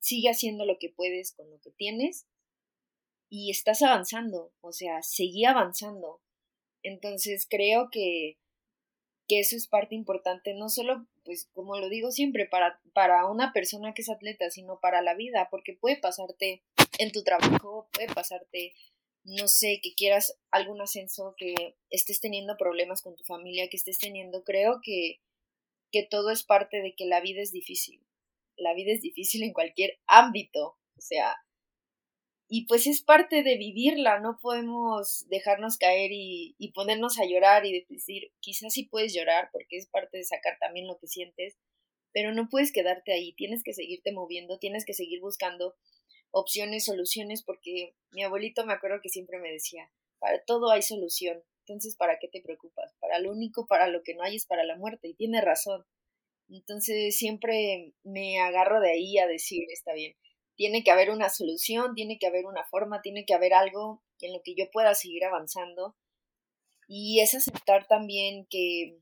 sigue 0.00 0.28
haciendo 0.28 0.66
lo 0.66 0.76
que 0.78 0.90
puedes 0.90 1.32
con 1.32 1.50
lo 1.50 1.58
que 1.60 1.70
tienes 1.70 2.26
y 3.30 3.50
estás 3.50 3.82
avanzando, 3.82 4.52
o 4.60 4.72
sea, 4.72 5.02
seguí 5.02 5.44
avanzando. 5.44 6.20
Entonces 6.84 7.46
creo 7.50 7.88
que, 7.90 8.36
que 9.26 9.40
eso 9.40 9.56
es 9.56 9.66
parte 9.66 9.94
importante, 9.94 10.54
no 10.54 10.68
solo, 10.68 11.06
pues 11.24 11.48
como 11.54 11.78
lo 11.78 11.88
digo 11.88 12.10
siempre, 12.12 12.46
para, 12.46 12.80
para 12.92 13.26
una 13.26 13.52
persona 13.52 13.94
que 13.94 14.02
es 14.02 14.10
atleta, 14.10 14.50
sino 14.50 14.78
para 14.80 15.02
la 15.02 15.14
vida, 15.14 15.48
porque 15.50 15.72
puede 15.72 15.96
pasarte 15.96 16.62
en 16.98 17.10
tu 17.10 17.24
trabajo, 17.24 17.88
puede 17.92 18.12
pasarte, 18.12 18.74
no 19.24 19.48
sé, 19.48 19.80
que 19.82 19.94
quieras 19.94 20.38
algún 20.50 20.80
ascenso, 20.82 21.34
que 21.38 21.74
estés 21.90 22.20
teniendo 22.20 22.56
problemas 22.58 23.00
con 23.00 23.16
tu 23.16 23.24
familia, 23.24 23.68
que 23.68 23.78
estés 23.78 23.98
teniendo, 23.98 24.44
creo 24.44 24.80
que, 24.82 25.20
que 25.90 26.02
todo 26.02 26.30
es 26.30 26.44
parte 26.44 26.82
de 26.82 26.94
que 26.94 27.06
la 27.06 27.20
vida 27.20 27.40
es 27.40 27.50
difícil. 27.50 28.04
La 28.56 28.74
vida 28.74 28.92
es 28.92 29.00
difícil 29.00 29.42
en 29.42 29.54
cualquier 29.54 29.98
ámbito, 30.06 30.76
o 30.96 31.00
sea, 31.00 31.34
y 32.56 32.66
pues 32.66 32.86
es 32.86 33.02
parte 33.02 33.42
de 33.42 33.56
vivirla, 33.56 34.20
no 34.20 34.38
podemos 34.40 35.26
dejarnos 35.28 35.76
caer 35.76 36.12
y, 36.12 36.54
y 36.56 36.70
ponernos 36.70 37.18
a 37.18 37.24
llorar 37.26 37.66
y 37.66 37.84
decir, 37.88 38.30
quizás 38.38 38.72
sí 38.72 38.84
puedes 38.84 39.12
llorar 39.12 39.48
porque 39.50 39.76
es 39.76 39.88
parte 39.88 40.18
de 40.18 40.22
sacar 40.22 40.56
también 40.60 40.86
lo 40.86 40.96
que 40.96 41.08
sientes, 41.08 41.56
pero 42.12 42.32
no 42.32 42.48
puedes 42.48 42.70
quedarte 42.70 43.12
ahí, 43.12 43.32
tienes 43.32 43.64
que 43.64 43.74
seguirte 43.74 44.12
moviendo, 44.12 44.60
tienes 44.60 44.84
que 44.84 44.94
seguir 44.94 45.20
buscando 45.20 45.74
opciones, 46.30 46.84
soluciones, 46.84 47.42
porque 47.42 47.96
mi 48.12 48.22
abuelito 48.22 48.64
me 48.64 48.74
acuerdo 48.74 49.00
que 49.02 49.08
siempre 49.08 49.40
me 49.40 49.50
decía, 49.50 49.90
para 50.20 50.40
todo 50.44 50.70
hay 50.70 50.82
solución, 50.82 51.42
entonces 51.66 51.96
¿para 51.96 52.20
qué 52.20 52.28
te 52.28 52.40
preocupas? 52.40 52.94
Para 53.00 53.18
lo 53.18 53.32
único, 53.32 53.66
para 53.66 53.88
lo 53.88 54.04
que 54.04 54.14
no 54.14 54.22
hay 54.22 54.36
es 54.36 54.46
para 54.46 54.62
la 54.62 54.76
muerte, 54.76 55.08
y 55.08 55.14
tiene 55.14 55.40
razón. 55.40 55.84
Entonces 56.48 57.16
siempre 57.16 57.94
me 58.04 58.38
agarro 58.38 58.80
de 58.80 58.92
ahí 58.92 59.18
a 59.18 59.26
decir, 59.26 59.66
está 59.72 59.92
bien, 59.92 60.14
tiene 60.56 60.84
que 60.84 60.90
haber 60.90 61.10
una 61.10 61.28
solución, 61.28 61.94
tiene 61.94 62.18
que 62.18 62.26
haber 62.26 62.46
una 62.46 62.64
forma, 62.64 63.02
tiene 63.02 63.24
que 63.24 63.34
haber 63.34 63.54
algo 63.54 64.02
en 64.20 64.32
lo 64.32 64.40
que 64.42 64.54
yo 64.56 64.70
pueda 64.72 64.94
seguir 64.94 65.24
avanzando. 65.24 65.96
Y 66.86 67.20
es 67.20 67.34
aceptar 67.34 67.86
también 67.86 68.46
que, 68.50 68.98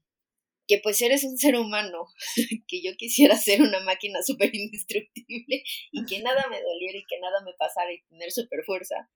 que 0.69 0.79
pues 0.83 1.03
eres 1.03 1.25
un 1.25 1.37
ser 1.37 1.57
humano, 1.57 2.07
que 2.69 2.83
yo 2.83 2.93
quisiera 2.97 3.37
ser 3.37 3.61
una 3.63 3.81
máquina 3.81 4.23
súper 4.23 4.55
indestructible 4.55 5.65
y 5.91 6.05
que 6.07 6.23
nada 6.23 6.47
me 6.49 6.63
doliera 6.63 6.99
y 6.99 7.05
que 7.09 7.19
nada 7.21 7.43
me 7.45 7.53
pasara 7.59 7.93
y 7.93 8.03
tener 8.05 8.31
súper 8.31 8.65
fuerza, 8.65 9.11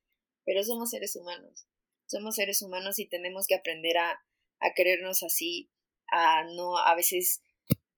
pero 0.45 0.65
somos 0.65 0.91
seres 0.91 1.15
humanos, 1.17 1.67
somos 2.07 2.35
seres 2.35 2.61
humanos 2.63 2.99
y 2.99 3.09
tenemos 3.09 3.47
que 3.47 3.55
aprender 3.55 3.99
a, 3.99 4.21
a 4.61 4.75
querernos 4.75 5.23
así, 5.23 5.71
a 6.11 6.45
no 6.45 6.77
a 6.79 6.95
veces 6.95 7.43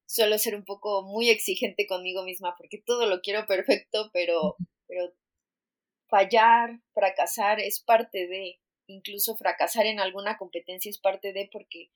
suelo 0.09 0.39
ser 0.39 0.57
un 0.57 0.65
poco 0.65 1.03
muy 1.03 1.29
exigente 1.29 1.87
conmigo 1.87 2.25
misma 2.25 2.55
porque 2.57 2.79
todo 2.79 3.07
lo 3.07 3.21
quiero 3.21 3.47
perfecto, 3.47 4.11
pero, 4.13 4.57
pero 4.87 5.13
fallar, 6.09 6.81
fracasar 6.95 7.61
es 7.61 7.81
parte 7.81 8.27
de, 8.27 8.59
incluso 8.87 9.37
fracasar 9.37 9.85
en 9.85 10.01
alguna 10.01 10.39
competencia 10.39 10.91
es 10.91 10.99
parte 10.99 11.33
de 11.35 11.51
porque 11.53 11.91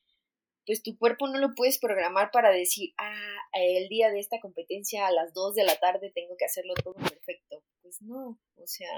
pues 0.66 0.82
tu 0.82 0.96
cuerpo 0.96 1.26
no 1.26 1.38
lo 1.38 1.54
puedes 1.54 1.78
programar 1.78 2.30
para 2.30 2.50
decir, 2.50 2.92
ah, 2.98 3.36
el 3.54 3.88
día 3.88 4.10
de 4.10 4.20
esta 4.20 4.38
competencia 4.40 5.06
a 5.06 5.12
las 5.12 5.32
2 5.32 5.54
de 5.54 5.64
la 5.64 5.76
tarde 5.80 6.12
tengo 6.14 6.36
que 6.36 6.44
hacerlo 6.44 6.74
todo 6.74 6.94
perfecto. 6.94 7.64
Pues 7.80 8.00
no, 8.02 8.38
o 8.54 8.66
sea, 8.66 8.90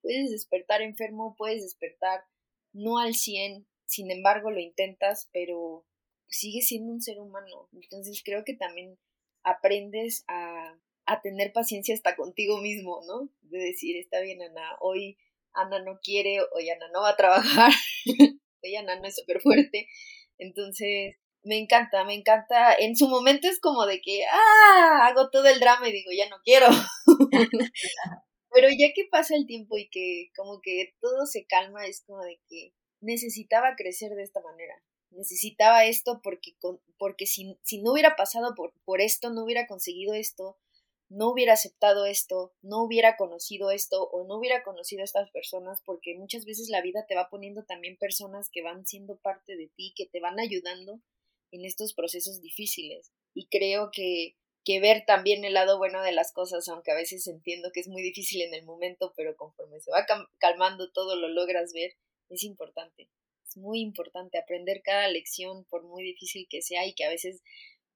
puedes 0.00 0.30
despertar 0.30 0.80
enfermo, 0.80 1.34
puedes 1.36 1.62
despertar 1.62 2.24
no 2.72 2.98
al 2.98 3.14
100, 3.14 3.66
sin 3.84 4.10
embargo 4.10 4.50
lo 4.50 4.60
intentas, 4.60 5.28
pero 5.32 5.84
sigue 6.28 6.62
siendo 6.62 6.92
un 6.92 7.00
ser 7.00 7.18
humano. 7.18 7.68
Entonces 7.72 8.22
creo 8.24 8.44
que 8.44 8.54
también 8.54 8.98
aprendes 9.42 10.24
a, 10.28 10.78
a 11.06 11.20
tener 11.20 11.52
paciencia 11.52 11.94
hasta 11.94 12.16
contigo 12.16 12.58
mismo, 12.58 13.00
¿no? 13.06 13.30
De 13.42 13.58
decir, 13.58 13.96
está 13.96 14.20
bien, 14.20 14.42
Ana, 14.42 14.76
hoy 14.80 15.18
Ana 15.52 15.82
no 15.82 15.98
quiere, 16.02 16.38
hoy 16.52 16.70
Ana 16.70 16.88
no 16.92 17.02
va 17.02 17.10
a 17.10 17.16
trabajar, 17.16 17.70
hoy 18.62 18.76
Ana 18.76 18.96
no 18.96 19.06
es 19.06 19.16
súper 19.16 19.40
fuerte. 19.40 19.88
Entonces, 20.38 21.16
me 21.42 21.58
encanta, 21.58 22.04
me 22.04 22.14
encanta. 22.14 22.74
En 22.74 22.96
su 22.96 23.08
momento 23.08 23.48
es 23.48 23.60
como 23.60 23.86
de 23.86 24.00
que, 24.00 24.24
ah, 24.24 25.06
hago 25.06 25.30
todo 25.30 25.46
el 25.46 25.60
drama 25.60 25.88
y 25.88 25.92
digo, 25.92 26.10
ya 26.16 26.28
no 26.28 26.36
quiero. 26.42 26.66
Pero 28.50 28.68
ya 28.70 28.88
que 28.94 29.04
pasa 29.10 29.34
el 29.36 29.46
tiempo 29.46 29.76
y 29.76 29.88
que 29.90 30.30
como 30.36 30.60
que 30.62 30.94
todo 31.00 31.26
se 31.26 31.44
calma, 31.44 31.86
es 31.86 32.04
como 32.06 32.22
de 32.22 32.40
que 32.48 32.72
necesitaba 33.00 33.74
crecer 33.76 34.12
de 34.12 34.22
esta 34.22 34.40
manera 34.40 34.74
necesitaba 35.14 35.84
esto 35.84 36.20
porque, 36.22 36.54
porque 36.98 37.26
si, 37.26 37.58
si 37.62 37.82
no 37.82 37.92
hubiera 37.92 38.16
pasado 38.16 38.54
por, 38.54 38.72
por 38.84 39.00
esto, 39.00 39.30
no 39.30 39.44
hubiera 39.44 39.66
conseguido 39.66 40.14
esto, 40.14 40.58
no 41.08 41.30
hubiera 41.30 41.52
aceptado 41.52 42.06
esto, 42.06 42.52
no 42.62 42.82
hubiera 42.82 43.16
conocido 43.16 43.70
esto 43.70 44.04
o 44.04 44.26
no 44.26 44.36
hubiera 44.36 44.62
conocido 44.62 45.02
a 45.02 45.04
estas 45.04 45.30
personas 45.30 45.80
porque 45.84 46.16
muchas 46.16 46.44
veces 46.44 46.68
la 46.68 46.82
vida 46.82 47.04
te 47.06 47.14
va 47.14 47.28
poniendo 47.28 47.64
también 47.64 47.96
personas 47.96 48.50
que 48.50 48.62
van 48.62 48.86
siendo 48.86 49.16
parte 49.18 49.56
de 49.56 49.68
ti, 49.68 49.92
que 49.96 50.06
te 50.06 50.20
van 50.20 50.40
ayudando 50.40 51.00
en 51.52 51.64
estos 51.64 51.94
procesos 51.94 52.40
difíciles. 52.40 53.12
Y 53.34 53.46
creo 53.46 53.90
que, 53.92 54.36
que 54.64 54.80
ver 54.80 55.04
también 55.06 55.44
el 55.44 55.54
lado 55.54 55.78
bueno 55.78 56.02
de 56.02 56.12
las 56.12 56.32
cosas, 56.32 56.68
aunque 56.68 56.90
a 56.90 56.96
veces 56.96 57.26
entiendo 57.26 57.70
que 57.72 57.80
es 57.80 57.88
muy 57.88 58.02
difícil 58.02 58.42
en 58.42 58.54
el 58.54 58.64
momento, 58.64 59.12
pero 59.16 59.36
conforme 59.36 59.80
se 59.80 59.90
va 59.90 60.06
calmando 60.38 60.90
todo 60.90 61.16
lo 61.16 61.28
logras 61.28 61.72
ver, 61.72 61.92
es 62.30 62.42
importante 62.42 63.08
muy 63.56 63.80
importante 63.80 64.38
aprender 64.38 64.82
cada 64.82 65.08
lección, 65.08 65.64
por 65.64 65.84
muy 65.84 66.02
difícil 66.02 66.46
que 66.48 66.62
sea, 66.62 66.86
y 66.86 66.94
que 66.94 67.04
a 67.04 67.10
veces 67.10 67.42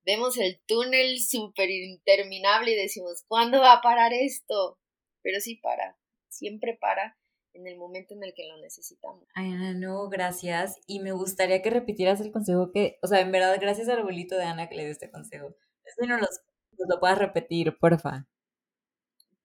vemos 0.05 0.39
el 0.39 0.61
túnel 0.67 1.21
súper 1.21 1.71
interminable 1.71 2.73
y 2.73 2.77
decimos, 2.77 3.25
¿cuándo 3.29 3.61
va 3.61 3.75
a 3.75 3.83
parar 3.83 4.13
esto? 4.13 4.79
Pero 5.23 5.41
sí 5.41 5.57
para, 5.57 5.99
siempre 6.29 6.77
para 6.81 7.17
en 7.55 7.67
el 7.67 7.77
momento 7.77 8.15
en 8.15 8.23
el 8.23 8.35
que 8.35 8.47
lo 8.47 8.57
necesitamos. 8.59 9.27
Ay, 9.35 9.51
Ana, 9.51 9.75
no, 9.75 10.09
gracias. 10.09 10.77
Y 10.87 11.01
me 11.01 11.13
gustaría 11.13 11.61
que 11.61 11.71
repitieras 11.71 12.21
el 12.21 12.31
consejo 12.31 12.71
que, 12.73 12.99
o 13.03 13.07
sea, 13.07 13.21
en 13.21 13.33
verdad, 13.33 13.59
gracias 13.61 13.89
al 13.89 13.99
abuelito 13.99 14.37
de 14.37 14.45
Ana 14.45 14.69
que 14.69 14.77
le 14.77 14.85
dio 14.85 14.93
este 14.93 15.11
consejo. 15.11 15.55
Si 15.99 16.07
no 16.07 16.19
los, 16.19 16.41
lo 16.89 17.01
puedas 17.01 17.19
repetir, 17.19 17.77
porfa. 17.79 18.27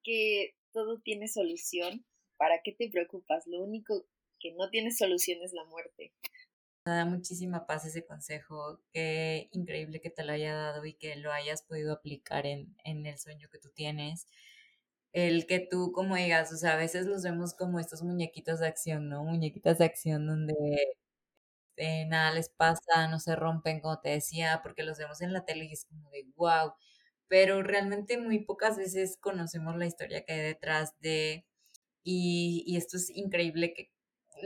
Que 0.04 0.56
todo 0.71 0.99
tiene 1.02 1.28
solución. 1.28 2.06
¿Para 2.38 2.62
qué 2.63 2.73
te 2.73 2.89
preocupas? 2.89 3.47
Lo 3.47 3.63
único 3.63 4.06
que 4.43 4.53
no 4.53 4.69
tiene 4.71 4.91
solución 4.91 5.39
es 5.43 5.53
la 5.53 5.65
muerte. 5.65 6.13
Me 6.86 6.93
da 6.93 7.06
muchísima 7.06 7.65
paz 7.67 7.86
ese 7.86 8.06
consejo. 8.06 8.82
Qué 8.93 9.49
increíble 9.53 10.01
que 10.01 10.10
te 10.12 10.23
lo 10.25 10.34
haya 10.34 10.53
dado 10.56 10.86
y 10.86 10.93
que 10.95 11.15
lo 11.17 11.32
hayas 11.32 11.63
podido 11.63 11.93
aplicar 11.93 12.45
en, 12.45 12.75
en 12.86 13.06
el 13.06 13.17
sueño 13.19 13.49
que 13.51 13.60
tú 13.60 13.69
tienes. 13.73 14.27
El 15.13 15.47
que 15.47 15.60
tú, 15.62 15.91
como 15.93 16.15
digas, 16.17 16.51
o 16.53 16.58
sea, 16.58 16.73
a 16.73 16.77
veces 16.77 17.06
los 17.08 17.23
vemos 17.23 17.53
como 17.56 17.79
estos 17.79 18.03
muñequitos 18.03 18.60
de 18.60 18.67
acción, 18.67 19.10
¿no? 19.10 19.23
Muñequitas 19.25 19.77
de 19.79 19.86
acción 19.86 20.27
donde 20.27 20.56
eh, 21.77 22.06
nada 22.08 22.32
les 22.34 22.49
pasa, 22.49 23.08
no 23.10 23.19
se 23.19 23.36
rompen, 23.36 23.79
como 23.82 23.99
te 23.99 24.10
decía, 24.10 24.62
porque 24.63 24.84
los 24.84 24.97
vemos 24.97 25.21
en 25.21 25.34
la 25.34 25.45
tele 25.45 25.65
y 25.65 25.73
es 25.73 25.86
como 25.86 26.10
de 26.12 26.25
wow. 26.36 26.73
Pero 27.27 27.63
realmente 27.63 28.17
muy 28.19 28.39
pocas 28.45 28.77
veces 28.77 29.17
conocemos 29.19 29.75
la 29.77 29.88
historia 29.88 30.23
que 30.25 30.34
hay 30.34 30.41
detrás 30.41 30.93
de. 30.99 31.45
Y, 32.03 32.63
y 32.67 32.77
esto 32.77 32.97
es 32.97 33.12
increíble 33.12 33.73
que 33.75 33.91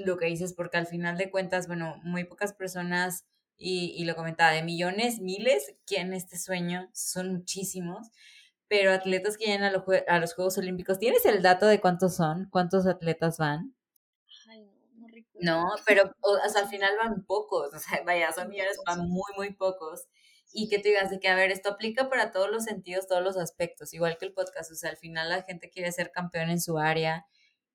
lo 0.06 0.18
que 0.18 0.26
dices, 0.28 0.54
porque 0.54 0.78
al 0.78 0.88
final 0.88 1.18
de 1.18 1.32
cuentas, 1.32 1.68
bueno, 1.68 2.00
muy 2.04 2.24
pocas 2.24 2.54
personas 2.54 3.26
y, 3.58 3.94
y 3.98 4.06
lo 4.06 4.16
comentaba, 4.16 4.52
de 4.52 4.64
millones, 4.64 5.20
miles, 5.20 5.76
quieren 5.86 6.14
este 6.14 6.38
sueño, 6.38 6.90
son 6.94 7.34
muchísimos, 7.34 8.10
pero 8.68 8.92
atletas 8.92 9.38
que 9.38 9.46
llegan 9.46 9.64
a, 9.64 9.84
a 10.08 10.20
los 10.20 10.34
Juegos 10.34 10.58
Olímpicos, 10.58 11.00
¿tienes 11.00 11.26
el 11.26 11.42
dato 11.42 11.68
de 11.68 11.82
cuántos 11.82 12.16
son? 12.16 12.48
¿Cuántos 12.52 12.86
atletas 12.88 13.38
van? 13.38 13.74
no, 15.40 15.70
pero 15.86 16.16
o, 16.22 16.38
al 16.56 16.68
final 16.68 16.92
van 16.98 17.24
pocos, 17.26 17.74
o 17.74 17.80
sea, 17.80 18.02
vaya, 18.06 18.32
son 18.32 18.50
millones, 18.50 18.78
van 18.86 19.08
muy, 19.08 19.32
muy 19.36 19.54
pocos. 19.54 20.08
Y 20.54 20.70
que 20.70 20.80
te 20.80 20.90
digas 20.90 21.10
de 21.10 21.20
que, 21.20 21.28
a 21.28 21.36
ver, 21.36 21.52
esto 21.52 21.70
aplica 21.70 22.10
para 22.10 22.32
todos 22.32 22.50
los 22.50 22.64
sentidos, 22.64 23.08
todos 23.08 23.22
los 23.22 23.38
aspectos, 23.38 23.94
igual 23.94 24.18
que 24.18 24.26
el 24.26 24.34
podcast, 24.34 24.72
o 24.72 24.76
sea, 24.76 24.90
al 24.90 24.98
final 24.98 25.30
la 25.30 25.44
gente 25.44 25.70
quiere 25.70 25.92
ser 25.92 26.12
campeón 26.12 26.50
en 26.50 26.62
su 26.62 26.78
área 26.78 27.28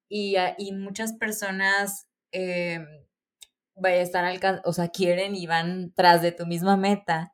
y, 0.09 0.37
y 0.59 0.73
muchas 0.73 1.13
personas, 1.15 2.09
eh, 2.33 2.87
vaya, 3.75 4.03
están, 4.03 4.61
o 4.65 4.73
sea, 4.73 4.89
quieren 4.89 5.35
y 5.37 5.47
van 5.47 5.93
tras 5.95 6.23
de 6.23 6.33
tu 6.33 6.47
misma 6.47 6.77
meta. 6.77 7.33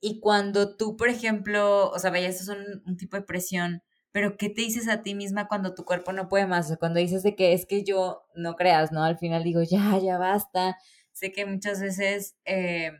Y 0.00 0.20
cuando 0.20 0.76
tú, 0.76 0.96
por 0.96 1.08
ejemplo, 1.10 1.90
o 1.90 1.98
sea, 1.98 2.10
vaya, 2.10 2.28
eso 2.28 2.44
es 2.44 2.58
un, 2.58 2.82
un 2.86 2.96
tipo 2.96 3.16
de 3.16 3.22
presión, 3.24 3.82
pero 4.12 4.36
¿qué 4.38 4.48
te 4.50 4.62
dices 4.62 4.88
a 4.88 5.02
ti 5.02 5.14
misma 5.14 5.48
cuando 5.48 5.74
tu 5.74 5.84
cuerpo 5.84 6.12
no 6.12 6.28
puede 6.28 6.46
más? 6.46 6.66
O 6.66 6.68
sea, 6.70 6.76
cuando 6.78 7.00
dices 7.00 7.22
de 7.24 7.36
que 7.36 7.52
es 7.54 7.66
que 7.66 7.84
yo 7.84 8.24
no 8.34 8.56
creas, 8.56 8.92
¿no? 8.92 9.04
Al 9.04 9.18
final 9.18 9.44
digo, 9.44 9.62
ya, 9.62 9.98
ya 10.02 10.18
basta. 10.18 10.78
Sé 11.12 11.32
que 11.32 11.46
muchas 11.46 11.80
veces, 11.80 12.36
eh, 12.46 12.92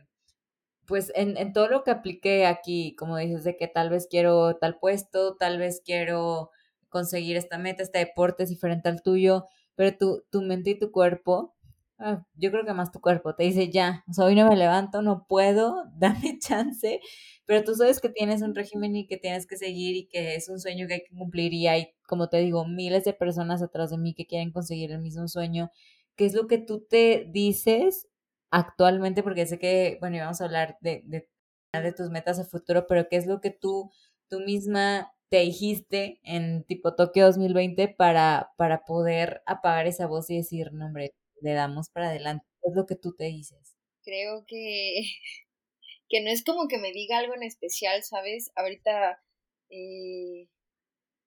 pues 0.85 1.11
en, 1.15 1.37
en 1.37 1.53
todo 1.53 1.67
lo 1.67 1.83
que 1.83 1.91
apliqué 1.91 2.45
aquí, 2.45 2.95
como 2.95 3.17
dices, 3.17 3.43
de 3.43 3.55
que 3.57 3.67
tal 3.67 3.89
vez 3.89 4.07
quiero 4.09 4.57
tal 4.57 4.79
puesto, 4.79 5.35
tal 5.37 5.59
vez 5.59 5.81
quiero 5.85 6.49
conseguir 6.89 7.37
esta 7.37 7.57
meta, 7.59 7.83
este 7.83 7.99
deporte 7.99 8.43
es 8.43 8.49
diferente 8.49 8.89
al 8.89 9.03
tuyo, 9.03 9.45
pero 9.79 9.95
tu, 9.97 10.25
tu 10.29 10.41
mente 10.41 10.71
y 10.71 10.79
tu 10.79 10.91
cuerpo 10.91 11.55
Ah, 12.01 12.25
yo 12.35 12.49
creo 12.49 12.63
que 12.65 12.73
más 12.73 12.93
tu 12.93 13.01
cuerpo 13.01 13.35
te 13.35 13.43
dice 13.43 13.69
ya, 13.69 14.05
o 14.09 14.13
sea, 14.13 14.23
hoy 14.23 14.33
no 14.33 14.47
me 14.47 14.55
levanto, 14.55 15.01
no 15.01 15.25
puedo, 15.27 15.83
dame 15.97 16.39
chance, 16.39 17.01
pero 17.45 17.63
tú 17.65 17.75
sabes 17.75 17.99
que 17.99 18.07
tienes 18.07 18.41
un 18.41 18.55
régimen 18.55 18.95
y 18.95 19.05
que 19.05 19.17
tienes 19.17 19.45
que 19.45 19.57
seguir 19.57 19.97
y 19.97 20.07
que 20.07 20.35
es 20.35 20.47
un 20.47 20.59
sueño 20.61 20.87
que 20.87 20.93
hay 20.93 21.03
que 21.03 21.13
cumplir 21.17 21.53
y 21.53 21.67
hay, 21.67 21.93
como 22.07 22.29
te 22.29 22.37
digo, 22.37 22.65
miles 22.65 23.03
de 23.03 23.11
personas 23.13 23.61
atrás 23.61 23.89
de 23.89 23.97
mí 23.97 24.13
que 24.13 24.25
quieren 24.27 24.51
conseguir 24.53 24.91
el 24.91 24.99
mismo 25.01 25.27
sueño. 25.27 25.71
¿Qué 26.15 26.25
es 26.25 26.33
lo 26.33 26.47
que 26.47 26.57
tú 26.59 26.85
te 26.89 27.27
dices 27.29 28.07
actualmente? 28.49 29.21
Porque 29.21 29.45
sé 29.45 29.59
que, 29.59 29.97
bueno, 29.99 30.15
íbamos 30.15 30.39
a 30.39 30.45
hablar 30.45 30.77
de, 30.79 31.01
de, 31.05 31.27
de 31.73 31.93
tus 31.93 32.09
metas 32.09 32.39
a 32.39 32.45
futuro, 32.45 32.87
pero 32.87 33.09
¿qué 33.09 33.17
es 33.17 33.27
lo 33.27 33.41
que 33.41 33.51
tú, 33.51 33.91
tú 34.29 34.39
misma 34.39 35.11
te 35.29 35.39
dijiste 35.39 36.19
en 36.23 36.63
tipo 36.63 36.95
Tokio 36.95 37.25
2020 37.25 37.87
para, 37.89 38.51
para 38.57 38.83
poder 38.85 39.41
apagar 39.45 39.87
esa 39.87 40.07
voz 40.07 40.29
y 40.29 40.37
decir, 40.37 40.73
no, 40.73 40.87
hombre, 40.87 41.13
le 41.41 41.53
damos 41.53 41.89
para 41.89 42.09
adelante. 42.09 42.45
es 42.63 42.75
lo 42.75 42.85
que 42.85 42.95
tú 42.95 43.15
te 43.15 43.25
dices? 43.25 43.77
Creo 44.03 44.43
que, 44.47 45.01
que 46.09 46.21
no 46.21 46.29
es 46.31 46.43
como 46.43 46.67
que 46.67 46.79
me 46.79 46.91
diga 46.91 47.19
algo 47.19 47.35
en 47.35 47.43
especial, 47.43 48.03
¿sabes? 48.03 48.51
Ahorita 48.55 49.21
eh, 49.69 50.49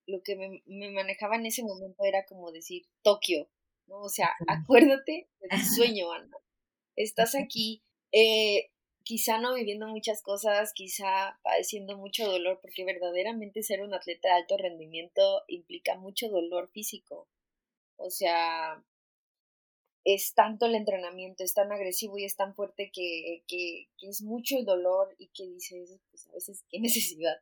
lo 0.07 0.23
que 0.23 0.37
me, 0.37 0.62
me, 0.67 0.91
manejaba 0.91 1.37
en 1.37 1.47
ese 1.47 1.62
momento 1.62 2.05
era 2.05 2.25
como 2.27 2.51
decir 2.51 2.83
Tokio, 3.03 3.49
¿no? 3.87 4.01
O 4.01 4.09
sea, 4.09 4.31
acuérdate 4.49 5.29
de 5.41 5.49
tu 5.49 5.65
sueño, 5.77 6.11
Ana. 6.11 6.37
Estás 6.97 7.35
aquí, 7.35 7.83
eh, 8.11 8.72
quizá 9.05 9.38
no 9.38 9.55
viviendo 9.55 9.87
muchas 9.88 10.23
cosas, 10.23 10.73
quizá 10.73 11.38
padeciendo 11.43 11.97
mucho 11.97 12.27
dolor, 12.27 12.59
porque 12.61 12.85
verdaderamente 12.85 13.62
ser 13.62 13.83
un 13.83 13.95
atleta 13.95 14.29
de 14.29 14.35
alto 14.35 14.57
rendimiento 14.57 15.43
implica 15.49 15.97
mucho 15.97 16.29
dolor 16.29 16.71
físico. 16.73 17.29
O 17.97 18.11
sea, 18.11 18.83
es 20.05 20.35
tanto 20.35 20.67
el 20.67 20.75
entrenamiento, 20.75 21.45
es 21.45 21.55
tan 21.55 21.71
agresivo 21.71 22.19
y 22.19 22.25
es 22.25 22.37
tan 22.37 22.55
fuerte 22.55 22.91
que, 22.93 23.45
que, 23.47 23.88
es 24.01 24.23
mucho 24.23 24.59
el 24.59 24.65
dolor 24.65 25.15
y 25.19 25.29
que 25.29 25.47
dices, 25.47 26.01
pues 26.11 26.29
a 26.29 26.33
veces, 26.33 26.65
qué 26.69 26.81
necesidad, 26.81 27.37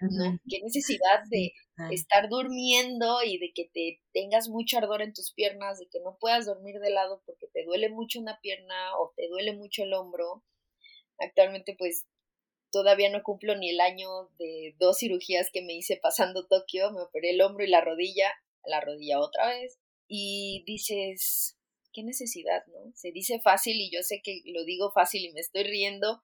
¿no? 0.00 0.38
Qué 0.48 0.60
necesidad 0.62 1.22
de 1.30 1.52
estar 1.92 2.28
durmiendo 2.28 3.22
y 3.22 3.38
de 3.38 3.52
que 3.54 3.70
te 3.72 4.00
tengas 4.12 4.48
mucho 4.48 4.78
ardor 4.78 5.02
en 5.02 5.14
tus 5.14 5.32
piernas, 5.32 5.78
de 5.78 5.88
que 5.88 6.00
no 6.00 6.18
puedas 6.18 6.46
dormir 6.46 6.80
de 6.80 6.90
lado 6.90 7.22
porque 7.24 7.46
te 7.52 7.64
duele 7.64 7.90
mucho 7.90 8.20
una 8.20 8.38
pierna 8.40 8.98
o 8.98 9.12
te 9.16 9.28
duele 9.28 9.56
mucho 9.56 9.84
el 9.84 9.94
hombro. 9.94 10.44
Actualmente, 11.18 11.76
pues, 11.78 12.06
todavía 12.72 13.10
no 13.10 13.22
cumplo 13.22 13.56
ni 13.56 13.70
el 13.70 13.80
año 13.80 14.08
de 14.38 14.74
dos 14.78 14.98
cirugías 14.98 15.50
que 15.52 15.62
me 15.62 15.74
hice 15.74 15.96
pasando 15.96 16.46
Tokio, 16.46 16.90
me 16.92 17.02
operé 17.02 17.30
el 17.30 17.40
hombro 17.40 17.64
y 17.64 17.68
la 17.68 17.80
rodilla, 17.80 18.32
la 18.64 18.80
rodilla 18.80 19.20
otra 19.20 19.48
vez 19.48 19.79
y 20.12 20.64
dices, 20.66 21.56
qué 21.92 22.02
necesidad, 22.02 22.66
¿no? 22.66 22.92
Se 22.96 23.12
dice 23.12 23.38
fácil 23.38 23.80
y 23.80 23.92
yo 23.92 24.02
sé 24.02 24.20
que 24.22 24.42
lo 24.46 24.64
digo 24.64 24.90
fácil 24.90 25.24
y 25.24 25.32
me 25.32 25.38
estoy 25.38 25.62
riendo, 25.62 26.20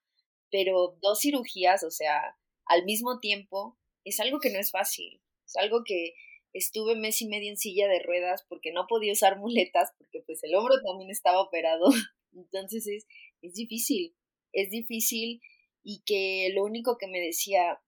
pero 0.51 0.99
dos 1.01 1.20
cirugías, 1.20 1.85
o 1.85 1.92
sea, 1.92 2.37
al 2.64 2.85
mismo 2.85 3.20
tiempo, 3.20 3.79
es 4.05 4.18
algo 4.18 4.40
que 4.40 4.51
no 4.51 4.59
es 4.59 4.72
fácil, 4.72 5.22
es 5.46 5.55
algo 5.55 5.85
que 5.85 6.14
estuve 6.53 6.96
mes 6.96 7.22
y 7.22 7.29
medio 7.29 7.49
en 7.49 7.57
silla 7.57 7.87
de 7.87 8.03
ruedas 8.03 8.44
porque 8.49 8.72
no 8.72 8.88
podía 8.88 9.12
usar 9.12 9.38
muletas 9.38 9.92
porque 9.99 10.20
pues 10.27 10.42
el 10.42 10.57
hombro 10.57 10.83
también 10.85 11.11
estaba 11.11 11.40
operado, 11.40 11.85
entonces 12.35 12.88
es, 12.88 13.07
es 13.40 13.55
difícil, 13.55 14.16
es 14.53 14.68
difícil 14.68 15.40
y 15.85 16.03
que 16.05 16.51
lo 16.53 16.64
único 16.64 16.99
que 16.99 17.07
me 17.07 17.20
decía, 17.20 17.81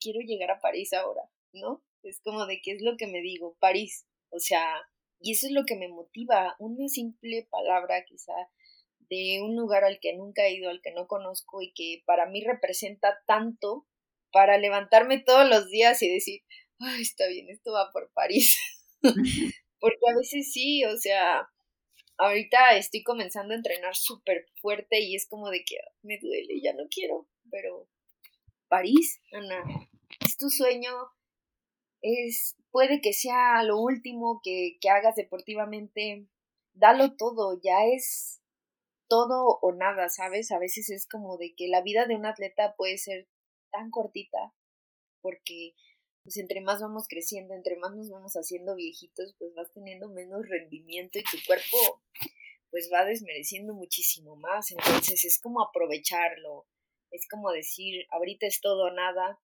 quiero 0.00 0.18
llegar 0.18 0.50
a 0.50 0.60
París 0.60 0.92
ahora, 0.94 1.30
¿no? 1.52 1.80
Es 2.02 2.18
como 2.22 2.44
de 2.46 2.60
qué 2.60 2.72
es 2.72 2.82
lo 2.82 2.96
que 2.96 3.06
me 3.06 3.20
digo, 3.20 3.56
París, 3.60 4.04
o 4.30 4.40
sea, 4.40 4.82
y 5.20 5.32
eso 5.32 5.46
es 5.46 5.52
lo 5.52 5.64
que 5.64 5.76
me 5.76 5.88
motiva, 5.88 6.56
una 6.58 6.88
simple 6.88 7.46
palabra 7.50 8.04
quizá 8.04 8.32
de 9.10 9.40
un 9.42 9.56
lugar 9.56 9.84
al 9.84 10.00
que 10.00 10.14
nunca 10.14 10.46
he 10.46 10.54
ido, 10.54 10.70
al 10.70 10.82
que 10.82 10.92
no 10.92 11.06
conozco 11.06 11.62
y 11.62 11.72
que 11.72 12.02
para 12.06 12.26
mí 12.26 12.42
representa 12.42 13.22
tanto 13.26 13.86
para 14.32 14.58
levantarme 14.58 15.18
todos 15.18 15.48
los 15.48 15.70
días 15.70 16.02
y 16.02 16.12
decir, 16.12 16.42
ay, 16.78 17.02
está 17.02 17.26
bien, 17.28 17.48
esto 17.48 17.72
va 17.72 17.90
por 17.92 18.12
París. 18.12 18.58
Porque 19.80 20.10
a 20.12 20.16
veces 20.16 20.52
sí, 20.52 20.84
o 20.84 20.96
sea, 20.98 21.48
ahorita 22.18 22.76
estoy 22.76 23.02
comenzando 23.02 23.54
a 23.54 23.56
entrenar 23.56 23.94
súper 23.96 24.46
fuerte 24.60 25.00
y 25.00 25.14
es 25.14 25.26
como 25.26 25.50
de 25.50 25.64
que 25.64 25.76
me 26.02 26.18
duele, 26.18 26.60
ya 26.60 26.74
no 26.74 26.88
quiero, 26.90 27.28
pero 27.50 27.88
París, 28.68 29.22
Ana, 29.32 29.62
es 30.20 30.36
tu 30.36 30.50
sueño, 30.50 30.90
es, 32.02 32.56
puede 32.70 33.00
que 33.00 33.12
sea 33.12 33.62
lo 33.62 33.78
último 33.78 34.40
que, 34.42 34.78
que 34.80 34.90
hagas 34.90 35.16
deportivamente, 35.16 36.26
dalo 36.74 37.16
todo, 37.16 37.60
ya 37.62 37.84
es 37.86 38.40
todo 39.08 39.58
o 39.62 39.72
nada, 39.72 40.08
¿sabes? 40.08 40.52
A 40.52 40.58
veces 40.58 40.90
es 40.90 41.06
como 41.06 41.36
de 41.38 41.54
que 41.54 41.68
la 41.68 41.82
vida 41.82 42.06
de 42.06 42.14
un 42.14 42.26
atleta 42.26 42.74
puede 42.76 42.98
ser 42.98 43.26
tan 43.70 43.90
cortita, 43.90 44.54
porque 45.20 45.74
pues 46.22 46.36
entre 46.36 46.60
más 46.60 46.80
vamos 46.80 47.06
creciendo, 47.08 47.54
entre 47.54 47.76
más 47.76 47.94
nos 47.94 48.10
vamos 48.10 48.34
haciendo 48.34 48.74
viejitos, 48.74 49.34
pues 49.38 49.54
vas 49.54 49.72
teniendo 49.72 50.08
menos 50.10 50.46
rendimiento 50.46 51.18
y 51.18 51.24
tu 51.24 51.38
cuerpo 51.46 52.02
pues 52.70 52.90
va 52.92 53.04
desmereciendo 53.04 53.72
muchísimo 53.72 54.36
más, 54.36 54.70
entonces 54.70 55.24
es 55.24 55.40
como 55.40 55.62
aprovecharlo, 55.62 56.66
es 57.10 57.26
como 57.28 57.50
decir, 57.50 58.06
ahorita 58.10 58.46
es 58.46 58.60
todo 58.60 58.88
o 58.88 58.90
nada, 58.90 59.40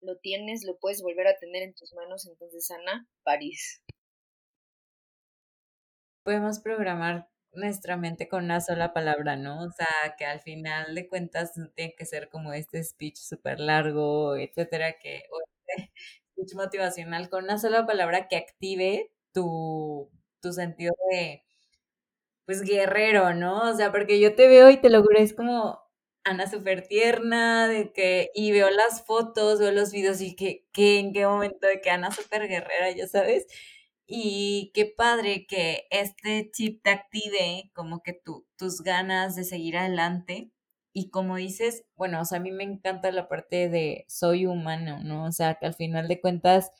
lo 0.00 0.16
tienes, 0.18 0.64
lo 0.64 0.78
puedes 0.78 1.02
volver 1.02 1.26
a 1.28 1.38
tener 1.38 1.62
en 1.62 1.74
tus 1.74 1.92
manos, 1.94 2.26
entonces 2.26 2.70
Ana, 2.70 3.08
París. 3.24 3.82
Podemos 6.24 6.60
programar 6.60 7.28
nuestra 7.52 7.96
mente 7.96 8.28
con 8.28 8.44
una 8.44 8.60
sola 8.60 8.92
palabra, 8.92 9.36
¿no? 9.36 9.62
O 9.64 9.70
sea, 9.70 10.14
que 10.18 10.24
al 10.24 10.40
final 10.40 10.94
de 10.94 11.08
cuentas 11.08 11.56
no 11.56 11.70
tiene 11.70 11.94
que 11.96 12.06
ser 12.06 12.28
como 12.28 12.52
este 12.52 12.82
speech 12.84 13.16
súper 13.16 13.60
largo, 13.60 14.36
etcétera, 14.36 14.98
que, 14.98 15.24
o 15.32 15.38
este 15.66 15.92
speech 16.32 16.54
motivacional, 16.54 17.30
con 17.30 17.44
una 17.44 17.58
sola 17.58 17.86
palabra 17.86 18.28
que 18.28 18.36
active 18.36 19.10
tu, 19.32 20.10
tu 20.40 20.52
sentido 20.52 20.94
de, 21.10 21.42
pues, 22.46 22.62
guerrero, 22.62 23.34
¿no? 23.34 23.70
O 23.70 23.74
sea, 23.74 23.92
porque 23.92 24.20
yo 24.20 24.34
te 24.34 24.48
veo 24.48 24.70
y 24.70 24.78
te 24.80 24.90
lo 24.90 25.02
juro, 25.02 25.18
es 25.18 25.34
como, 25.34 25.80
Ana 26.24 26.50
súper 26.50 26.86
tierna, 26.86 27.68
de 27.68 27.92
que, 27.92 28.30
y 28.34 28.52
veo 28.52 28.70
las 28.70 29.04
fotos, 29.06 29.60
veo 29.60 29.72
los 29.72 29.92
videos 29.92 30.20
y 30.20 30.36
que, 30.36 30.66
que 30.72 30.98
en 30.98 31.12
qué 31.12 31.26
momento 31.26 31.66
de 31.66 31.80
que 31.80 31.90
Ana 31.90 32.10
súper 32.12 32.48
guerrera, 32.48 32.90
ya 32.92 33.06
sabes. 33.06 33.46
Y 34.06 34.70
qué 34.74 34.86
padre 34.86 35.46
que 35.46 35.86
este 35.90 36.50
chip 36.50 36.82
te 36.82 36.90
active 36.90 37.70
como 37.74 38.02
que 38.02 38.14
tu, 38.14 38.46
tus 38.56 38.82
ganas 38.82 39.36
de 39.36 39.44
seguir 39.44 39.76
adelante. 39.76 40.50
Y 40.92 41.10
como 41.10 41.36
dices, 41.36 41.84
bueno, 41.96 42.20
o 42.22 42.24
sea, 42.24 42.38
a 42.38 42.40
mí 42.40 42.50
me 42.50 42.64
encanta 42.64 43.12
la 43.12 43.28
parte 43.28 43.68
de 43.68 44.04
soy 44.08 44.46
humano, 44.46 45.00
¿no? 45.04 45.24
O 45.26 45.32
sea, 45.32 45.54
que 45.56 45.66
al 45.66 45.74
final 45.74 46.08
de 46.08 46.20
cuentas 46.20 46.72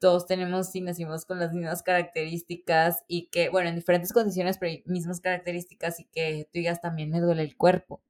todos 0.00 0.26
tenemos 0.26 0.74
y 0.74 0.80
nacimos 0.80 1.24
con 1.26 1.38
las 1.38 1.52
mismas 1.52 1.82
características 1.82 3.04
y 3.08 3.28
que, 3.30 3.48
bueno, 3.50 3.68
en 3.68 3.76
diferentes 3.76 4.12
condiciones, 4.12 4.58
pero 4.58 4.82
mismas 4.86 5.20
características 5.20 6.00
y 6.00 6.06
que 6.06 6.44
tú 6.46 6.58
digas 6.58 6.80
también 6.80 7.10
me 7.10 7.20
duele 7.20 7.42
el 7.42 7.56
cuerpo. 7.56 8.02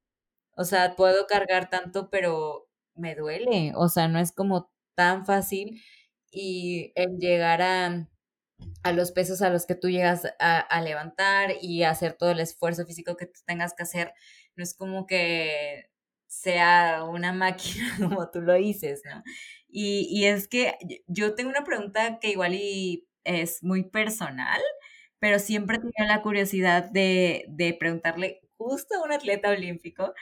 O 0.55 0.63
sea, 0.65 0.95
puedo 0.95 1.27
cargar 1.27 1.69
tanto, 1.69 2.09
pero 2.09 2.69
me 2.95 3.15
duele. 3.15 3.73
O 3.75 3.89
sea, 3.89 4.07
no 4.07 4.19
es 4.19 4.31
como 4.31 4.71
tan 4.95 5.25
fácil. 5.25 5.81
Y 6.31 6.91
el 6.95 7.17
llegar 7.19 7.61
a, 7.61 8.09
a 8.83 8.91
los 8.91 9.11
pesos 9.11 9.41
a 9.41 9.49
los 9.49 9.65
que 9.65 9.75
tú 9.75 9.89
llegas 9.89 10.23
a, 10.39 10.81
levantar 10.81 11.53
y 11.61 11.83
hacer 11.83 12.13
todo 12.13 12.31
el 12.31 12.39
esfuerzo 12.39 12.85
físico 12.85 13.17
que 13.17 13.27
tú 13.27 13.39
tengas 13.45 13.73
que 13.73 13.83
hacer. 13.83 14.13
No 14.55 14.63
es 14.63 14.73
como 14.75 15.05
que 15.07 15.89
sea 16.27 17.03
una 17.03 17.33
máquina 17.33 17.95
como 17.99 18.29
tú 18.29 18.41
lo 18.41 18.53
dices, 18.55 19.01
¿no? 19.05 19.23
Y, 19.69 20.07
y 20.11 20.25
es 20.25 20.47
que 20.47 20.77
yo 21.07 21.35
tengo 21.35 21.49
una 21.49 21.63
pregunta 21.63 22.19
que 22.19 22.29
igual 22.31 22.53
y 22.53 23.07
es 23.23 23.63
muy 23.63 23.83
personal, 23.83 24.61
pero 25.19 25.39
siempre 25.39 25.79
tenía 25.79 26.07
la 26.07 26.21
curiosidad 26.21 26.83
de, 26.91 27.45
de 27.47 27.73
preguntarle 27.73 28.41
justo 28.57 28.95
a 28.95 29.03
un 29.03 29.11
atleta 29.11 29.49
olímpico, 29.49 30.13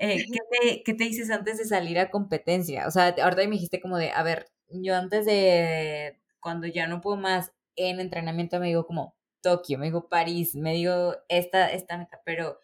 eh, 0.00 0.26
¿qué, 0.26 0.38
te, 0.50 0.82
¿qué, 0.82 0.94
te, 0.94 1.04
dices 1.04 1.30
antes 1.30 1.58
de 1.58 1.64
salir 1.64 1.98
a 1.98 2.10
competencia? 2.10 2.86
O 2.86 2.90
sea, 2.90 3.14
ahorita 3.22 3.42
me 3.44 3.50
dijiste 3.50 3.80
como 3.80 3.98
de, 3.98 4.10
a 4.10 4.22
ver, 4.22 4.46
yo 4.68 4.96
antes 4.96 5.26
de, 5.26 6.18
cuando 6.40 6.66
ya 6.66 6.86
no 6.86 7.00
puedo 7.00 7.16
más 7.16 7.52
en 7.76 8.00
entrenamiento, 8.00 8.58
me 8.60 8.68
digo 8.68 8.86
como 8.86 9.16
Tokio, 9.42 9.78
me 9.78 9.86
digo 9.86 10.08
París, 10.08 10.54
me 10.54 10.74
digo 10.74 11.16
esta, 11.28 11.70
esta 11.72 11.98
meta, 11.98 12.20
pero 12.24 12.58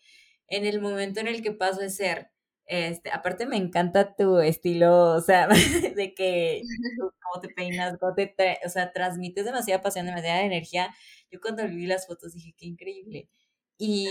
en 0.48 0.66
el 0.66 0.80
momento 0.80 1.20
en 1.20 1.28
el 1.28 1.42
que 1.42 1.52
paso 1.52 1.80
de 1.80 1.90
ser 1.90 2.30
este, 2.66 3.10
aparte 3.12 3.46
me 3.46 3.56
encanta 3.56 4.16
tu 4.16 4.40
estilo, 4.40 5.12
o 5.14 5.20
sea, 5.20 5.48
de 5.96 6.14
que 6.14 6.62
cómo 6.98 7.40
te 7.40 7.48
peinas, 7.48 7.96
o 8.00 8.68
sea, 8.68 8.92
transmites 8.92 9.44
demasiada 9.44 9.82
pasión, 9.82 10.06
demasiada 10.06 10.42
energía. 10.42 10.94
Yo 11.30 11.40
cuando 11.40 11.66
vi 11.68 11.86
las 11.86 12.06
fotos 12.06 12.34
dije, 12.34 12.54
qué 12.56 12.66
increíble. 12.66 13.28
Y 13.78 14.06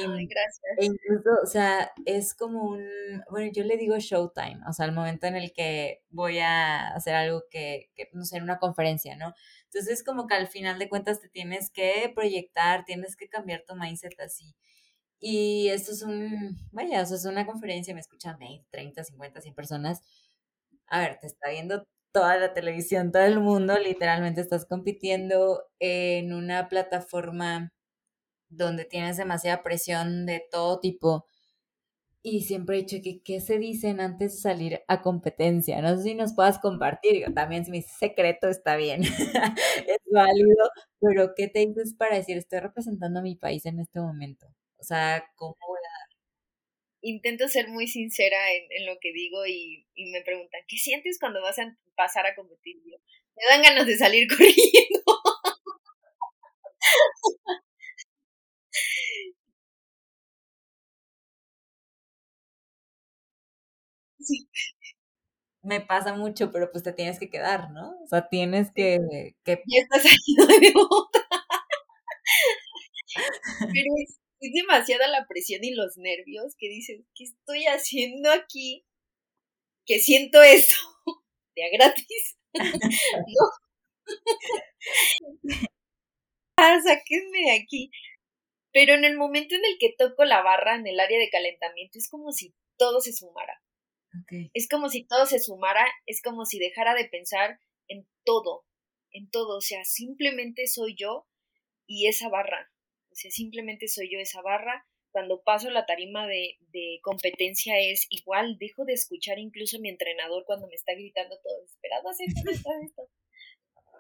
E 0.78 0.86
incluso, 0.86 1.30
o 1.44 1.48
sea, 1.48 1.92
es 2.06 2.36
como 2.36 2.64
un, 2.64 2.84
bueno, 3.32 3.52
yo 3.52 3.64
le 3.64 3.78
digo 3.78 3.98
showtime, 3.98 4.60
o 4.70 4.74
sea, 4.74 4.86
el 4.86 4.92
momento 4.92 5.26
en 5.28 5.36
el 5.36 5.54
que 5.54 6.04
voy 6.10 6.40
a 6.40 6.90
hacer 6.90 7.16
algo 7.16 7.44
que, 7.50 7.90
que, 7.96 8.10
no 8.14 8.26
sé, 8.26 8.38
en 8.38 8.44
una 8.44 8.60
conferencia, 8.60 9.16
¿no? 9.16 9.34
Entonces, 9.66 10.04
como 10.04 10.28
que 10.28 10.36
al 10.36 10.48
final 10.48 10.78
de 10.80 10.90
cuentas 10.90 11.20
te 11.22 11.30
tienes 11.30 11.72
que 11.72 12.12
proyectar, 12.16 12.86
tienes 12.86 13.16
que 13.16 13.28
cambiar 13.30 13.64
tu 13.68 13.76
mindset 13.76 14.20
así. 14.20 14.56
Y 15.20 15.70
esto 15.70 15.92
es 15.94 16.04
un, 16.04 16.58
vaya, 16.72 17.02
o 17.04 17.06
sea, 17.06 17.18
es 17.18 17.26
una 17.26 17.46
conferencia, 17.48 17.94
me 17.94 18.02
escuchan 18.02 18.38
20, 18.40 18.68
30, 18.72 19.04
50, 19.04 19.42
100 19.42 19.56
personas. 19.56 20.02
A 20.88 21.00
ver, 21.02 21.20
te 21.20 21.28
está 21.28 21.50
viendo 21.50 21.88
toda 22.12 22.38
la 22.38 22.54
televisión, 22.54 23.12
todo 23.12 23.24
el 23.24 23.40
mundo, 23.42 23.78
literalmente 23.80 24.42
estás 24.42 24.66
compitiendo 24.66 25.64
en 25.80 26.34
una 26.34 26.70
plataforma 26.70 27.74
donde 28.50 28.86
tienes 28.86 29.18
demasiada 29.18 29.64
presión 29.64 30.26
de 30.26 30.44
todo 30.52 30.80
tipo. 30.80 31.28
Y 32.22 32.42
siempre 32.42 32.78
he 32.78 32.82
dicho 32.82 32.98
que 33.04 33.22
qué 33.22 33.40
se 33.40 33.60
dicen 33.60 34.00
antes 34.00 34.34
de 34.34 34.42
salir 34.42 34.82
a 34.88 35.02
competencia. 35.02 35.82
No 35.82 35.96
sé 35.96 36.04
si 36.04 36.16
nos 36.16 36.34
puedas 36.34 36.58
compartir. 36.60 37.24
También 37.36 37.66
si 37.66 37.72
me 37.72 37.78
dices 37.78 37.98
secreto 38.00 38.50
está 38.50 38.76
bien. 38.76 39.02
es 39.04 40.00
válido. 40.12 40.72
Pero 41.00 41.34
¿qué 41.36 41.48
te 41.48 41.60
dices 41.60 41.94
para 41.94 42.16
decir 42.16 42.38
estoy 42.38 42.60
representando 42.60 43.20
a 43.20 43.24
mi 43.24 43.36
país 43.36 43.66
en 43.68 43.80
este 43.80 44.00
momento? 44.00 44.48
O 44.78 44.84
sea, 44.84 45.24
¿cómo 45.36 45.56
Intento 47.02 47.48
ser 47.48 47.68
muy 47.68 47.88
sincera 47.88 48.38
en, 48.52 48.88
lo 48.88 48.98
que 49.00 49.14
digo 49.14 49.46
y, 49.46 49.86
me 50.12 50.24
preguntan, 50.24 50.62
¿qué 50.68 50.78
sientes 50.78 51.20
cuando 51.20 51.40
vas 51.40 51.60
a 51.60 51.78
pasar 51.96 52.26
a 52.26 52.34
competir? 52.34 52.78
me 53.36 53.44
dan 53.48 53.62
ganas 53.62 53.86
de 53.86 53.96
salir 53.96 54.28
corriendo. 54.30 55.04
Sí. 64.20 64.48
Me 65.64 65.82
pasa 65.82 66.14
mucho, 66.14 66.52
pero 66.52 66.72
pues 66.72 66.84
te 66.84 66.94
tienes 66.94 67.20
que 67.20 67.30
quedar, 67.30 67.72
¿no? 67.72 67.98
O 68.04 68.08
sea, 68.08 68.28
tienes 68.30 68.72
que... 68.74 69.00
que... 69.44 69.62
Ya 69.68 69.82
estás 69.82 70.04
de 70.62 70.74
otra. 70.76 71.26
Pero 73.60 73.90
es, 74.04 74.20
es 74.40 74.54
demasiada 74.54 75.08
la 75.08 75.26
presión 75.28 75.64
y 75.64 75.74
los 75.74 75.98
nervios 75.98 76.56
que 76.58 76.70
dices, 76.70 77.02
¿qué 77.16 77.26
estoy 77.26 77.66
haciendo 77.66 78.32
aquí? 78.32 78.86
Que 79.86 80.00
siento 80.00 80.42
esto 80.42 80.76
de 81.56 81.64
a 81.64 81.70
gratis. 81.72 82.38
no. 82.54 83.46
ah, 86.58 86.80
sáquenme 86.84 87.40
de 87.40 87.52
aquí. 87.52 87.92
Pero 88.76 88.94
en 88.94 89.06
el 89.06 89.16
momento 89.16 89.56
en 89.56 89.64
el 89.64 89.78
que 89.80 89.96
toco 89.98 90.26
la 90.26 90.42
barra 90.42 90.76
en 90.76 90.86
el 90.86 91.00
área 91.00 91.18
de 91.18 91.30
calentamiento, 91.30 91.98
es 91.98 92.10
como 92.10 92.34
si 92.34 92.54
todo 92.78 93.00
se 93.00 93.14
sumara. 93.14 93.64
Es 94.54 94.68
como 94.68 94.90
si 94.90 95.06
todo 95.06 95.26
se 95.26 95.40
sumara, 95.40 95.88
es 96.06 96.22
como 96.22 96.44
si 96.44 96.60
dejara 96.60 96.94
de 96.94 97.06
pensar 97.06 97.62
en 97.88 98.06
todo, 98.26 98.66
en 99.12 99.30
todo. 99.30 99.60
O 99.60 99.62
sea, 99.62 99.86
simplemente 99.86 100.68
soy 100.68 100.94
yo 100.98 101.26
y 101.88 102.08
esa 102.08 102.28
barra. 102.28 102.70
O 103.12 103.16
sea, 103.16 103.32
simplemente 103.32 103.88
soy 103.88 104.12
yo 104.12 104.20
esa 104.20 104.42
barra. 104.42 104.86
Cuando 105.12 105.42
paso 105.42 105.70
la 105.70 105.86
tarima 105.86 106.28
de, 106.28 106.58
de 106.74 107.00
competencia 107.02 107.80
es 107.80 108.08
igual, 108.10 108.58
dejo 108.60 108.84
de 108.84 108.92
escuchar 108.92 109.40
incluso 109.40 109.78
a 109.78 109.80
mi 109.80 109.88
entrenador 109.88 110.44
cuando 110.46 110.68
me 110.68 110.76
está 110.76 110.92
gritando 110.96 111.38
todo 111.42 111.62
desesperado, 111.62 112.10
haz 112.10 112.20
esto, 112.20 112.42
esto, 112.52 112.70
esto. 112.84 113.10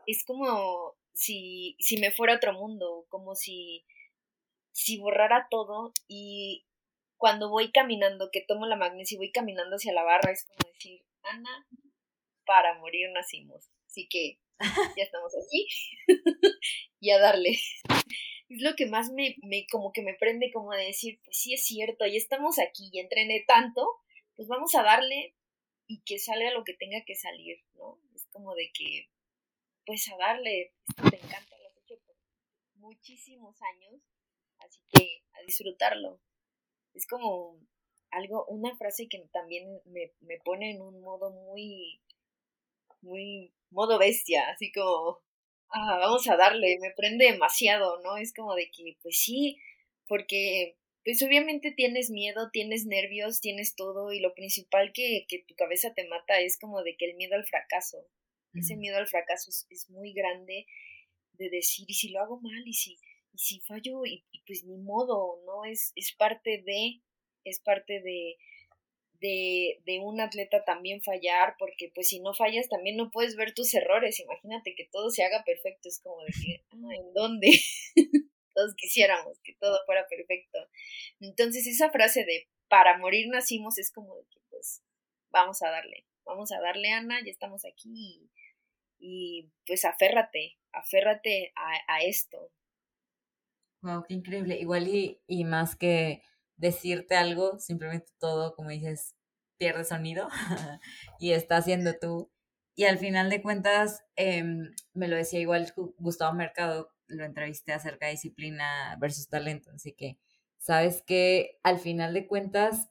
Es 0.05 0.25
como 0.25 0.97
si, 1.13 1.77
si 1.79 1.95
me 1.95 2.11
fuera 2.11 2.35
otro 2.35 2.51
mundo, 2.51 3.05
como 3.07 3.35
si, 3.35 3.85
si 4.75 4.97
borrara 4.97 5.47
todo 5.49 5.93
y 6.07 6.65
cuando 7.15 7.49
voy 7.49 7.71
caminando, 7.71 8.29
que 8.29 8.41
tomo 8.41 8.65
la 8.65 8.75
magnesia 8.75 9.15
y 9.15 9.19
voy 9.19 9.31
caminando 9.31 9.77
hacia 9.77 9.93
la 9.93 10.03
barra, 10.03 10.31
es 10.31 10.43
como 10.43 10.69
decir, 10.73 11.01
Ana, 11.23 11.65
para 12.45 12.77
morir 12.77 13.09
nacimos. 13.13 13.69
Así 13.85 14.07
que 14.09 14.39
ya 14.97 15.03
estamos 15.03 15.31
aquí 15.33 15.67
y 16.99 17.11
a 17.11 17.19
darle 17.19 17.57
es 18.49 18.61
lo 18.61 18.75
que 18.75 18.85
más 18.85 19.11
me, 19.11 19.37
me, 19.41 19.65
como 19.71 19.91
que 19.91 20.01
me 20.01 20.13
prende 20.13 20.51
como 20.51 20.73
de 20.73 20.85
decir, 20.85 21.19
pues 21.23 21.37
sí 21.37 21.53
es 21.53 21.63
cierto, 21.65 22.05
ya 22.05 22.17
estamos 22.17 22.59
aquí 22.59 22.89
y 22.91 22.99
entrené 22.99 23.43
tanto, 23.47 23.87
pues 24.35 24.47
vamos 24.47 24.75
a 24.75 24.83
darle 24.83 25.35
y 25.87 26.01
que 26.01 26.19
salga 26.19 26.51
lo 26.51 26.63
que 26.63 26.73
tenga 26.73 27.03
que 27.05 27.15
salir, 27.15 27.63
¿no? 27.75 27.99
Es 28.13 28.27
como 28.31 28.53
de 28.55 28.71
que, 28.73 29.09
pues 29.85 30.07
a 30.11 30.17
darle, 30.17 30.73
esto 30.89 31.09
te 31.09 31.17
encanta, 31.17 31.57
lo 31.57 31.67
has 31.67 31.77
hecho 31.77 31.95
por 32.05 32.15
muchísimos 32.75 33.55
años, 33.61 34.01
así 34.59 34.79
que 34.91 35.23
a 35.33 35.41
disfrutarlo. 35.45 36.19
Es 36.93 37.07
como 37.07 37.59
algo, 38.11 38.45
una 38.47 38.75
frase 38.77 39.07
que 39.09 39.19
también 39.31 39.81
me, 39.85 40.13
me 40.21 40.39
pone 40.39 40.71
en 40.71 40.81
un 40.81 41.01
modo 41.01 41.31
muy, 41.31 42.01
muy 43.01 43.53
modo 43.69 43.99
bestia, 43.99 44.49
así 44.49 44.71
como 44.71 45.21
ah, 45.69 45.97
vamos 45.99 46.27
a 46.27 46.37
darle, 46.37 46.77
me 46.81 46.91
prende 46.91 47.25
demasiado, 47.25 48.01
¿no? 48.01 48.17
Es 48.17 48.33
como 48.33 48.55
de 48.55 48.69
que, 48.71 48.97
pues 49.01 49.17
sí, 49.19 49.59
porque 50.07 50.77
pues 51.03 51.21
obviamente 51.21 51.71
tienes 51.71 52.09
miedo, 52.09 52.49
tienes 52.51 52.85
nervios, 52.85 53.39
tienes 53.39 53.75
todo 53.75 54.11
y 54.11 54.19
lo 54.19 54.33
principal 54.33 54.91
que, 54.91 55.25
que 55.27 55.43
tu 55.47 55.53
cabeza 55.55 55.93
te 55.93 56.07
mata 56.07 56.39
es 56.39 56.57
como 56.57 56.81
de 56.81 56.95
que 56.97 57.05
el 57.05 57.15
miedo 57.15 57.35
al 57.35 57.45
fracaso. 57.45 58.07
Ese 58.55 58.77
miedo 58.77 58.97
al 58.97 59.07
fracaso 59.07 59.51
es, 59.69 59.89
muy 59.89 60.13
grande 60.13 60.65
de 61.33 61.49
decir, 61.49 61.85
¿y 61.89 61.93
si 61.93 62.09
lo 62.09 62.21
hago 62.21 62.39
mal? 62.39 62.63
¿Y 62.65 62.73
si, 62.73 62.97
y 63.35 63.37
si 63.37 63.59
fallo? 63.61 64.05
Y, 64.05 64.23
y 64.31 64.41
pues 64.45 64.63
ni 64.63 64.77
modo, 64.77 65.41
¿no? 65.45 65.65
Es, 65.65 65.91
es 65.95 66.13
parte 66.13 66.63
de, 66.65 67.01
es 67.43 67.59
parte 67.59 68.01
de, 68.01 68.37
de, 69.19 69.81
de 69.85 69.99
un 69.99 70.21
atleta 70.21 70.63
también 70.63 71.01
fallar, 71.01 71.55
porque 71.59 71.91
pues 71.93 72.07
si 72.09 72.19
no 72.19 72.33
fallas 72.33 72.69
también 72.69 72.97
no 72.97 73.11
puedes 73.11 73.35
ver 73.35 73.53
tus 73.53 73.73
errores. 73.73 74.19
Imagínate 74.19 74.75
que 74.75 74.87
todo 74.91 75.09
se 75.09 75.23
haga 75.23 75.43
perfecto, 75.43 75.89
es 75.89 75.99
como 76.01 76.23
decir, 76.23 76.63
ah, 76.71 76.95
¿en 76.95 77.13
dónde? 77.13 77.49
Todos 78.53 78.73
quisiéramos 78.75 79.37
que 79.43 79.53
todo 79.59 79.77
fuera 79.85 80.07
perfecto. 80.07 80.57
Entonces 81.19 81.67
esa 81.67 81.91
frase 81.91 82.23
de 82.23 82.47
para 82.69 82.97
morir 82.97 83.27
nacimos 83.27 83.77
es 83.77 83.91
como 83.91 84.15
de 84.15 84.23
que 84.31 84.39
pues 84.49 84.81
vamos 85.29 85.61
a 85.61 85.69
darle, 85.69 86.05
vamos 86.23 86.53
a 86.53 86.61
darle 86.61 86.89
Ana, 86.91 87.19
ya 87.23 87.31
estamos 87.31 87.65
aquí 87.65 88.29
y, 88.97 89.51
pues 89.67 89.85
aférrate, 89.85 90.57
aférrate 90.71 91.51
a, 91.55 91.95
a, 91.95 92.03
esto. 92.03 92.51
Wow, 93.85 94.03
qué 94.07 94.15
increíble. 94.15 94.57
Igual 94.59 94.87
y, 94.87 95.21
y 95.27 95.43
más 95.45 95.75
que 95.75 96.23
decirte 96.57 97.15
algo, 97.15 97.59
simplemente 97.59 98.11
todo, 98.19 98.55
como 98.55 98.69
dices, 98.69 99.15
pierde 99.57 99.85
sonido 99.85 100.27
y 101.19 101.31
está 101.33 101.57
haciendo 101.57 101.93
tú. 101.99 102.31
Y 102.75 102.85
al 102.85 102.97
final 102.97 103.29
de 103.29 103.41
cuentas, 103.43 104.03
em, 104.15 104.73
me 104.93 105.07
lo 105.07 105.15
decía 105.15 105.39
igual 105.39 105.71
Gustavo 105.97 106.33
Mercado, 106.33 106.89
lo 107.07 107.23
entrevisté 107.25 107.73
acerca 107.73 108.07
de 108.07 108.13
disciplina 108.13 108.97
versus 108.99 109.29
talento, 109.29 109.71
así 109.75 109.93
que 109.93 110.17
sabes 110.57 111.03
que 111.03 111.59
al 111.63 111.77
final 111.79 112.13
de 112.15 112.25
cuentas, 112.27 112.89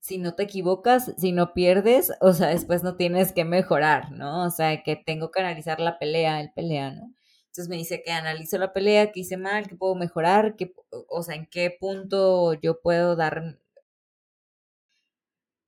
si 0.00 0.18
no 0.18 0.34
te 0.34 0.44
equivocas, 0.44 1.14
si 1.18 1.32
no 1.32 1.54
pierdes, 1.54 2.12
o 2.20 2.32
sea, 2.34 2.48
después 2.48 2.82
no 2.84 2.96
tienes 2.96 3.32
que 3.32 3.44
mejorar, 3.44 4.12
¿no? 4.12 4.44
O 4.46 4.50
sea, 4.50 4.82
que 4.84 4.96
tengo 4.96 5.30
que 5.32 5.40
analizar 5.40 5.80
la 5.80 5.98
pelea, 5.98 6.40
el 6.40 6.52
pelea, 6.52 6.92
¿no? 6.92 7.14
Entonces 7.50 7.68
me 7.68 7.76
dice 7.76 8.02
que 8.04 8.12
analizo 8.12 8.58
la 8.58 8.72
pelea, 8.72 9.12
que 9.12 9.20
hice 9.20 9.36
mal, 9.36 9.68
que 9.68 9.76
puedo 9.76 9.94
mejorar, 9.96 10.56
que, 10.56 10.72
o 11.08 11.22
sea, 11.22 11.34
en 11.36 11.46
qué 11.46 11.76
punto 11.78 12.54
yo 12.54 12.80
puedo 12.80 13.16
dar 13.16 13.58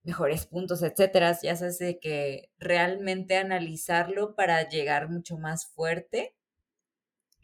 mejores 0.03 0.45
puntos, 0.45 0.81
etcétera. 0.81 1.37
Ya 1.43 1.55
sabes 1.57 1.77
de 1.79 1.99
que 1.99 2.49
realmente 2.57 3.35
analizarlo 3.37 4.33
para 4.35 4.69
llegar 4.69 5.09
mucho 5.09 5.37
más 5.37 5.65
fuerte 5.67 6.35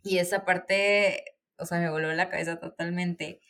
Y 0.04 0.18
esa 0.20 0.46
parte, 0.46 1.24
o 1.58 1.66
sea, 1.66 1.80
me 1.80 1.90
voló 1.90 2.12
la 2.14 2.30
cabeza 2.30 2.60
totalmente. 2.60 3.42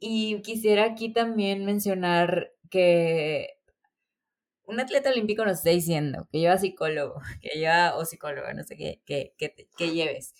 Y 0.00 0.42
quisiera 0.42 0.84
aquí 0.86 1.12
también 1.12 1.66
mencionar 1.66 2.52
que 2.70 3.57
un 4.68 4.80
atleta 4.80 5.10
olímpico 5.10 5.44
nos 5.44 5.58
está 5.58 5.70
diciendo 5.70 6.28
que 6.30 6.38
lleva 6.40 6.58
psicólogo, 6.58 7.20
que 7.42 7.58
lleva, 7.58 7.96
o 7.96 8.04
psicóloga, 8.04 8.52
no 8.54 8.62
sé 8.64 8.76
qué, 8.76 9.02
que, 9.04 9.34
que, 9.76 9.90
lleves. 9.90 10.34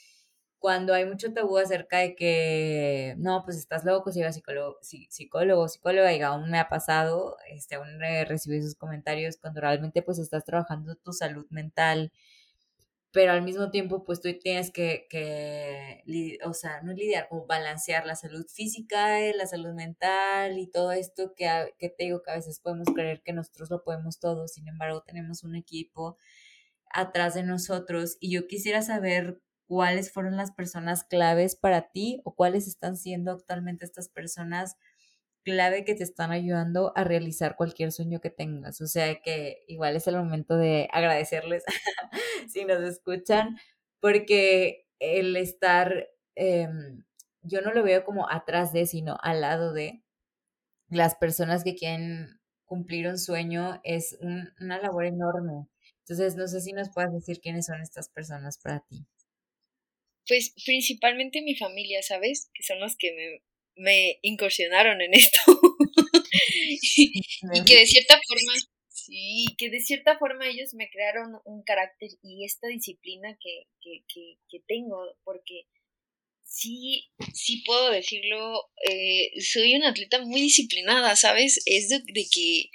Cuando 0.59 0.93
hay 0.93 1.07
mucho 1.07 1.33
tabú 1.33 1.57
acerca 1.59 1.99
de 1.99 2.17
que, 2.17 3.15
no, 3.19 3.43
pues 3.45 3.57
estás 3.57 3.85
loco 3.85 4.11
si 4.13 4.19
llevas 4.19 4.35
psicólogo, 4.35 4.79
psicólogo, 4.83 5.69
psicóloga, 5.69 6.13
y 6.13 6.21
aún 6.21 6.51
me 6.51 6.59
ha 6.59 6.69
pasado, 6.69 7.37
este, 7.49 7.77
aún 7.77 8.01
recibí 8.27 8.59
esos 8.59 8.75
comentarios 8.75 9.39
cuando 9.39 9.61
realmente 9.61 10.03
pues 10.03 10.19
estás 10.19 10.45
trabajando 10.45 10.97
tu 10.97 11.13
salud 11.13 11.47
mental, 11.51 12.13
pero 13.11 13.33
al 13.33 13.43
mismo 13.43 13.71
tiempo 13.71 14.05
pues 14.05 14.21
tú 14.21 14.29
tienes 14.39 14.71
que, 14.71 15.07
que 15.09 16.03
o 16.45 16.55
sea, 16.55 16.83
no 16.83 16.93
lidiar, 16.93 17.29
como 17.29 17.47
balancear 17.47 18.07
la 18.07 18.17
salud 18.17 18.47
física, 18.49 19.19
la 19.35 19.47
salud 19.47 19.73
mental 19.75 20.59
y 20.59 20.67
todo 20.67 20.93
esto 20.93 21.33
que, 21.35 21.75
que 21.79 21.89
te 21.89 22.05
digo 22.05 22.23
que 22.23 22.31
a 22.31 22.37
veces 22.37 22.61
podemos 22.61 22.89
creer 22.95 23.23
que 23.23 23.33
nosotros 23.33 23.71
lo 23.71 23.83
podemos 23.83 24.21
todo, 24.21 24.49
sin 24.49 24.69
embargo 24.69 25.03
tenemos 25.03 25.43
un 25.43 25.57
equipo 25.57 26.19
atrás 26.91 27.35
de 27.35 27.43
nosotros 27.43 28.17
y 28.21 28.33
yo 28.33 28.47
quisiera 28.47 28.83
saber 28.83 29.41
cuáles 29.67 30.11
fueron 30.13 30.37
las 30.37 30.51
personas 30.53 31.05
claves 31.05 31.57
para 31.57 31.91
ti 31.91 32.21
o 32.25 32.35
cuáles 32.35 32.67
están 32.67 32.97
siendo 32.97 33.33
actualmente 33.33 33.85
estas 33.85 34.09
personas 34.09 34.77
clave 35.45 35.85
que 35.85 35.95
te 35.95 36.05
están 36.05 36.31
ayudando 36.31 36.93
a 36.97 37.05
realizar 37.05 37.57
cualquier 37.57 37.93
sueño 37.93 38.21
que 38.21 38.31
tengas. 38.31 38.81
O 38.81 38.87
sea 38.87 39.21
que 39.23 39.65
igual 39.67 39.97
es 39.97 40.07
el 40.07 40.17
momento 40.17 40.57
de 40.57 40.89
agradecerles 40.93 41.65
si 42.49 42.65
nos 42.65 42.83
escuchan, 42.83 43.57
porque 44.01 44.87
el 44.99 45.37
estar, 45.37 46.09
em, 46.35 47.05
yo 47.43 47.61
no 47.63 47.73
lo 47.73 47.83
veo 47.83 48.05
como 48.05 48.31
atrás 48.31 48.73
de, 48.73 48.87
sino 48.87 49.17
al 49.23 49.41
lado 49.41 49.73
de 49.73 50.03
las 50.89 51.15
personas 51.15 51.65
que 51.65 51.75
quieren 51.75 52.41
cumplir 52.65 53.09
un 53.09 53.19
sueño, 53.19 53.81
es 53.85 54.19
una 54.21 54.79
labor 54.79 55.07
enorme. 55.07 55.67
Entonces, 56.01 56.37
no 56.37 56.47
sé 56.47 56.61
si 56.61 56.73
nos 56.73 56.91
puedes 56.91 57.13
decir 57.13 57.41
quiénes 57.41 57.67
son 57.67 57.81
estas 57.81 58.09
personas 58.09 58.59
para 58.59 58.81
ti. 58.81 59.07
Pues 60.27 60.55
principalmente 60.65 61.41
mi 61.43 61.55
familia, 61.55 62.03
¿sabes? 62.03 62.51
Que 62.53 62.63
son 62.63 62.81
los 62.81 62.97
que 62.97 63.15
me, 63.15 63.43
me 63.79 64.19
incursionaron 64.23 65.01
en 65.01 65.15
esto. 65.15 65.41
y 66.97 67.65
que 67.65 67.79
de 67.79 67.87
cierta 67.87 68.21
forma, 68.27 68.53
sí, 68.89 69.47
que 69.57 69.71
de 69.71 69.81
cierta 69.81 70.19
forma 70.19 70.49
ellos 70.49 70.75
me 70.75 70.91
crearon 70.91 71.41
un 71.45 71.63
carácter 71.63 72.11
y 72.23 72.45
esta 72.45 72.69
disciplina 72.69 73.39
que, 73.41 73.65
que, 73.81 74.05
que, 74.51 74.61
tengo, 74.67 74.99
porque 75.25 75.63
sí, 76.43 77.11
sí 77.33 77.63
puedo 77.65 77.91
decirlo, 77.91 78.71
eh, 78.89 79.31
soy 79.41 79.77
una 79.77 79.91
atleta 79.91 80.23
muy 80.25 80.41
disciplinada, 80.41 81.17
¿sabes? 81.17 81.63
Es 81.65 81.89
de, 81.89 82.03
que 82.31 82.71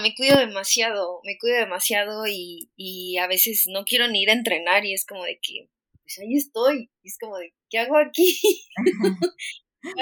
me 0.00 0.14
cuido 0.14 0.38
demasiado, 0.38 1.20
me 1.24 1.38
cuido 1.38 1.56
demasiado 1.56 2.26
y, 2.26 2.70
y 2.76 3.18
a 3.18 3.26
veces 3.26 3.64
no 3.66 3.84
quiero 3.84 4.08
ni 4.08 4.22
ir 4.22 4.30
a 4.30 4.34
entrenar 4.34 4.84
y 4.84 4.92
es 4.92 5.06
como 5.06 5.24
de 5.24 5.38
que, 5.40 5.68
pues 6.02 6.18
ahí 6.18 6.36
estoy, 6.36 6.90
y 7.02 7.08
es 7.08 7.18
como 7.18 7.38
de, 7.38 7.54
¿qué 7.70 7.78
hago 7.78 7.96
aquí? 7.96 8.38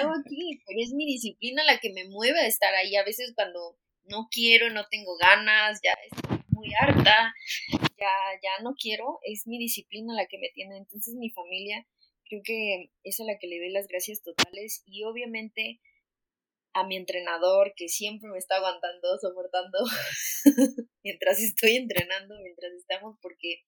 Hago 0.01 0.13
aquí? 0.13 0.61
Pero 0.67 0.81
es 0.81 0.93
mi 0.93 1.07
disciplina 1.07 1.65
la 1.65 1.79
que 1.79 1.93
me 1.93 2.05
mueve 2.09 2.41
a 2.41 2.47
estar 2.47 2.75
ahí. 2.75 2.97
A 2.97 3.05
veces 3.05 3.33
cuando 3.35 3.79
no 4.05 4.29
quiero, 4.31 4.71
no 4.71 4.87
tengo 4.91 5.17
ganas, 5.17 5.81
ya 5.83 5.93
estoy 6.11 6.39
muy 6.49 6.71
harta, 6.81 7.35
ya, 7.73 8.13
ya 8.43 8.63
no 8.63 8.75
quiero, 8.79 9.21
es 9.23 9.47
mi 9.47 9.59
disciplina 9.59 10.15
la 10.15 10.27
que 10.27 10.39
me 10.39 10.51
tiene. 10.55 10.77
Entonces 10.77 11.15
mi 11.15 11.31
familia, 11.31 11.87
creo 12.29 12.43
que 12.45 12.91
es 13.03 13.21
a 13.21 13.25
la 13.25 13.39
que 13.39 13.47
le 13.47 13.59
doy 13.59 13.71
las 13.71 13.89
gracias 13.89 14.23
totales 14.23 14.83
y 14.87 15.05
obviamente 15.05 15.81
a 16.75 16.85
mi 16.85 16.97
entrenador 16.97 17.73
que 17.77 17.89
siempre 17.89 18.29
me 18.31 18.39
está 18.39 18.57
aguantando, 18.57 19.17
soportando 19.19 19.79
mientras 21.05 21.39
estoy 21.41 21.77
entrenando, 21.77 22.35
mientras 22.43 22.73
estamos, 22.73 23.17
porque 23.23 23.63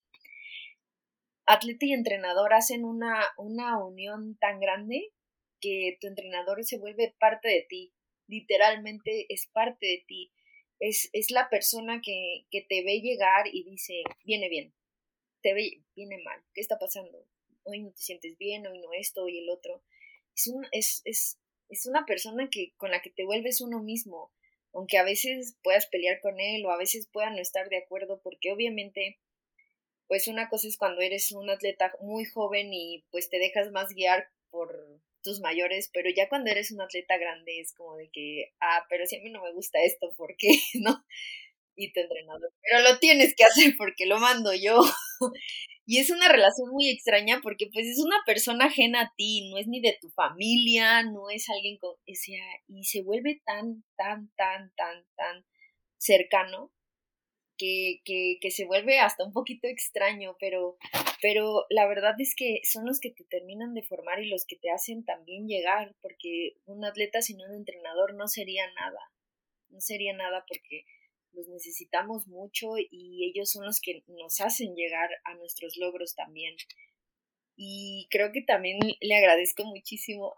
atleta 1.46 1.86
y 1.86 1.92
entrenador 1.92 2.52
hacen 2.52 2.84
una, 2.84 3.24
una 3.38 3.78
unión 3.78 4.36
tan 4.38 4.58
grande 4.58 5.12
que 5.66 5.98
tu 6.00 6.06
entrenador 6.06 6.64
se 6.64 6.78
vuelve 6.78 7.12
parte 7.18 7.48
de 7.48 7.66
ti, 7.68 7.92
literalmente 8.28 9.26
es 9.28 9.48
parte 9.48 9.84
de 9.84 10.04
ti, 10.06 10.32
es, 10.78 11.10
es 11.12 11.32
la 11.32 11.48
persona 11.50 12.00
que, 12.00 12.46
que, 12.52 12.62
te 12.62 12.84
ve 12.84 13.00
llegar 13.00 13.48
y 13.52 13.64
dice, 13.64 14.04
viene 14.24 14.48
bien, 14.48 14.72
te 15.42 15.54
ve, 15.54 15.82
viene 15.96 16.18
mal, 16.22 16.40
¿qué 16.54 16.60
está 16.60 16.78
pasando? 16.78 17.26
Hoy 17.64 17.80
no 17.80 17.90
te 17.90 18.00
sientes 18.00 18.38
bien, 18.38 18.64
hoy 18.68 18.78
no 18.78 18.92
esto, 18.92 19.24
hoy 19.24 19.38
el 19.38 19.50
otro. 19.50 19.82
Es, 20.36 20.46
un, 20.46 20.68
es, 20.70 21.02
es, 21.04 21.40
es 21.68 21.86
una 21.86 22.06
persona 22.06 22.48
que, 22.48 22.72
con 22.76 22.92
la 22.92 23.02
que 23.02 23.10
te 23.10 23.24
vuelves 23.24 23.60
uno 23.60 23.82
mismo, 23.82 24.30
aunque 24.72 24.98
a 24.98 25.04
veces 25.04 25.56
puedas 25.64 25.86
pelear 25.86 26.20
con 26.20 26.38
él 26.38 26.64
o 26.64 26.70
a 26.70 26.78
veces 26.78 27.08
puedan 27.08 27.34
no 27.34 27.42
estar 27.42 27.68
de 27.70 27.78
acuerdo, 27.78 28.20
porque 28.22 28.52
obviamente, 28.52 29.18
pues 30.06 30.28
una 30.28 30.48
cosa 30.48 30.68
es 30.68 30.76
cuando 30.76 31.00
eres 31.00 31.32
un 31.32 31.50
atleta 31.50 31.92
muy 32.00 32.24
joven 32.24 32.72
y 32.72 33.04
pues 33.10 33.28
te 33.30 33.40
dejas 33.40 33.72
más 33.72 33.92
guiar 33.94 34.28
por, 34.50 35.00
tus 35.26 35.40
mayores, 35.40 35.90
pero 35.92 36.08
ya 36.14 36.28
cuando 36.28 36.50
eres 36.50 36.70
un 36.70 36.80
atleta 36.80 37.18
grande 37.18 37.60
es 37.60 37.74
como 37.74 37.96
de 37.96 38.08
que, 38.12 38.52
ah, 38.60 38.86
pero 38.88 39.04
si 39.06 39.16
a 39.16 39.20
mí 39.20 39.30
no 39.30 39.42
me 39.42 39.52
gusta 39.52 39.78
esto, 39.84 40.14
¿por 40.16 40.36
qué? 40.38 40.48
¿No? 40.80 41.04
Y 41.74 41.92
tu 41.92 42.00
entrenador, 42.00 42.50
pero 42.62 42.82
lo 42.88 42.98
tienes 43.00 43.34
que 43.36 43.44
hacer 43.44 43.74
porque 43.76 44.06
lo 44.06 44.18
mando 44.18 44.54
yo. 44.54 44.80
y 45.86 45.98
es 45.98 46.10
una 46.10 46.28
relación 46.28 46.70
muy 46.70 46.88
extraña 46.88 47.40
porque 47.42 47.66
pues 47.72 47.86
es 47.86 47.98
una 47.98 48.16
persona 48.24 48.66
ajena 48.66 49.02
a 49.02 49.12
ti, 49.16 49.50
no 49.50 49.58
es 49.58 49.66
ni 49.66 49.80
de 49.80 49.98
tu 50.00 50.08
familia, 50.10 51.02
no 51.02 51.28
es 51.28 51.50
alguien 51.50 51.76
con, 51.78 51.90
o 51.90 52.14
sea, 52.14 52.42
y 52.68 52.84
se 52.84 53.02
vuelve 53.02 53.42
tan, 53.44 53.84
tan, 53.96 54.32
tan, 54.36 54.72
tan, 54.76 55.04
tan 55.16 55.44
cercano 55.98 56.72
que, 57.56 58.00
que, 58.04 58.38
que, 58.40 58.50
se 58.50 58.64
vuelve 58.64 58.98
hasta 58.98 59.24
un 59.24 59.32
poquito 59.32 59.66
extraño, 59.66 60.36
pero, 60.38 60.76
pero 61.20 61.66
la 61.70 61.86
verdad 61.86 62.14
es 62.18 62.34
que 62.36 62.60
son 62.64 62.86
los 62.86 63.00
que 63.00 63.10
te 63.10 63.24
terminan 63.24 63.74
de 63.74 63.82
formar 63.82 64.22
y 64.22 64.28
los 64.28 64.44
que 64.46 64.56
te 64.56 64.70
hacen 64.70 65.04
también 65.04 65.46
llegar, 65.46 65.94
porque 66.02 66.56
un 66.66 66.84
atleta 66.84 67.22
sin 67.22 67.40
un 67.40 67.54
entrenador 67.54 68.14
no 68.14 68.28
sería 68.28 68.66
nada, 68.72 69.00
no 69.70 69.80
sería 69.80 70.12
nada 70.14 70.44
porque 70.48 70.84
los 71.32 71.48
necesitamos 71.48 72.26
mucho 72.26 72.78
y 72.78 73.30
ellos 73.30 73.50
son 73.50 73.66
los 73.66 73.80
que 73.80 74.02
nos 74.08 74.40
hacen 74.40 74.74
llegar 74.74 75.10
a 75.24 75.34
nuestros 75.34 75.76
logros 75.76 76.14
también. 76.14 76.56
Y 77.58 78.06
creo 78.10 78.32
que 78.32 78.42
también 78.42 78.78
le 79.00 79.16
agradezco 79.16 79.64
muchísimo 79.64 80.34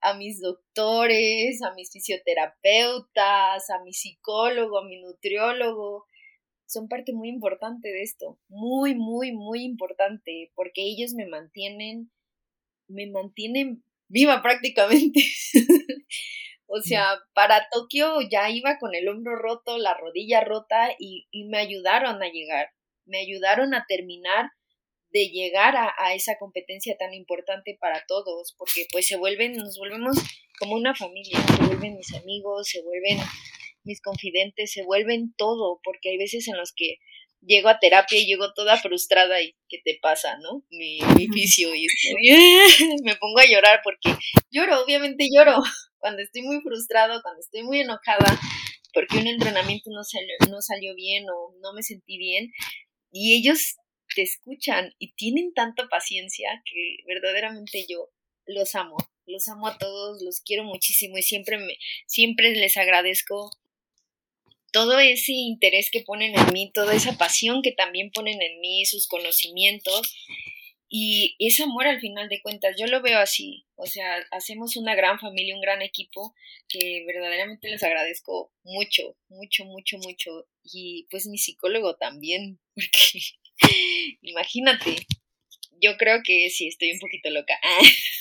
a 0.00 0.14
mis 0.14 0.40
doctores, 0.40 1.62
a 1.62 1.74
mis 1.74 1.90
fisioterapeutas, 1.90 3.68
a 3.70 3.82
mi 3.84 3.92
psicólogo, 3.92 4.78
a 4.78 4.84
mi 4.84 5.00
nutriólogo, 5.00 6.06
son 6.72 6.88
parte 6.88 7.12
muy 7.12 7.28
importante 7.28 7.88
de 7.88 8.02
esto, 8.02 8.38
muy, 8.48 8.94
muy, 8.94 9.32
muy 9.32 9.62
importante, 9.62 10.50
porque 10.54 10.82
ellos 10.82 11.12
me 11.14 11.26
mantienen, 11.26 12.10
me 12.88 13.06
mantienen 13.10 13.84
viva 14.08 14.42
prácticamente. 14.42 15.20
o 16.66 16.80
sea, 16.80 17.18
para 17.34 17.68
Tokio 17.70 18.20
ya 18.30 18.50
iba 18.50 18.78
con 18.78 18.94
el 18.94 19.08
hombro 19.08 19.36
roto, 19.36 19.78
la 19.78 19.94
rodilla 19.94 20.42
rota 20.42 20.90
y, 20.98 21.26
y 21.30 21.44
me 21.44 21.58
ayudaron 21.58 22.22
a 22.22 22.30
llegar, 22.30 22.68
me 23.04 23.18
ayudaron 23.18 23.74
a 23.74 23.84
terminar 23.88 24.50
de 25.10 25.28
llegar 25.28 25.76
a, 25.76 25.92
a, 25.98 26.14
esa 26.14 26.38
competencia 26.38 26.96
tan 26.96 27.12
importante 27.12 27.76
para 27.78 28.04
todos, 28.06 28.54
porque 28.56 28.86
pues 28.90 29.06
se 29.06 29.16
vuelven, 29.16 29.52
nos 29.52 29.78
volvemos 29.78 30.16
como 30.58 30.74
una 30.74 30.94
familia, 30.94 31.38
se 31.40 31.66
vuelven 31.66 31.96
mis 31.96 32.14
amigos, 32.14 32.68
se 32.68 32.82
vuelven 32.82 33.18
mis 33.84 34.00
confidentes 34.00 34.72
se 34.72 34.84
vuelven 34.84 35.34
todo, 35.36 35.80
porque 35.82 36.10
hay 36.10 36.18
veces 36.18 36.48
en 36.48 36.56
los 36.56 36.72
que 36.74 36.98
llego 37.44 37.68
a 37.68 37.78
terapia 37.78 38.18
y 38.18 38.26
llego 38.26 38.52
toda 38.54 38.76
frustrada 38.76 39.42
y 39.42 39.54
¿qué 39.68 39.78
te 39.84 39.98
pasa, 40.00 40.38
no? 40.38 40.64
Mi, 40.70 41.00
mi 41.16 41.26
vicio 41.26 41.74
y 41.74 41.86
me 43.04 43.16
pongo 43.16 43.40
a 43.40 43.46
llorar 43.46 43.80
porque 43.82 44.16
lloro, 44.50 44.82
obviamente 44.82 45.28
lloro 45.34 45.56
cuando 45.98 46.22
estoy 46.22 46.42
muy 46.42 46.60
frustrado, 46.60 47.20
cuando 47.22 47.40
estoy 47.40 47.62
muy 47.62 47.80
enojada 47.80 48.38
porque 48.94 49.18
un 49.18 49.26
entrenamiento 49.26 49.90
no 49.90 50.04
salió, 50.04 50.34
no 50.50 50.60
salió 50.60 50.94
bien 50.94 51.24
o 51.30 51.54
no 51.60 51.72
me 51.72 51.82
sentí 51.82 52.18
bien 52.18 52.52
y 53.10 53.36
ellos 53.36 53.76
te 54.14 54.22
escuchan 54.22 54.94
y 54.98 55.14
tienen 55.14 55.54
tanta 55.54 55.88
paciencia 55.88 56.48
que 56.64 56.98
verdaderamente 57.06 57.86
yo 57.88 58.10
los 58.46 58.74
amo, 58.74 58.96
los 59.26 59.48
amo 59.48 59.68
a 59.68 59.78
todos, 59.78 60.22
los 60.22 60.40
quiero 60.40 60.64
muchísimo 60.64 61.16
y 61.16 61.22
siempre 61.22 61.58
me 61.58 61.76
siempre 62.06 62.52
les 62.54 62.76
agradezco 62.76 63.50
todo 64.72 64.98
ese 64.98 65.32
interés 65.32 65.90
que 65.90 66.00
ponen 66.00 66.36
en 66.38 66.52
mí, 66.52 66.70
toda 66.72 66.94
esa 66.94 67.16
pasión 67.18 67.62
que 67.62 67.72
también 67.72 68.10
ponen 68.10 68.40
en 68.40 68.60
mí, 68.60 68.84
sus 68.84 69.06
conocimientos 69.06 70.14
y 70.94 71.36
ese 71.38 71.62
amor 71.62 71.86
al 71.86 72.00
final 72.00 72.28
de 72.28 72.42
cuentas, 72.42 72.76
yo 72.78 72.86
lo 72.86 73.00
veo 73.00 73.18
así, 73.18 73.64
o 73.76 73.86
sea, 73.86 74.26
hacemos 74.30 74.76
una 74.76 74.94
gran 74.94 75.18
familia, 75.18 75.54
un 75.54 75.62
gran 75.62 75.80
equipo 75.80 76.34
que 76.68 77.04
verdaderamente 77.06 77.70
les 77.70 77.82
agradezco 77.82 78.52
mucho, 78.62 79.16
mucho, 79.28 79.64
mucho, 79.64 79.96
mucho 79.96 80.46
y 80.62 81.06
pues 81.10 81.26
mi 81.26 81.38
psicólogo 81.38 81.96
también, 81.96 82.60
porque 82.74 83.22
imagínate, 84.20 85.06
yo 85.80 85.96
creo 85.96 86.20
que 86.22 86.50
sí 86.50 86.68
estoy 86.68 86.92
un 86.92 87.00
poquito 87.00 87.30
loca. 87.30 87.58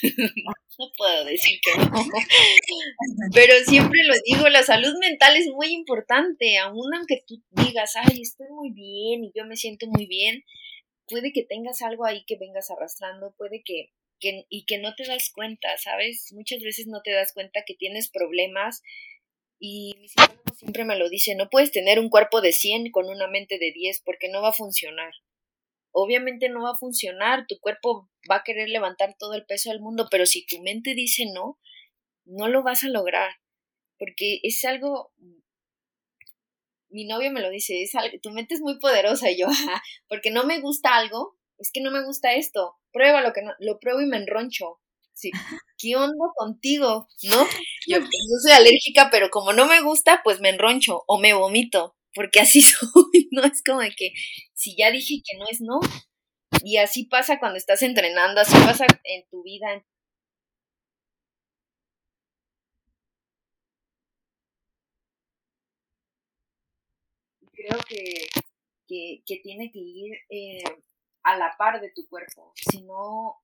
no 0.77 0.91
puedo 0.97 1.25
decir 1.25 1.59
que 1.61 1.77
no. 1.77 1.91
Pero 3.33 3.53
siempre 3.65 4.01
lo 4.03 4.13
digo, 4.25 4.49
la 4.49 4.63
salud 4.63 4.93
mental 4.99 5.35
es 5.35 5.47
muy 5.47 5.67
importante, 5.67 6.57
aun 6.57 6.93
aunque 6.95 7.23
tú 7.25 7.41
digas, 7.51 7.93
ay, 7.95 8.21
estoy 8.21 8.47
muy 8.49 8.71
bien 8.71 9.23
y 9.23 9.31
yo 9.35 9.45
me 9.45 9.55
siento 9.55 9.87
muy 9.87 10.05
bien, 10.05 10.43
puede 11.07 11.31
que 11.33 11.43
tengas 11.43 11.81
algo 11.81 12.05
ahí 12.05 12.23
que 12.25 12.37
vengas 12.37 12.71
arrastrando, 12.71 13.33
puede 13.37 13.63
que, 13.63 13.91
que 14.19 14.45
y 14.49 14.65
que 14.65 14.77
no 14.77 14.95
te 14.95 15.05
das 15.05 15.31
cuenta, 15.33 15.77
¿sabes? 15.77 16.31
Muchas 16.33 16.61
veces 16.61 16.87
no 16.87 17.01
te 17.01 17.11
das 17.11 17.33
cuenta 17.33 17.63
que 17.65 17.75
tienes 17.75 18.09
problemas 18.09 18.81
y 19.59 19.95
mi 19.99 20.09
psicólogo 20.09 20.55
siempre 20.55 20.85
me 20.85 20.97
lo 20.97 21.09
dice, 21.09 21.35
no 21.35 21.49
puedes 21.49 21.71
tener 21.71 21.99
un 21.99 22.09
cuerpo 22.09 22.41
de 22.41 22.51
100 22.51 22.91
con 22.91 23.07
una 23.07 23.27
mente 23.27 23.59
de 23.59 23.71
10 23.71 24.01
porque 24.03 24.29
no 24.29 24.41
va 24.41 24.49
a 24.49 24.53
funcionar 24.53 25.13
obviamente 25.91 26.49
no 26.49 26.63
va 26.63 26.71
a 26.71 26.77
funcionar, 26.77 27.45
tu 27.47 27.59
cuerpo 27.59 28.09
va 28.29 28.37
a 28.37 28.43
querer 28.43 28.69
levantar 28.69 29.15
todo 29.17 29.33
el 29.33 29.45
peso 29.45 29.69
del 29.69 29.81
mundo, 29.81 30.07
pero 30.09 30.25
si 30.25 30.45
tu 30.45 30.61
mente 30.61 30.93
dice 30.93 31.25
no, 31.33 31.59
no 32.25 32.47
lo 32.47 32.63
vas 32.63 32.83
a 32.83 32.89
lograr, 32.89 33.31
porque 33.97 34.39
es 34.43 34.63
algo, 34.65 35.13
mi 36.89 37.05
novio 37.05 37.31
me 37.31 37.41
lo 37.41 37.49
dice, 37.49 37.81
es 37.81 37.95
algo, 37.95 38.17
tu 38.21 38.31
mente 38.31 38.55
es 38.55 38.61
muy 38.61 38.79
poderosa 38.79 39.29
y 39.31 39.39
yo, 39.39 39.47
porque 40.07 40.31
no 40.31 40.43
me 40.43 40.59
gusta 40.59 40.95
algo, 40.95 41.37
es 41.57 41.71
que 41.71 41.81
no 41.81 41.91
me 41.91 42.03
gusta 42.03 42.33
esto, 42.33 42.75
prueba 42.91 43.21
lo 43.21 43.33
que 43.33 43.41
no, 43.41 43.51
lo 43.59 43.79
pruebo 43.79 44.01
y 44.01 44.05
me 44.05 44.17
enroncho. 44.17 44.79
Sí. 45.13 45.29
¿Qué 45.77 45.95
onda 45.95 46.25
contigo? 46.35 47.07
¿No? 47.23 47.43
Yo, 47.87 47.97
yo 47.99 48.37
soy 48.41 48.51
alérgica, 48.51 49.09
pero 49.11 49.29
como 49.29 49.51
no 49.53 49.65
me 49.65 49.81
gusta, 49.81 50.21
pues 50.23 50.39
me 50.39 50.49
enroncho 50.49 51.03
o 51.07 51.19
me 51.19 51.33
vomito 51.33 51.95
porque 52.13 52.39
así 52.39 52.61
soy, 52.61 53.29
no 53.31 53.43
es 53.43 53.63
como 53.63 53.81
de 53.81 53.91
que 53.91 54.13
si 54.53 54.75
ya 54.77 54.91
dije 54.91 55.21
que 55.25 55.37
no 55.37 55.45
es 55.49 55.61
no. 55.61 55.79
Y 56.63 56.77
así 56.77 57.05
pasa 57.05 57.39
cuando 57.39 57.57
estás 57.57 57.81
entrenando, 57.81 58.41
así 58.41 58.53
pasa 58.53 58.85
en 59.03 59.27
tu 59.29 59.43
vida. 59.43 59.83
Creo 67.53 67.79
que, 67.87 68.03
que, 69.25 69.39
tiene 69.43 69.71
que 69.71 69.79
ir 69.79 70.13
eh, 70.29 70.63
a 71.23 71.37
la 71.37 71.55
par 71.57 71.79
de 71.79 71.91
tu 71.91 72.07
cuerpo, 72.07 72.53
si 72.55 72.81
no, 72.81 73.39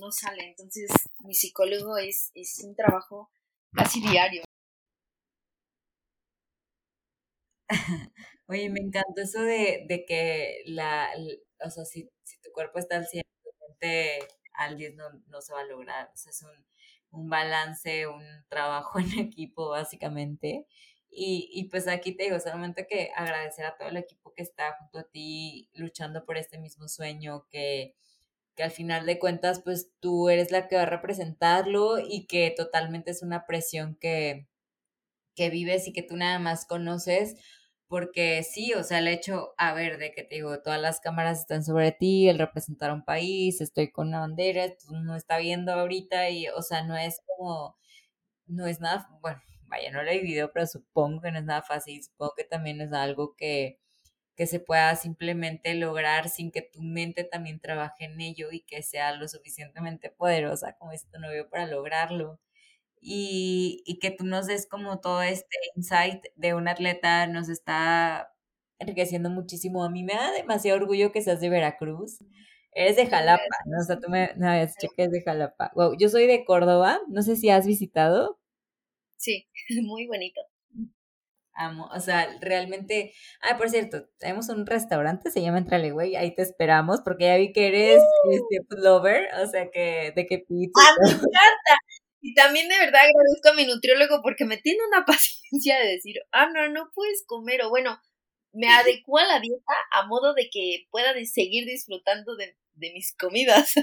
no 0.00 0.10
sale. 0.12 0.48
Entonces, 0.48 0.90
mi 1.20 1.34
psicólogo 1.34 1.96
es, 1.98 2.30
es 2.34 2.60
un 2.64 2.74
trabajo 2.74 3.30
casi 3.72 4.00
diario. 4.00 4.47
Oye, 8.48 8.70
me 8.70 8.80
encantó 8.80 9.22
eso 9.22 9.42
de, 9.42 9.84
de 9.88 10.04
que 10.06 10.62
la, 10.66 11.08
o 11.64 11.70
sea, 11.70 11.84
si, 11.84 12.08
si, 12.24 12.40
tu 12.40 12.50
cuerpo 12.52 12.78
está 12.78 12.96
al 12.96 13.06
100, 13.06 13.22
al 14.54 14.76
10 14.76 14.94
no, 14.96 15.04
no 15.26 15.40
se 15.40 15.52
va 15.52 15.60
a 15.60 15.64
lograr. 15.64 16.10
Es 16.14 16.42
un, 16.42 16.66
un 17.10 17.30
balance, 17.30 18.06
un 18.06 18.24
trabajo 18.48 18.98
en 18.98 19.18
equipo, 19.18 19.70
básicamente. 19.70 20.66
Y, 21.10 21.48
y 21.52 21.64
pues 21.64 21.88
aquí 21.88 22.12
te 22.12 22.24
digo, 22.24 22.38
solamente 22.40 22.86
que 22.86 23.10
agradecer 23.16 23.64
a 23.64 23.76
todo 23.76 23.88
el 23.88 23.96
equipo 23.96 24.34
que 24.34 24.42
está 24.42 24.76
junto 24.78 24.98
a 24.98 25.04
ti 25.04 25.70
luchando 25.74 26.24
por 26.24 26.36
este 26.36 26.58
mismo 26.58 26.86
sueño, 26.88 27.46
que, 27.50 27.94
que 28.56 28.62
al 28.64 28.70
final 28.72 29.06
de 29.06 29.18
cuentas, 29.18 29.60
pues 29.64 29.90
tú 30.00 30.28
eres 30.30 30.50
la 30.52 30.68
que 30.68 30.76
va 30.76 30.82
a 30.82 30.86
representarlo 30.86 31.98
y 32.00 32.26
que 32.26 32.52
totalmente 32.56 33.10
es 33.12 33.22
una 33.22 33.46
presión 33.46 33.96
que, 34.00 34.48
que 35.34 35.50
vives 35.50 35.88
y 35.88 35.92
que 35.92 36.02
tú 36.02 36.16
nada 36.16 36.38
más 36.38 36.66
conoces 36.66 37.36
porque 37.88 38.42
sí, 38.42 38.74
o 38.74 38.84
sea, 38.84 38.98
el 38.98 39.08
hecho, 39.08 39.54
a 39.58 39.74
ver, 39.74 39.98
de 39.98 40.12
que 40.12 40.22
te 40.22 40.36
digo, 40.36 40.60
todas 40.62 40.80
las 40.80 41.00
cámaras 41.00 41.40
están 41.40 41.64
sobre 41.64 41.92
ti, 41.92 42.28
el 42.28 42.38
representar 42.38 42.92
un 42.92 43.04
país, 43.04 43.60
estoy 43.60 43.90
con 43.90 44.08
una 44.08 44.20
bandera, 44.20 44.66
no 44.90 45.16
está 45.16 45.38
viendo 45.38 45.72
ahorita 45.72 46.30
y, 46.30 46.48
o 46.48 46.62
sea, 46.62 46.82
no 46.84 46.96
es 46.96 47.20
como, 47.26 47.76
no 48.46 48.66
es 48.66 48.80
nada, 48.80 49.08
bueno, 49.22 49.40
vaya, 49.68 49.90
no 49.92 50.02
lo 50.02 50.10
he 50.10 50.20
vivido, 50.20 50.52
pero 50.52 50.66
supongo 50.66 51.22
que 51.22 51.32
no 51.32 51.38
es 51.38 51.44
nada 51.44 51.62
fácil, 51.62 52.02
supongo 52.02 52.34
que 52.36 52.44
también 52.44 52.80
es 52.80 52.92
algo 52.92 53.36
que, 53.36 53.80
que 54.36 54.46
se 54.46 54.60
pueda 54.60 54.96
simplemente 54.96 55.74
lograr 55.74 56.28
sin 56.28 56.52
que 56.52 56.62
tu 56.62 56.82
mente 56.82 57.24
también 57.24 57.60
trabaje 57.60 58.04
en 58.06 58.20
ello 58.20 58.48
y 58.52 58.60
que 58.62 58.82
sea 58.82 59.12
lo 59.14 59.28
suficientemente 59.28 60.10
poderosa 60.10 60.76
como 60.78 60.92
es 60.92 61.08
tu 61.10 61.18
novio 61.20 61.48
para 61.50 61.66
lograrlo 61.66 62.40
y, 63.00 63.82
y 63.86 63.98
que 63.98 64.10
tú 64.10 64.24
nos 64.24 64.46
des 64.46 64.66
como 64.68 65.00
todo 65.00 65.22
este 65.22 65.56
insight 65.76 66.24
de 66.36 66.54
un 66.54 66.68
atleta 66.68 67.26
nos 67.26 67.48
está 67.48 68.32
enriqueciendo 68.78 69.30
muchísimo. 69.30 69.84
A 69.84 69.90
mí 69.90 70.02
me 70.02 70.14
da 70.14 70.32
demasiado 70.32 70.78
orgullo 70.78 71.12
que 71.12 71.22
seas 71.22 71.40
de 71.40 71.50
Veracruz. 71.50 72.18
Eres 72.72 72.96
de 72.96 73.06
Jalapa, 73.06 73.42
¿no? 73.66 73.80
O 73.80 73.84
sea, 73.84 73.98
tú 73.98 74.08
me, 74.08 74.30
no, 74.36 74.52
es 74.52 74.74
que 74.96 75.04
es 75.04 75.10
de 75.10 75.22
Jalapa. 75.22 75.72
Wow, 75.74 75.96
yo 75.98 76.08
soy 76.08 76.26
de 76.26 76.44
Córdoba, 76.44 77.00
no 77.08 77.22
sé 77.22 77.36
si 77.36 77.50
has 77.50 77.66
visitado. 77.66 78.38
Sí, 79.16 79.48
muy 79.82 80.06
bonito. 80.06 80.40
Amo, 81.60 81.88
o 81.92 81.98
sea, 81.98 82.28
realmente, 82.40 83.12
ah, 83.42 83.58
por 83.58 83.68
cierto, 83.68 84.04
tenemos 84.18 84.48
un 84.48 84.64
restaurante, 84.64 85.32
se 85.32 85.42
llama 85.42 85.58
Entrale, 85.58 85.90
güey, 85.90 86.14
ahí 86.14 86.32
te 86.32 86.42
esperamos, 86.42 87.00
porque 87.00 87.24
ya 87.24 87.36
vi 87.36 87.52
que 87.52 87.66
eres 87.66 88.00
¡Uh! 88.24 88.30
este 88.30 88.76
lover, 88.80 89.28
o 89.42 89.46
sea, 89.48 89.68
que 89.68 90.12
de 90.14 90.26
qué 90.26 90.38
pizza. 90.38 90.80
¡Ah, 90.80 90.94
me 91.02 91.10
encanta! 91.10 91.80
Y 92.20 92.34
también 92.34 92.68
de 92.68 92.78
verdad 92.78 93.00
agradezco 93.02 93.50
a 93.50 93.54
mi 93.54 93.66
nutriólogo 93.66 94.22
porque 94.22 94.44
me 94.44 94.56
tiene 94.56 94.80
una 94.88 95.04
paciencia 95.06 95.78
de 95.78 95.92
decir, 95.92 96.16
ah, 96.32 96.48
no, 96.52 96.68
no 96.68 96.90
puedes 96.94 97.24
comer, 97.26 97.62
o 97.62 97.70
bueno, 97.70 98.00
me 98.52 98.68
adecua 98.68 99.24
la 99.24 99.40
dieta 99.40 99.74
a 99.92 100.06
modo 100.06 100.34
de 100.34 100.48
que 100.50 100.86
pueda 100.90 101.12
seguir 101.24 101.66
disfrutando 101.66 102.36
de, 102.36 102.56
mis 102.94 103.14
comidas. 103.16 103.74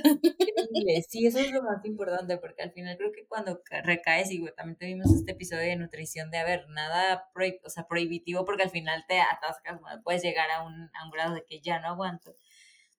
Sí, 1.09 1.27
eso 1.27 1.39
es 1.39 1.51
lo 1.51 1.61
más 1.63 1.83
importante, 1.83 2.37
porque 2.37 2.63
al 2.63 2.71
final 2.71 2.95
creo 2.97 3.11
que 3.11 3.27
cuando 3.27 3.61
recaes, 3.83 4.31
y 4.31 4.43
también 4.55 4.77
tuvimos 4.77 5.13
este 5.13 5.33
episodio 5.33 5.63
de 5.63 5.75
nutrición 5.75 6.31
de, 6.31 6.37
haber 6.37 6.69
nada 6.69 7.29
o 7.63 7.69
sea, 7.69 7.87
prohibitivo, 7.87 8.45
porque 8.45 8.63
al 8.63 8.69
final 8.69 9.03
te 9.07 9.19
atascas, 9.19 9.79
puedes 10.03 10.23
llegar 10.23 10.49
a 10.49 10.63
un, 10.63 10.89
a 10.93 11.05
un 11.05 11.11
grado 11.11 11.35
de 11.35 11.43
que 11.45 11.59
ya 11.59 11.79
no 11.79 11.89
aguanto. 11.89 12.37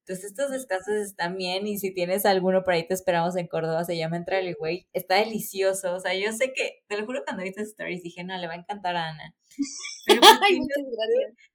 Entonces 0.07 0.27
estos 0.27 0.53
descansos 0.53 0.95
están 0.95 1.37
bien 1.37 1.67
y 1.67 1.79
si 1.79 1.93
tienes 1.93 2.27
alguno 2.27 2.63
por 2.63 2.75
ahí 2.75 2.87
te 2.87 2.95
esperamos 2.95 3.35
en 3.35 3.49
Córdoba, 3.49 3.85
se 3.85 3.97
llama 3.97 4.17
Entrale, 4.17 4.55
güey. 4.57 4.87
Está 4.93 5.17
delicioso, 5.17 5.97
o 5.97 5.99
sea, 5.99 6.15
yo 6.15 6.31
sé 6.33 6.53
que, 6.53 6.85
te 6.87 6.97
lo 6.97 7.05
juro 7.05 7.25
cuando 7.25 7.43
viste 7.43 7.63
stories 7.63 8.05
dije, 8.05 8.23
no, 8.23 8.39
le 8.39 8.47
va 8.47 8.53
a 8.53 8.59
encantar 8.59 8.95
a 8.95 9.09
Ana. 9.09 9.35
Pero 10.07 10.21
pues, 10.21 10.31
Ay, 10.45 10.61
muchas 10.61 10.85
gracias. 10.85 11.49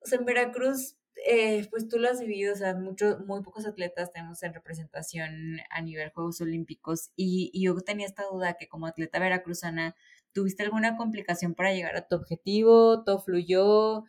O 0.00 0.06
sea, 0.06 0.18
en 0.20 0.24
Veracruz, 0.24 0.96
eh, 1.26 1.66
pues 1.68 1.86
tú 1.86 1.98
lo 1.98 2.08
has 2.08 2.18
vivido, 2.18 2.54
o 2.54 2.56
sea, 2.56 2.74
muchos, 2.74 3.20
muy 3.26 3.42
pocos 3.42 3.66
atletas 3.66 4.10
tenemos 4.10 4.42
en 4.42 4.54
representación 4.54 5.58
a 5.68 5.82
nivel 5.82 6.08
Juegos 6.08 6.40
Olímpicos 6.40 7.10
y, 7.14 7.50
y 7.52 7.66
yo 7.66 7.78
tenía 7.82 8.06
esta 8.06 8.22
duda 8.32 8.54
que 8.54 8.68
como 8.68 8.86
atleta 8.86 9.18
veracruzana, 9.18 9.94
¿tuviste 10.32 10.62
alguna 10.62 10.96
complicación 10.96 11.54
para 11.54 11.74
llegar 11.74 11.94
a 11.94 12.08
tu 12.08 12.16
objetivo? 12.16 13.04
¿Todo 13.04 13.18
fluyó? 13.18 14.04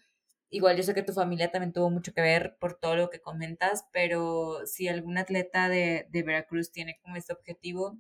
Igual 0.51 0.77
yo 0.77 0.83
sé 0.83 0.95
que 0.95 1.03
tu 1.03 1.13
familia 1.13 1.51
también 1.51 1.73
tuvo 1.73 1.91
mucho 1.91 2.13
que 2.13 2.21
ver 2.21 2.57
por 2.59 2.79
todo 2.79 2.95
lo 2.95 3.09
que 3.11 3.21
comentas, 3.21 3.85
pero 3.93 4.65
si 4.65 4.87
algún 4.87 5.17
atleta 5.17 5.69
de, 5.69 6.07
de 6.09 6.23
Veracruz 6.23 6.71
tiene 6.71 6.97
como 7.03 7.15
este 7.17 7.33
objetivo, 7.33 7.99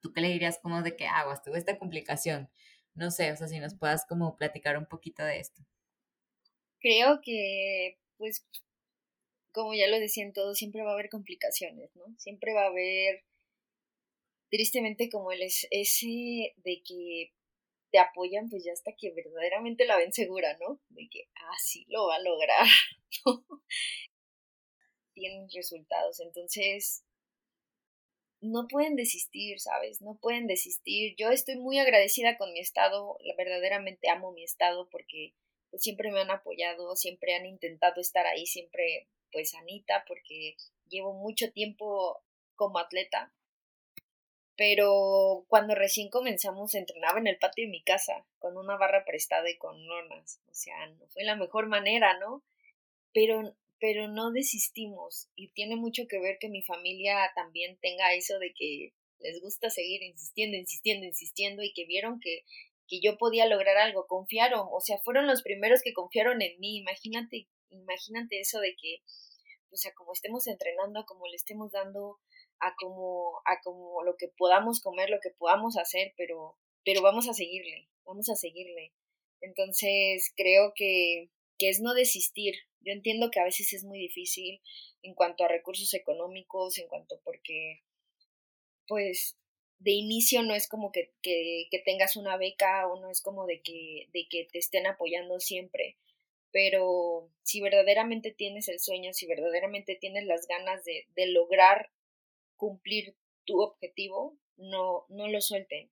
¿tú 0.00 0.12
qué 0.12 0.22
le 0.22 0.28
dirías 0.28 0.58
como 0.62 0.82
de 0.82 0.96
que 0.96 1.06
aguas, 1.06 1.42
tuve 1.42 1.58
esta 1.58 1.78
complicación? 1.78 2.48
No 2.94 3.10
sé, 3.10 3.30
o 3.32 3.36
sea, 3.36 3.48
si 3.48 3.58
nos 3.60 3.74
puedas 3.74 4.06
como 4.06 4.36
platicar 4.36 4.78
un 4.78 4.86
poquito 4.86 5.22
de 5.24 5.40
esto. 5.40 5.62
Creo 6.80 7.20
que, 7.22 7.98
pues, 8.16 8.46
como 9.52 9.74
ya 9.74 9.88
lo 9.88 9.98
decía 9.98 10.24
en 10.24 10.32
todo, 10.32 10.54
siempre 10.54 10.82
va 10.82 10.90
a 10.90 10.94
haber 10.94 11.10
complicaciones, 11.10 11.94
¿no? 11.96 12.04
Siempre 12.18 12.54
va 12.54 12.62
a 12.62 12.68
haber, 12.68 13.24
tristemente, 14.50 15.10
como 15.10 15.32
el 15.32 15.42
ese 15.42 16.54
de 16.56 16.82
que 16.84 17.32
te 17.90 17.98
apoyan 17.98 18.48
pues 18.48 18.64
ya 18.64 18.72
hasta 18.72 18.92
que 18.92 19.12
verdaderamente 19.12 19.86
la 19.86 19.96
ven 19.96 20.12
segura, 20.12 20.56
¿no? 20.58 20.80
De 20.88 21.08
que, 21.10 21.28
así 21.54 21.84
ah, 21.84 21.90
lo 21.90 22.06
va 22.08 22.16
a 22.16 22.22
lograr, 22.22 22.66
Tienen 25.14 25.48
resultados, 25.52 26.20
entonces 26.20 27.04
no 28.40 28.68
pueden 28.68 28.94
desistir, 28.94 29.58
¿sabes? 29.58 30.00
No 30.00 30.16
pueden 30.20 30.46
desistir. 30.46 31.16
Yo 31.16 31.30
estoy 31.30 31.56
muy 31.56 31.78
agradecida 31.78 32.36
con 32.36 32.52
mi 32.52 32.60
estado, 32.60 33.18
verdaderamente 33.36 34.08
amo 34.10 34.32
mi 34.32 34.44
estado 34.44 34.88
porque 34.90 35.34
pues, 35.70 35.82
siempre 35.82 36.12
me 36.12 36.20
han 36.20 36.30
apoyado, 36.30 36.94
siempre 36.96 37.34
han 37.34 37.46
intentado 37.46 38.00
estar 38.00 38.26
ahí, 38.26 38.46
siempre 38.46 39.08
pues 39.32 39.54
Anita, 39.54 40.04
porque 40.06 40.56
llevo 40.88 41.12
mucho 41.12 41.50
tiempo 41.52 42.22
como 42.54 42.78
atleta, 42.78 43.32
pero 44.58 45.44
cuando 45.46 45.76
recién 45.76 46.10
comenzamos 46.10 46.74
entrenaba 46.74 47.20
en 47.20 47.28
el 47.28 47.38
patio 47.38 47.64
de 47.64 47.70
mi 47.70 47.80
casa 47.80 48.26
con 48.40 48.56
una 48.56 48.76
barra 48.76 49.04
prestada 49.04 49.48
y 49.48 49.56
con 49.56 49.86
lonas, 49.86 50.40
o 50.50 50.54
sea, 50.54 50.88
no 50.88 51.06
fue 51.06 51.22
la 51.22 51.36
mejor 51.36 51.68
manera, 51.68 52.18
¿no? 52.18 52.42
Pero 53.14 53.54
pero 53.80 54.08
no 54.08 54.32
desistimos 54.32 55.28
y 55.36 55.52
tiene 55.52 55.76
mucho 55.76 56.08
que 56.08 56.18
ver 56.18 56.38
que 56.40 56.48
mi 56.48 56.64
familia 56.64 57.30
también 57.36 57.78
tenga 57.80 58.12
eso 58.14 58.40
de 58.40 58.52
que 58.52 58.92
les 59.20 59.40
gusta 59.40 59.70
seguir 59.70 60.02
insistiendo, 60.02 60.56
insistiendo, 60.56 61.06
insistiendo 61.06 61.62
y 61.62 61.72
que 61.72 61.86
vieron 61.86 62.18
que, 62.18 62.44
que 62.88 63.00
yo 63.00 63.16
podía 63.16 63.46
lograr 63.46 63.76
algo, 63.76 64.08
confiaron, 64.08 64.66
o 64.72 64.80
sea, 64.80 64.98
fueron 64.98 65.28
los 65.28 65.42
primeros 65.42 65.82
que 65.82 65.92
confiaron 65.92 66.42
en 66.42 66.58
mí, 66.58 66.78
imagínate, 66.78 67.46
imagínate 67.70 68.40
eso 68.40 68.58
de 68.58 68.74
que 68.74 69.02
pues 69.68 69.86
a 69.86 69.94
como 69.94 70.12
estemos 70.12 70.48
entrenando, 70.48 71.04
como 71.06 71.26
le 71.26 71.36
estemos 71.36 71.70
dando, 71.70 72.18
a 72.60 72.74
como, 72.76 73.40
a 73.44 73.60
como 73.62 74.02
lo 74.02 74.16
que 74.16 74.28
podamos 74.28 74.80
comer, 74.80 75.10
lo 75.10 75.20
que 75.20 75.30
podamos 75.30 75.76
hacer, 75.76 76.14
pero, 76.16 76.56
pero 76.84 77.02
vamos 77.02 77.28
a 77.28 77.34
seguirle, 77.34 77.88
vamos 78.04 78.28
a 78.28 78.36
seguirle. 78.36 78.92
Entonces 79.40 80.32
creo 80.36 80.72
que, 80.74 81.30
que 81.58 81.68
es 81.68 81.80
no 81.80 81.94
desistir. 81.94 82.54
Yo 82.80 82.92
entiendo 82.92 83.30
que 83.30 83.40
a 83.40 83.44
veces 83.44 83.72
es 83.72 83.84
muy 83.84 83.98
difícil 83.98 84.60
en 85.02 85.14
cuanto 85.14 85.44
a 85.44 85.48
recursos 85.48 85.92
económicos, 85.94 86.78
en 86.78 86.88
cuanto 86.88 87.20
porque, 87.24 87.82
pues, 88.86 89.36
de 89.78 89.92
inicio 89.92 90.42
no 90.42 90.54
es 90.54 90.68
como 90.68 90.90
que, 90.90 91.12
que, 91.22 91.68
que, 91.70 91.78
tengas 91.78 92.16
una 92.16 92.36
beca 92.36 92.88
o 92.88 93.00
no 93.00 93.10
es 93.10 93.22
como 93.22 93.46
de 93.46 93.60
que, 93.62 94.08
de 94.12 94.26
que 94.28 94.48
te 94.50 94.58
estén 94.58 94.86
apoyando 94.86 95.38
siempre. 95.38 95.96
Pero 96.50 97.30
si 97.42 97.60
verdaderamente 97.60 98.32
tienes 98.32 98.68
el 98.68 98.80
sueño, 98.80 99.12
si 99.12 99.26
verdaderamente 99.26 99.96
tienes 99.96 100.24
las 100.24 100.46
ganas 100.46 100.84
de, 100.84 101.06
de 101.14 101.26
lograr 101.26 101.90
cumplir 102.58 103.16
tu 103.46 103.62
objetivo, 103.62 104.38
no, 104.56 105.06
no 105.08 105.28
lo 105.28 105.40
suelten. 105.40 105.90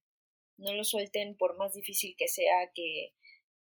No 0.58 0.74
lo 0.74 0.84
suelten 0.84 1.36
por 1.36 1.56
más 1.56 1.72
difícil 1.74 2.14
que 2.18 2.28
sea, 2.28 2.70
que, 2.74 3.14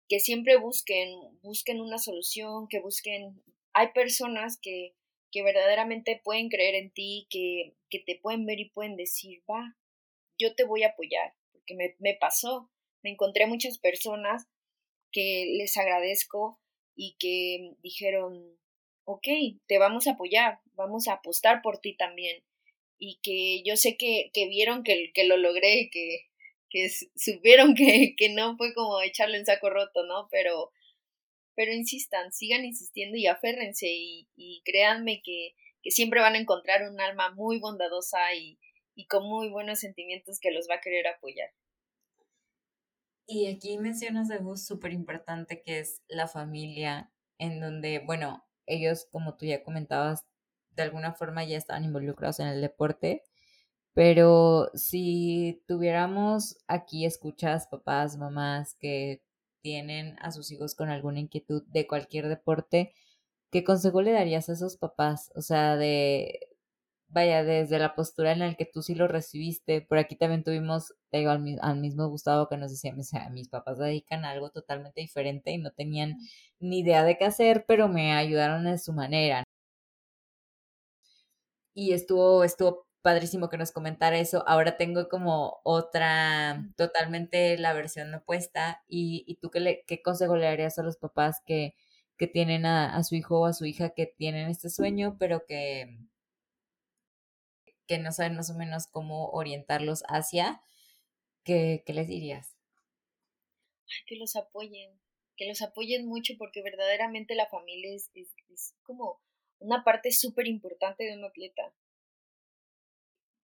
que 0.07 0.19
siempre 0.19 0.57
busquen, 0.57 1.09
busquen 1.41 1.81
una 1.81 1.97
solución, 1.97 2.67
que 2.67 2.79
busquen. 2.79 3.43
Hay 3.73 3.87
personas 3.93 4.59
que, 4.61 4.95
que 5.31 5.43
verdaderamente 5.43 6.21
pueden 6.23 6.49
creer 6.49 6.75
en 6.75 6.91
ti, 6.91 7.27
que, 7.29 7.75
que 7.89 7.99
te 7.99 8.15
pueden 8.15 8.45
ver 8.45 8.59
y 8.59 8.69
pueden 8.69 8.95
decir, 8.95 9.43
va, 9.49 9.75
yo 10.37 10.55
te 10.55 10.63
voy 10.63 10.83
a 10.83 10.89
apoyar, 10.89 11.35
porque 11.51 11.75
me, 11.75 11.95
me 11.99 12.15
pasó, 12.15 12.71
me 13.03 13.11
encontré 13.11 13.45
muchas 13.45 13.77
personas 13.77 14.47
que 15.11 15.45
les 15.57 15.77
agradezco 15.77 16.59
y 16.95 17.15
que 17.19 17.75
dijeron, 17.81 18.57
ok, 19.05 19.27
te 19.67 19.79
vamos 19.79 20.07
a 20.07 20.11
apoyar, 20.11 20.59
vamos 20.73 21.07
a 21.07 21.13
apostar 21.13 21.61
por 21.61 21.79
ti 21.79 21.95
también. 21.95 22.43
Y 22.99 23.19
que 23.23 23.63
yo 23.63 23.77
sé 23.77 23.97
que, 23.97 24.29
que 24.33 24.47
vieron 24.47 24.83
que, 24.83 25.11
que 25.13 25.25
lo 25.25 25.37
logré, 25.37 25.89
que, 25.91 26.27
que 26.69 26.89
supieron 27.15 27.73
que, 27.73 28.15
que 28.17 28.29
no 28.29 28.57
fue 28.57 28.73
como 28.73 29.01
echarle 29.01 29.37
en 29.37 29.45
saco 29.45 29.69
roto, 29.69 30.05
¿no? 30.05 30.27
Pero, 30.29 30.71
pero 31.55 31.73
insistan, 31.73 32.31
sigan 32.31 32.65
insistiendo 32.65 33.17
y 33.17 33.27
aférrense 33.27 33.87
y, 33.87 34.27
y 34.35 34.61
créanme 34.65 35.21
que, 35.23 35.55
que 35.81 35.91
siempre 35.91 36.21
van 36.21 36.35
a 36.35 36.39
encontrar 36.39 36.89
un 36.89 36.99
alma 36.99 37.31
muy 37.31 37.59
bondadosa 37.59 38.33
y, 38.35 38.59
y 38.95 39.07
con 39.07 39.25
muy 39.27 39.49
buenos 39.49 39.79
sentimientos 39.79 40.39
que 40.41 40.51
los 40.51 40.67
va 40.69 40.75
a 40.75 40.81
querer 40.81 41.07
apoyar. 41.07 41.49
Y 43.25 43.47
aquí 43.47 43.77
mencionas 43.77 44.31
algo 44.31 44.57
súper 44.57 44.91
importante 44.91 45.61
que 45.61 45.79
es 45.79 46.01
la 46.07 46.27
familia, 46.27 47.13
en 47.37 47.61
donde, 47.61 47.99
bueno, 47.99 48.43
ellos, 48.65 49.07
como 49.11 49.37
tú 49.37 49.45
ya 49.45 49.63
comentabas, 49.63 50.25
de 50.79 50.83
alguna 50.83 51.13
forma 51.13 51.43
ya 51.43 51.57
estaban 51.57 51.83
involucrados 51.83 52.39
en 52.39 52.47
el 52.47 52.61
deporte, 52.61 53.23
pero 53.93 54.71
si 54.75 55.63
tuviéramos 55.67 56.57
aquí 56.67 57.05
escuchas 57.05 57.67
papás, 57.67 58.17
mamás 58.17 58.75
que 58.79 59.21
tienen 59.61 60.17
a 60.21 60.31
sus 60.31 60.51
hijos 60.51 60.75
con 60.75 60.89
alguna 60.89 61.19
inquietud 61.19 61.63
de 61.67 61.87
cualquier 61.87 62.29
deporte, 62.29 62.93
¿qué 63.51 63.63
consejo 63.63 64.01
le 64.01 64.13
darías 64.13 64.49
a 64.49 64.53
esos 64.53 64.77
papás? 64.77 65.31
O 65.35 65.41
sea, 65.41 65.75
de 65.77 66.49
vaya, 67.09 67.43
desde 67.43 67.79
la 67.79 67.95
postura 67.95 68.31
en 68.33 68.39
la 68.39 68.53
que 68.55 68.65
tú 68.65 68.81
sí 68.81 68.95
lo 68.95 69.07
recibiste, 69.07 69.81
por 69.81 69.97
aquí 69.97 70.15
también 70.15 70.43
tuvimos, 70.43 70.93
digo, 71.11 71.31
al, 71.31 71.79
mismo 71.79 72.07
Gustavo 72.07 72.47
que 72.47 72.57
nos 72.57 72.71
decía, 72.71 72.93
mis 73.31 73.49
papás 73.49 73.77
se 73.77 73.83
dedican 73.83 74.25
a 74.25 74.31
algo 74.31 74.51
totalmente 74.51 75.01
diferente 75.01 75.51
y 75.51 75.57
no 75.57 75.71
tenían 75.71 76.17
ni 76.59 76.79
idea 76.79 77.03
de 77.03 77.17
qué 77.17 77.25
hacer, 77.25 77.65
pero 77.67 77.87
me 77.89 78.13
ayudaron 78.13 78.65
de 78.65 78.77
su 78.77 78.93
manera. 78.93 79.43
Y 81.79 81.93
estuvo, 81.93 82.43
estuvo 82.43 82.87
padrísimo 83.01 83.49
que 83.49 83.57
nos 83.57 83.71
comentara 83.71 84.17
eso. 84.19 84.43
Ahora 84.47 84.77
tengo 84.77 85.07
como 85.09 85.61
otra, 85.63 86.65
totalmente 86.75 87.57
la 87.57 87.73
versión 87.73 88.13
opuesta. 88.13 88.83
¿Y, 88.87 89.23
y 89.27 89.35
tú 89.35 89.49
qué, 89.51 89.59
le, 89.59 89.83
qué 89.87 90.01
consejo 90.01 90.35
le 90.35 90.45
darías 90.45 90.77
a 90.79 90.83
los 90.83 90.97
papás 90.97 91.41
que, 91.45 91.75
que 92.17 92.27
tienen 92.27 92.65
a, 92.65 92.95
a 92.95 93.03
su 93.03 93.15
hijo 93.15 93.41
o 93.41 93.45
a 93.45 93.53
su 93.53 93.65
hija 93.65 93.91
que 93.91 94.05
tienen 94.07 94.49
este 94.49 94.69
sueño, 94.69 95.17
pero 95.19 95.45
que 95.45 95.99
que 97.89 97.97
no 97.97 98.11
saben 98.11 98.35
más 98.35 98.51
o 98.51 98.53
menos 98.53 98.85
cómo 98.85 99.31
orientarlos 99.31 100.03
hacia, 100.07 100.61
¿qué, 101.43 101.83
les 101.87 102.07
dirías? 102.07 102.55
que 104.05 104.15
los 104.15 104.35
apoyen, 104.35 105.01
que 105.35 105.47
los 105.47 105.63
apoyen 105.63 106.05
mucho 106.05 106.35
porque 106.37 106.61
verdaderamente 106.61 107.33
la 107.33 107.47
familia 107.47 107.95
es, 107.95 108.11
es, 108.13 108.75
como 108.83 109.19
una 109.59 109.83
parte 109.83 110.11
súper 110.11 110.47
importante 110.47 111.03
de 111.03 111.15
un 111.15 111.25
atleta. 111.25 111.73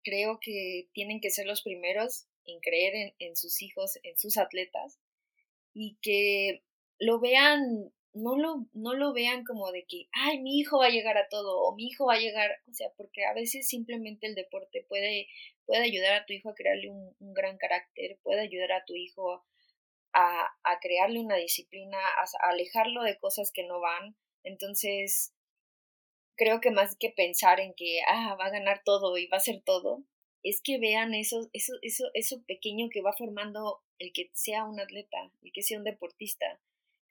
Creo 0.03 0.39
que 0.41 0.89
tienen 0.93 1.19
que 1.19 1.29
ser 1.29 1.45
los 1.45 1.61
primeros 1.61 2.27
en 2.45 2.59
creer 2.61 3.13
en, 3.19 3.35
sus 3.35 3.61
hijos, 3.61 3.99
en 4.03 4.17
sus 4.17 4.37
atletas 4.37 4.99
y 5.73 5.97
que 6.01 6.63
lo 6.97 7.19
vean 7.19 7.91
no 8.13 8.35
lo, 8.35 8.65
no 8.73 8.93
lo 8.93 9.13
vean 9.13 9.43
como 9.43 9.71
de 9.71 9.85
que, 9.85 10.07
ay, 10.11 10.39
mi 10.39 10.57
hijo 10.57 10.79
va 10.79 10.87
a 10.87 10.91
llegar 10.91 11.17
a 11.17 11.27
todo 11.29 11.61
o 11.61 11.75
mi 11.75 11.87
hijo 11.87 12.07
va 12.07 12.15
a 12.15 12.19
llegar, 12.19 12.49
o 12.67 12.73
sea, 12.73 12.89
porque 12.97 13.25
a 13.25 13.33
veces 13.33 13.67
simplemente 13.67 14.25
el 14.25 14.33
deporte 14.33 14.85
puede, 14.89 15.27
puede 15.65 15.83
ayudar 15.83 16.13
a 16.13 16.25
tu 16.25 16.33
hijo 16.33 16.49
a 16.49 16.55
crearle 16.55 16.89
un, 16.89 17.15
gran 17.19 17.57
carácter, 17.57 18.17
puede 18.23 18.41
ayudar 18.41 18.71
a 18.71 18.85
tu 18.85 18.95
hijo 18.95 19.45
a, 20.13 20.47
a 20.63 20.79
crearle 20.79 21.19
una 21.19 21.35
disciplina, 21.35 21.99
a, 21.99 22.49
alejarlo 22.49 23.03
de 23.03 23.19
cosas 23.19 23.51
que 23.51 23.67
no 23.67 23.79
van. 23.79 24.15
Entonces, 24.43 25.33
creo 26.38 26.61
que 26.61 26.71
más 26.71 26.95
que 26.97 27.09
pensar 27.09 27.59
en 27.59 27.73
que, 27.73 27.99
ah, 28.07 28.35
va 28.39 28.45
a 28.45 28.51
ganar 28.51 28.81
todo 28.85 29.17
y 29.17 29.27
va 29.27 29.38
a 29.38 29.41
ser 29.41 29.61
todo, 29.63 30.03
es 30.43 30.61
que 30.61 30.79
vean 30.79 31.13
eso, 31.13 31.49
eso, 31.53 31.73
eso, 31.81 32.05
eso 32.13 32.43
pequeño 32.45 32.89
que 32.91 33.01
va 33.01 33.13
formando 33.13 33.81
el 33.99 34.13
que 34.13 34.29
sea 34.33 34.65
un 34.65 34.79
atleta, 34.79 35.31
el 35.43 35.51
que 35.51 35.63
sea 35.63 35.77
un 35.79 35.83
deportista 35.83 36.59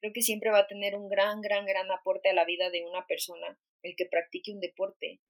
creo 0.00 0.12
que 0.12 0.22
siempre 0.22 0.50
va 0.50 0.60
a 0.60 0.66
tener 0.66 0.94
un 0.94 1.08
gran, 1.08 1.40
gran, 1.40 1.66
gran 1.66 1.90
aporte 1.90 2.28
a 2.28 2.34
la 2.34 2.44
vida 2.44 2.70
de 2.70 2.84
una 2.84 3.06
persona 3.06 3.58
el 3.82 3.96
que 3.96 4.06
practique 4.06 4.52
un 4.52 4.60
deporte. 4.60 5.20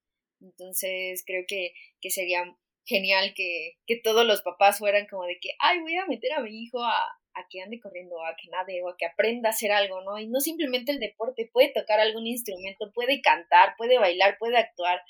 Entonces 0.41 1.25
creo 1.27 1.45
que, 1.47 1.73
que 2.01 2.11
sería 2.11 2.57
genial 2.85 3.33
que, 3.35 3.79
que, 3.87 3.97
todos 3.97 4.27
los 4.27 4.43
papás 4.43 4.79
fueran 4.79 5.07
como 5.07 5.25
de 5.25 5.39
que, 5.41 5.51
ay, 5.59 5.81
voy 5.81 5.97
a 5.97 6.07
meter 6.07 6.33
a 6.33 6.41
mi 6.41 6.63
hijo 6.63 6.83
a, 6.83 6.95
a 7.37 7.47
que 7.49 7.61
ande 7.61 7.81
corriendo, 7.81 8.17
a 8.25 8.35
que 8.37 8.49
nade 8.49 8.83
o 8.83 8.89
a 8.89 8.97
que 8.97 9.07
aprenda 9.07 9.51
a 9.51 9.53
hacer 9.53 9.71
algo, 9.71 10.01
¿no? 10.03 10.19
Y 10.19 10.27
no 10.27 10.41
simplemente 10.41 10.93
el 10.93 10.99
deporte, 10.99 11.49
puede 11.53 11.73
tocar 11.73 12.01
algún 12.01 12.27
instrumento, 12.27 12.93
puede 12.93 13.21
cantar, 13.21 13.75
puede 13.77 13.99
bailar, 13.99 14.39
puede 14.39 14.57
actuar, 14.57 15.01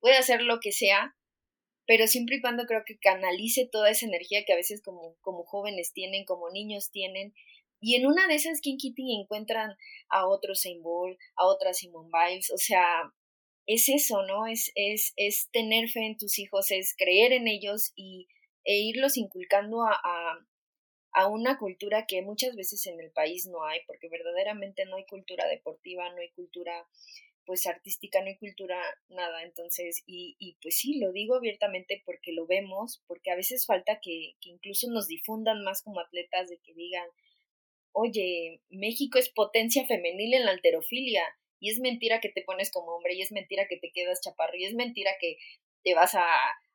puede 0.00 0.16
hacer 0.16 0.42
lo 0.42 0.60
que 0.60 0.72
sea, 0.72 1.16
pero 1.86 2.06
siempre 2.06 2.36
y 2.36 2.40
cuando 2.40 2.64
creo 2.66 2.84
que 2.86 2.98
canalice 2.98 3.68
toda 3.70 3.90
esa 3.90 4.06
energía 4.06 4.44
que 4.44 4.52
a 4.52 4.56
veces 4.56 4.82
como, 4.82 5.16
como 5.20 5.44
jóvenes 5.44 5.92
tienen, 5.92 6.24
como 6.24 6.50
niños 6.50 6.90
tienen, 6.90 7.34
y 7.80 7.96
en 7.96 8.06
una 8.06 8.26
de 8.28 8.36
esas 8.36 8.62
King 8.62 8.78
Kitty 8.78 9.20
encuentran 9.20 9.76
a 10.08 10.26
otro 10.26 10.54
Saint 10.54 10.82
a 11.36 11.46
otra 11.46 11.74
Simone 11.74 12.08
Biles, 12.10 12.50
o 12.50 12.56
sea, 12.56 13.12
es 13.66 13.88
eso, 13.88 14.22
¿no? 14.22 14.46
Es, 14.46 14.72
es, 14.74 15.12
es 15.16 15.50
tener 15.50 15.90
fe 15.90 16.06
en 16.06 16.16
tus 16.16 16.38
hijos, 16.38 16.70
es 16.70 16.94
creer 16.96 17.32
en 17.32 17.46
ellos 17.46 17.92
y, 17.94 18.28
e 18.64 18.78
irlos 18.78 19.16
inculcando 19.16 19.82
a, 19.82 20.38
a 21.14 21.28
una 21.28 21.58
cultura 21.58 22.06
que 22.06 22.22
muchas 22.22 22.56
veces 22.56 22.86
en 22.86 23.00
el 23.00 23.10
país 23.12 23.46
no 23.46 23.64
hay, 23.64 23.80
porque 23.86 24.08
verdaderamente 24.08 24.84
no 24.84 24.96
hay 24.96 25.06
cultura 25.06 25.46
deportiva, 25.46 26.10
no 26.10 26.18
hay 26.18 26.30
cultura 26.30 26.86
pues 27.46 27.66
artística, 27.66 28.20
no 28.20 28.28
hay 28.28 28.36
cultura, 28.36 28.80
nada. 29.08 29.42
Entonces, 29.42 30.02
y, 30.06 30.34
y 30.38 30.56
pues 30.60 30.76
sí, 30.76 30.98
lo 30.98 31.12
digo 31.12 31.36
abiertamente 31.36 32.02
porque 32.04 32.32
lo 32.32 32.46
vemos, 32.46 33.02
porque 33.06 33.30
a 33.30 33.36
veces 33.36 33.66
falta 33.66 34.00
que, 34.02 34.34
que 34.40 34.50
incluso 34.50 34.90
nos 34.90 35.06
difundan 35.06 35.62
más 35.62 35.82
como 35.82 36.00
atletas, 36.00 36.48
de 36.48 36.58
que 36.58 36.74
digan, 36.74 37.06
oye, 37.92 38.60
México 38.70 39.18
es 39.18 39.28
potencia 39.28 39.86
femenil 39.86 40.34
en 40.34 40.46
la 40.46 40.52
alterofilia 40.52 41.22
y 41.60 41.70
es 41.70 41.78
mentira 41.78 42.20
que 42.20 42.30
te 42.30 42.42
pones 42.42 42.72
como 42.72 42.92
hombre 42.96 43.14
y 43.14 43.22
es 43.22 43.30
mentira 43.30 43.66
que 43.68 43.78
te 43.78 43.92
quedas 43.92 44.20
chaparro 44.20 44.56
y 44.56 44.64
es 44.64 44.74
mentira 44.74 45.12
que 45.20 45.36
te 45.84 45.94
vas 45.94 46.14
a, 46.14 46.26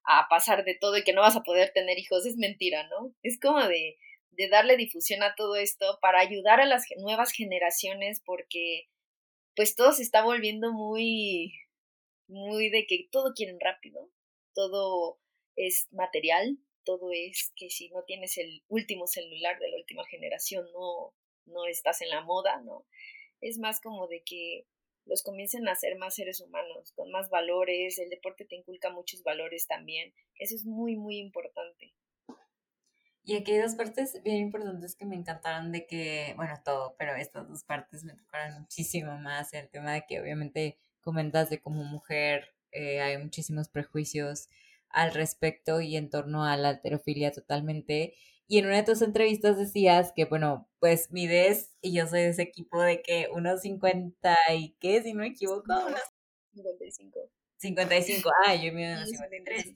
a 0.05 0.27
pasar 0.29 0.63
de 0.63 0.75
todo 0.75 0.97
y 0.97 1.03
que 1.03 1.13
no 1.13 1.21
vas 1.21 1.35
a 1.35 1.43
poder 1.43 1.71
tener 1.73 1.99
hijos, 1.99 2.25
es 2.25 2.37
mentira, 2.37 2.87
¿no? 2.87 3.13
Es 3.21 3.39
como 3.39 3.59
de, 3.67 3.97
de 4.31 4.49
darle 4.49 4.77
difusión 4.77 5.23
a 5.23 5.35
todo 5.35 5.55
esto 5.55 5.99
para 6.01 6.19
ayudar 6.19 6.59
a 6.59 6.65
las 6.65 6.85
nuevas 6.97 7.31
generaciones 7.31 8.21
porque 8.25 8.87
pues 9.55 9.75
todo 9.75 9.91
se 9.91 10.03
está 10.03 10.23
volviendo 10.23 10.71
muy, 10.71 11.53
muy 12.27 12.69
de 12.69 12.85
que 12.87 13.07
todo 13.11 13.33
quieren 13.33 13.59
rápido, 13.59 14.09
todo 14.53 15.19
es 15.55 15.87
material, 15.91 16.57
todo 16.85 17.11
es 17.11 17.51
que 17.55 17.69
si 17.69 17.89
no 17.89 18.03
tienes 18.03 18.37
el 18.37 18.63
último 18.67 19.07
celular 19.07 19.59
de 19.59 19.69
la 19.69 19.77
última 19.77 20.05
generación 20.07 20.65
no, 20.71 21.13
no 21.45 21.65
estás 21.65 22.01
en 22.01 22.09
la 22.09 22.21
moda, 22.21 22.61
¿no? 22.61 22.85
Es 23.41 23.57
más 23.57 23.81
como 23.81 24.07
de 24.07 24.23
que 24.23 24.65
los 25.05 25.23
comiencen 25.23 25.67
a 25.67 25.75
ser 25.75 25.97
más 25.97 26.15
seres 26.15 26.39
humanos, 26.39 26.93
con 26.93 27.11
más 27.11 27.29
valores, 27.29 27.97
el 27.99 28.09
deporte 28.09 28.45
te 28.45 28.55
inculca 28.55 28.91
muchos 28.91 29.23
valores 29.23 29.67
también, 29.67 30.13
eso 30.35 30.55
es 30.55 30.65
muy, 30.65 30.95
muy 30.95 31.17
importante. 31.17 31.93
Y 33.29 33.35
aquí 33.35 33.51
hay 33.51 33.59
dos 33.59 33.75
partes 33.75 34.19
bien 34.23 34.37
importantes 34.37 34.95
que 34.95 35.05
me 35.05 35.15
encantaron 35.15 35.71
de 35.71 35.85
que, 35.85 36.33
bueno, 36.35 36.55
todo, 36.65 36.95
pero 36.97 37.13
estas 37.13 37.47
dos 37.47 37.63
partes 37.63 38.03
me 38.03 38.15
tocaron 38.15 38.61
muchísimo 38.61 39.19
más, 39.19 39.53
el 39.53 39.69
tema 39.69 39.93
de 39.93 40.03
que 40.07 40.19
obviamente 40.19 40.79
comentas 40.99 41.51
de 41.51 41.61
como 41.61 41.83
mujer 41.83 42.55
eh, 42.71 43.01
hay 43.01 43.19
muchísimos 43.19 43.69
prejuicios 43.69 44.49
al 44.89 45.13
respecto 45.13 45.79
y 45.79 45.95
en 45.95 46.09
torno 46.09 46.43
a 46.43 46.57
la 46.57 46.69
alterofilia 46.69 47.31
totalmente. 47.31 48.15
Y 48.47 48.57
en 48.57 48.65
una 48.65 48.77
de 48.77 48.83
tus 48.83 49.03
entrevistas 49.03 49.59
decías 49.59 50.11
que, 50.15 50.25
bueno, 50.25 50.67
pues 50.79 51.11
mides, 51.11 51.75
y 51.81 51.93
yo 51.93 52.07
soy 52.07 52.21
de 52.21 52.29
ese 52.29 52.41
equipo 52.41 52.81
de 52.81 53.03
que 53.03 53.29
unos 53.31 53.61
50 53.61 54.37
y 54.55 54.71
qué, 54.79 55.03
si 55.03 55.13
no 55.13 55.19
me 55.19 55.27
equivoco, 55.27 55.71
unos 55.85 56.01
55. 56.55 57.29
55, 57.59 58.29
ah, 58.45 58.55
yo 58.55 58.73
mido 58.73 58.95
unos 58.95 59.09
53. 59.09 59.75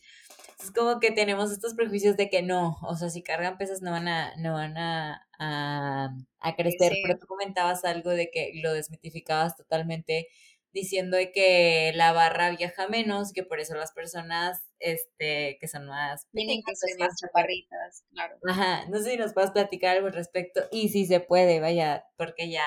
Es 0.61 0.71
como 0.71 0.99
que 0.99 1.11
tenemos 1.11 1.51
estos 1.51 1.73
prejuicios 1.73 2.15
de 2.15 2.29
que 2.29 2.41
no, 2.41 2.77
o 2.83 2.95
sea, 2.95 3.09
si 3.09 3.21
cargan 3.21 3.57
pesas 3.57 3.81
no 3.81 3.91
van 3.91 4.07
a, 4.07 4.33
no 4.37 4.53
van 4.53 4.77
a, 4.77 5.27
a, 5.37 6.55
crecer, 6.55 6.93
pero 7.03 7.19
tú 7.19 7.27
comentabas 7.27 7.83
algo 7.83 8.11
de 8.11 8.29
que 8.31 8.51
lo 8.63 8.73
desmitificabas 8.73 9.57
totalmente 9.57 10.27
diciendo 10.71 11.17
que 11.33 11.91
la 11.95 12.13
barra 12.13 12.49
viaja 12.51 12.87
menos, 12.87 13.33
que 13.33 13.43
por 13.43 13.59
eso 13.59 13.75
las 13.75 13.91
personas 13.91 14.63
este, 14.79 15.57
que 15.59 15.67
son 15.67 15.85
más... 15.85 16.27
Tienen 16.31 16.61
que 16.65 16.75
ser 16.75 16.97
más 16.97 17.19
chaparritas, 17.19 18.05
claro. 18.11 18.37
Ajá, 18.47 18.85
no 18.89 18.97
sé 18.99 19.11
si 19.11 19.17
nos 19.17 19.33
puedes 19.33 19.51
platicar 19.51 19.97
algo 19.97 20.07
al 20.07 20.13
respecto, 20.13 20.61
y 20.71 20.89
si 20.89 21.05
se 21.05 21.19
puede, 21.19 21.59
vaya, 21.59 22.05
porque 22.17 22.49
ya 22.49 22.65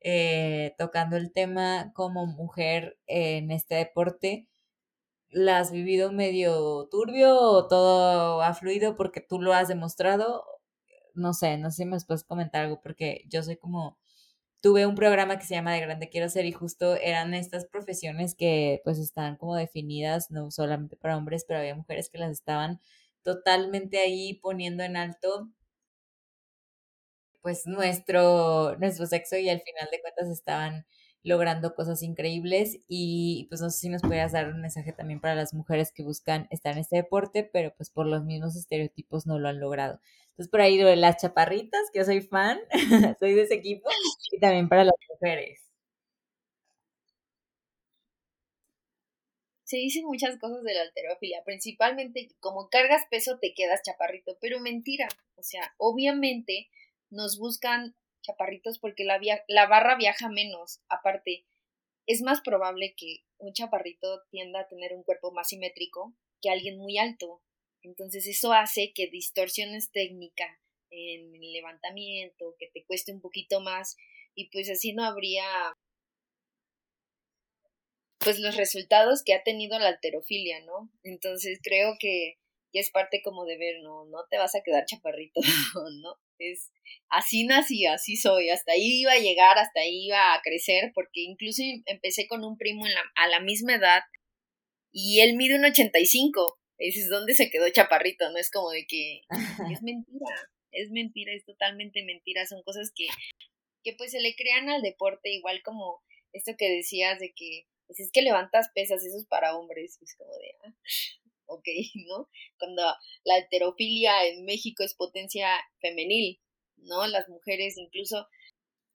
eh, 0.00 0.74
tocando 0.78 1.16
el 1.16 1.32
tema 1.32 1.92
como 1.94 2.26
mujer 2.26 2.98
en 3.06 3.50
este 3.50 3.74
deporte, 3.74 4.48
¿la 5.32 5.58
has 5.58 5.72
vivido 5.72 6.12
medio 6.12 6.88
turbio 6.90 7.36
o 7.40 7.68
todo 7.68 8.42
ha 8.42 8.54
fluido 8.54 8.96
porque 8.96 9.20
tú 9.20 9.40
lo 9.40 9.54
has 9.54 9.68
demostrado? 9.68 10.44
No 11.14 11.34
sé, 11.34 11.58
no 11.58 11.70
sé 11.70 11.78
si 11.78 11.84
me 11.86 11.98
puedes 12.00 12.24
comentar 12.24 12.64
algo 12.64 12.80
porque 12.82 13.24
yo 13.28 13.42
soy 13.42 13.56
como 13.56 13.98
tuve 14.62 14.86
un 14.86 14.94
programa 14.94 15.38
que 15.38 15.44
se 15.46 15.54
llama 15.54 15.74
De 15.74 15.80
Grande 15.80 16.08
Quiero 16.08 16.28
Ser 16.28 16.46
y 16.46 16.52
justo 16.52 16.94
eran 16.96 17.34
estas 17.34 17.66
profesiones 17.66 18.34
que 18.36 18.80
pues 18.84 18.98
están 18.98 19.36
como 19.36 19.56
definidas 19.56 20.30
no 20.30 20.50
solamente 20.50 20.96
para 20.96 21.16
hombres, 21.16 21.44
pero 21.46 21.60
había 21.60 21.74
mujeres 21.74 22.10
que 22.10 22.18
las 22.18 22.30
estaban 22.32 22.80
totalmente 23.24 23.98
ahí 23.98 24.34
poniendo 24.42 24.84
en 24.84 24.96
alto 24.96 25.50
pues 27.42 27.66
nuestro, 27.66 28.76
nuestro 28.78 29.06
sexo 29.06 29.36
y 29.36 29.48
al 29.48 29.60
final 29.60 29.88
de 29.90 30.00
cuentas 30.00 30.28
estaban 30.28 30.86
logrando 31.24 31.74
cosas 31.74 32.02
increíbles 32.02 32.80
y 32.88 33.46
pues 33.48 33.60
no 33.60 33.70
sé 33.70 33.78
si 33.78 33.88
nos 33.88 34.02
puedas 34.02 34.32
dar 34.32 34.48
un 34.48 34.60
mensaje 34.60 34.92
también 34.92 35.20
para 35.20 35.34
las 35.34 35.54
mujeres 35.54 35.92
que 35.92 36.02
buscan 36.02 36.48
estar 36.50 36.72
en 36.72 36.78
este 36.78 36.96
deporte, 36.96 37.44
pero 37.44 37.74
pues 37.76 37.90
por 37.90 38.06
los 38.06 38.24
mismos 38.24 38.56
estereotipos 38.56 39.26
no 39.26 39.38
lo 39.38 39.48
han 39.48 39.60
logrado. 39.60 40.00
Entonces 40.30 40.50
por 40.50 40.60
ahí 40.60 40.78
de 40.78 40.96
las 40.96 41.18
chaparritas, 41.18 41.82
que 41.92 42.00
yo 42.00 42.04
soy 42.04 42.22
fan, 42.22 42.58
soy 43.20 43.34
de 43.34 43.42
ese 43.42 43.54
equipo, 43.54 43.88
y 44.32 44.40
también 44.40 44.68
para 44.68 44.84
las 44.84 44.94
mujeres. 45.10 45.60
Se 49.64 49.76
dicen 49.76 50.04
muchas 50.04 50.38
cosas 50.38 50.62
de 50.64 50.74
la 50.74 50.82
alterofilia, 50.82 51.42
principalmente 51.44 52.28
como 52.40 52.68
cargas 52.68 53.02
peso 53.10 53.38
te 53.40 53.54
quedas 53.54 53.80
chaparrito, 53.82 54.36
pero 54.40 54.60
mentira. 54.60 55.08
O 55.36 55.42
sea, 55.42 55.72
obviamente 55.78 56.68
nos 57.10 57.38
buscan 57.38 57.94
chaparritos 58.22 58.78
porque 58.78 59.04
la, 59.04 59.20
la 59.48 59.66
barra 59.66 59.96
viaja 59.96 60.28
menos. 60.28 60.80
Aparte, 60.88 61.46
es 62.06 62.22
más 62.22 62.40
probable 62.40 62.94
que 62.96 63.24
un 63.38 63.52
chaparrito 63.52 64.22
tienda 64.30 64.60
a 64.60 64.68
tener 64.68 64.94
un 64.94 65.02
cuerpo 65.02 65.32
más 65.32 65.48
simétrico 65.48 66.14
que 66.40 66.50
alguien 66.50 66.78
muy 66.78 66.98
alto. 66.98 67.42
Entonces 67.82 68.26
eso 68.26 68.52
hace 68.52 68.92
que 68.94 69.08
distorsiones 69.08 69.90
técnica 69.90 70.60
en 70.90 71.34
el 71.34 71.52
levantamiento, 71.52 72.54
que 72.58 72.68
te 72.72 72.84
cueste 72.84 73.12
un 73.12 73.20
poquito 73.20 73.60
más 73.60 73.96
y 74.34 74.50
pues 74.50 74.70
así 74.70 74.92
no 74.92 75.04
habría 75.04 75.44
pues 78.18 78.38
los 78.38 78.56
resultados 78.56 79.22
que 79.24 79.34
ha 79.34 79.42
tenido 79.42 79.78
la 79.78 79.88
alterofilia, 79.88 80.60
¿no? 80.64 80.90
Entonces 81.02 81.58
creo 81.62 81.96
que 81.98 82.38
ya 82.72 82.80
es 82.80 82.90
parte 82.90 83.20
como 83.22 83.44
de 83.44 83.58
ver, 83.58 83.82
no, 83.82 84.04
no 84.06 84.24
te 84.30 84.38
vas 84.38 84.54
a 84.54 84.62
quedar 84.62 84.84
chaparrito, 84.86 85.40
¿no? 86.02 86.18
Es 86.38 86.70
así 87.08 87.44
nací, 87.44 87.86
así 87.86 88.16
soy, 88.16 88.50
hasta 88.50 88.72
ahí 88.72 89.00
iba 89.00 89.12
a 89.12 89.18
llegar, 89.18 89.58
hasta 89.58 89.80
ahí 89.80 90.06
iba 90.06 90.34
a 90.34 90.40
crecer, 90.42 90.92
porque 90.94 91.20
incluso 91.20 91.62
empecé 91.86 92.26
con 92.26 92.44
un 92.44 92.56
primo 92.56 92.86
en 92.86 92.94
la, 92.94 93.02
a 93.16 93.28
la 93.28 93.40
misma 93.40 93.74
edad 93.74 94.02
y 94.92 95.20
él 95.20 95.36
mide 95.36 95.56
un 95.56 95.64
85 95.64 96.58
dices, 96.84 97.08
¿dónde 97.08 97.34
se 97.34 97.50
quedó 97.50 97.68
chaparrito? 97.70 98.30
No 98.30 98.38
es 98.38 98.50
como 98.50 98.70
de 98.70 98.86
que 98.86 99.22
es 99.78 99.82
mentira, 99.82 100.50
es 100.72 100.90
mentira, 100.90 101.32
es 101.32 101.44
totalmente 101.44 102.02
mentira, 102.04 102.46
son 102.46 102.62
cosas 102.62 102.92
que, 102.94 103.06
que 103.82 103.94
pues 103.94 104.10
se 104.10 104.20
le 104.20 104.34
crean 104.34 104.68
al 104.68 104.82
deporte, 104.82 105.30
igual 105.30 105.62
como 105.62 106.02
esto 106.32 106.52
que 106.56 106.70
decías 106.70 107.18
de 107.18 107.32
que, 107.34 107.66
pues 107.86 108.00
es 108.00 108.10
que 108.10 108.22
levantas 108.22 108.70
pesas, 108.74 109.04
eso 109.04 109.18
es 109.18 109.26
para 109.26 109.56
hombres, 109.56 109.98
es 110.00 110.16
como 110.16 110.32
de, 110.38 110.54
ah, 110.64 110.74
ok, 111.52 111.66
¿no? 112.08 112.28
Cuando 112.58 112.82
la 113.24 113.38
heterofilia 113.38 114.26
en 114.26 114.44
México 114.44 114.82
es 114.82 114.94
potencia 114.94 115.48
femenil, 115.80 116.40
¿no? 116.76 117.06
Las 117.06 117.28
mujeres, 117.28 117.76
incluso 117.78 118.26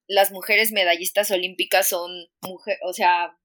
las 0.08 0.32
mujeres 0.32 0.72
medallistas 0.72 1.32
olímpicas 1.32 1.89
son 1.89 2.12
mujeres, 2.41 2.80
o 2.86 2.93
sea, 2.93 3.38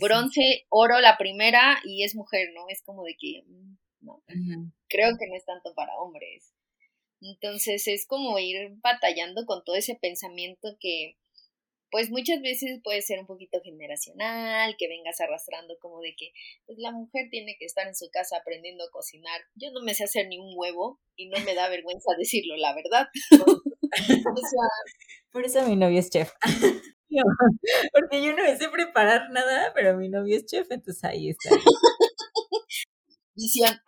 Bronce, 0.00 0.66
oro 0.70 1.00
la 1.00 1.16
primera 1.16 1.80
y 1.84 2.02
es 2.02 2.14
mujer, 2.14 2.48
¿no? 2.54 2.64
Es 2.68 2.82
como 2.82 3.04
de 3.04 3.14
que, 3.18 3.44
mm, 3.46 3.76
no, 4.00 4.22
creo 4.88 5.16
que 5.18 5.28
no 5.28 5.36
es 5.36 5.44
tanto 5.44 5.72
para 5.74 5.96
hombres. 5.98 6.52
Entonces 7.20 7.86
es 7.86 8.06
como 8.06 8.38
ir 8.40 8.56
batallando 8.82 9.46
con 9.46 9.62
todo 9.64 9.76
ese 9.76 9.94
pensamiento 9.94 10.76
que, 10.80 11.16
pues 11.92 12.10
muchas 12.10 12.40
veces 12.40 12.80
puede 12.82 13.02
ser 13.02 13.20
un 13.20 13.26
poquito 13.26 13.60
generacional, 13.62 14.74
que 14.78 14.88
vengas 14.88 15.20
arrastrando 15.20 15.76
como 15.78 16.00
de 16.00 16.14
que 16.16 16.32
pues 16.64 16.78
la 16.78 16.90
mujer 16.90 17.28
tiene 17.30 17.54
que 17.58 17.66
estar 17.66 17.86
en 17.86 17.94
su 17.94 18.08
casa 18.10 18.38
aprendiendo 18.38 18.82
a 18.82 18.90
cocinar. 18.90 19.42
Yo 19.54 19.70
no 19.72 19.82
me 19.82 19.92
sé 19.92 20.04
hacer 20.04 20.26
ni 20.26 20.38
un 20.38 20.54
huevo 20.56 20.98
y 21.16 21.28
no 21.28 21.38
me 21.40 21.54
da 21.54 21.68
vergüenza 21.68 22.12
decirlo, 22.18 22.56
la 22.56 22.74
verdad. 22.74 23.08
Por 25.32 25.44
eso 25.44 25.68
mi 25.68 25.76
novio 25.76 26.00
es 26.00 26.08
chef. 26.08 26.32
porque 27.92 28.24
yo 28.24 28.32
no 28.32 28.42
me 28.42 28.56
sé 28.56 28.70
preparar 28.70 29.28
nada, 29.30 29.70
pero 29.74 29.94
mi 29.98 30.08
novio 30.08 30.34
es 30.34 30.46
chef, 30.46 30.66
entonces 30.70 31.04
ahí 31.04 31.28
está. 31.28 31.50
Visión. 33.34 33.78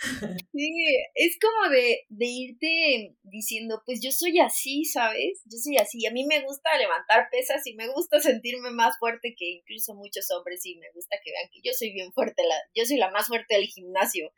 Sí, 0.00 0.70
es 1.14 1.38
como 1.38 1.70
de, 1.70 2.06
de 2.08 2.26
irte 2.26 3.16
diciendo, 3.22 3.82
pues 3.84 4.00
yo 4.02 4.10
soy 4.10 4.38
así, 4.40 4.84
¿sabes? 4.84 5.42
Yo 5.44 5.58
soy 5.58 5.76
así. 5.76 6.06
A 6.06 6.12
mí 6.12 6.24
me 6.24 6.40
gusta 6.42 6.76
levantar 6.78 7.28
pesas 7.30 7.66
y 7.66 7.74
me 7.74 7.88
gusta 7.88 8.18
sentirme 8.20 8.70
más 8.70 8.98
fuerte 8.98 9.34
que 9.36 9.50
incluso 9.50 9.94
muchos 9.94 10.30
hombres 10.30 10.64
y 10.64 10.76
me 10.76 10.90
gusta 10.94 11.16
que 11.22 11.32
vean 11.32 11.50
que 11.52 11.60
yo 11.62 11.72
soy 11.74 11.92
bien 11.92 12.12
fuerte, 12.12 12.42
la, 12.46 12.56
yo 12.74 12.84
soy 12.86 12.96
la 12.96 13.10
más 13.10 13.26
fuerte 13.26 13.54
del 13.54 13.66
gimnasio, 13.66 14.32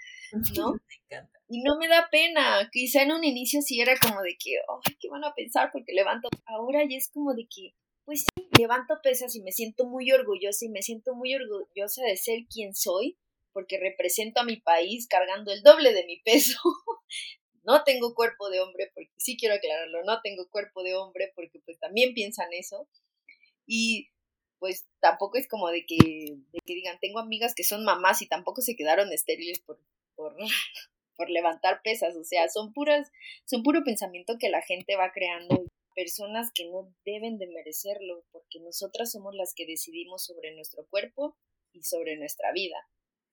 ¿no? 0.56 0.74
Y 1.48 1.62
no 1.62 1.76
me 1.76 1.86
da 1.86 2.08
pena. 2.10 2.70
Quizá 2.72 3.02
en 3.02 3.12
un 3.12 3.24
inicio 3.24 3.60
sí 3.60 3.78
era 3.78 3.94
como 3.98 4.22
de 4.22 4.38
que, 4.42 4.52
ay, 4.56 4.96
¿qué 4.98 5.10
van 5.10 5.22
a 5.22 5.34
pensar? 5.34 5.68
Porque 5.70 5.92
levanto. 5.92 6.30
Ahora 6.46 6.80
ya 6.88 6.96
es 6.96 7.10
como 7.12 7.34
de 7.34 7.42
que, 7.42 7.74
pues 8.06 8.20
sí, 8.20 8.48
levanto 8.58 8.94
pesas 9.02 9.36
y 9.36 9.42
me 9.42 9.52
siento 9.52 9.84
muy 9.84 10.10
orgullosa 10.12 10.64
y 10.64 10.70
me 10.70 10.80
siento 10.80 11.14
muy 11.14 11.34
orgullosa 11.34 12.04
de 12.04 12.16
ser 12.16 12.46
quien 12.48 12.74
soy 12.74 13.18
porque 13.52 13.78
represento 13.78 14.40
a 14.40 14.44
mi 14.44 14.56
país 14.56 15.06
cargando 15.08 15.52
el 15.52 15.62
doble 15.62 15.92
de 15.92 16.04
mi 16.04 16.20
peso. 16.20 16.58
no 17.64 17.84
tengo 17.84 18.14
cuerpo 18.14 18.50
de 18.50 18.60
hombre, 18.60 18.90
porque 18.94 19.10
sí 19.16 19.36
quiero 19.36 19.54
aclararlo, 19.54 20.02
no 20.04 20.20
tengo 20.20 20.48
cuerpo 20.50 20.82
de 20.82 20.94
hombre 20.94 21.32
porque 21.34 21.60
pues 21.60 21.78
también 21.78 22.14
piensan 22.14 22.52
eso. 22.52 22.88
Y 23.66 24.10
pues 24.58 24.86
tampoco 25.00 25.38
es 25.38 25.48
como 25.48 25.68
de 25.70 25.84
que, 25.86 25.96
de 25.96 26.58
que 26.64 26.74
digan, 26.74 26.98
tengo 27.00 27.18
amigas 27.18 27.54
que 27.54 27.64
son 27.64 27.84
mamás 27.84 28.22
y 28.22 28.28
tampoco 28.28 28.62
se 28.62 28.76
quedaron 28.76 29.12
estériles 29.12 29.60
por, 29.60 29.80
por, 30.14 30.36
por 31.16 31.30
levantar 31.30 31.82
pesas, 31.82 32.16
o 32.16 32.24
sea, 32.24 32.48
son 32.48 32.72
puras, 32.72 33.10
son 33.44 33.62
puro 33.62 33.82
pensamiento 33.84 34.36
que 34.38 34.50
la 34.50 34.62
gente 34.62 34.96
va 34.96 35.12
creando 35.12 35.64
personas 35.94 36.50
que 36.54 36.64
no 36.66 36.92
deben 37.04 37.38
de 37.38 37.48
merecerlo, 37.48 38.24
porque 38.30 38.60
nosotras 38.60 39.12
somos 39.12 39.34
las 39.34 39.52
que 39.54 39.66
decidimos 39.66 40.24
sobre 40.24 40.54
nuestro 40.54 40.86
cuerpo 40.86 41.36
y 41.72 41.82
sobre 41.82 42.16
nuestra 42.16 42.52
vida 42.52 42.88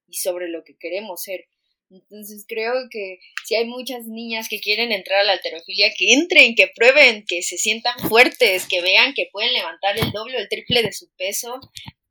y 0.10 0.18
sobre 0.18 0.50
lo 0.50 0.64
que 0.64 0.76
queremos 0.78 1.22
ser. 1.22 1.48
Entonces 1.92 2.46
creo 2.48 2.74
que 2.92 3.20
si 3.46 3.56
hay 3.56 3.66
muchas 3.66 4.06
niñas 4.06 4.48
que 4.48 4.60
quieren 4.60 4.92
entrar 4.92 5.22
a 5.22 5.24
la 5.24 5.34
alterofilia, 5.34 5.92
que 5.98 6.14
entren, 6.14 6.54
que 6.56 6.68
prueben, 6.68 7.26
que 7.28 7.42
se 7.42 7.58
sientan 7.58 7.98
fuertes, 8.08 8.68
que 8.68 8.82
vean 8.82 9.14
que 9.16 9.30
pueden 9.32 9.54
levantar 9.54 9.98
el 9.98 10.12
doble 10.12 10.38
o 10.38 10.40
el 10.40 10.50
triple 10.50 10.84
de 10.84 10.94
su 10.94 11.10
peso, 11.18 11.60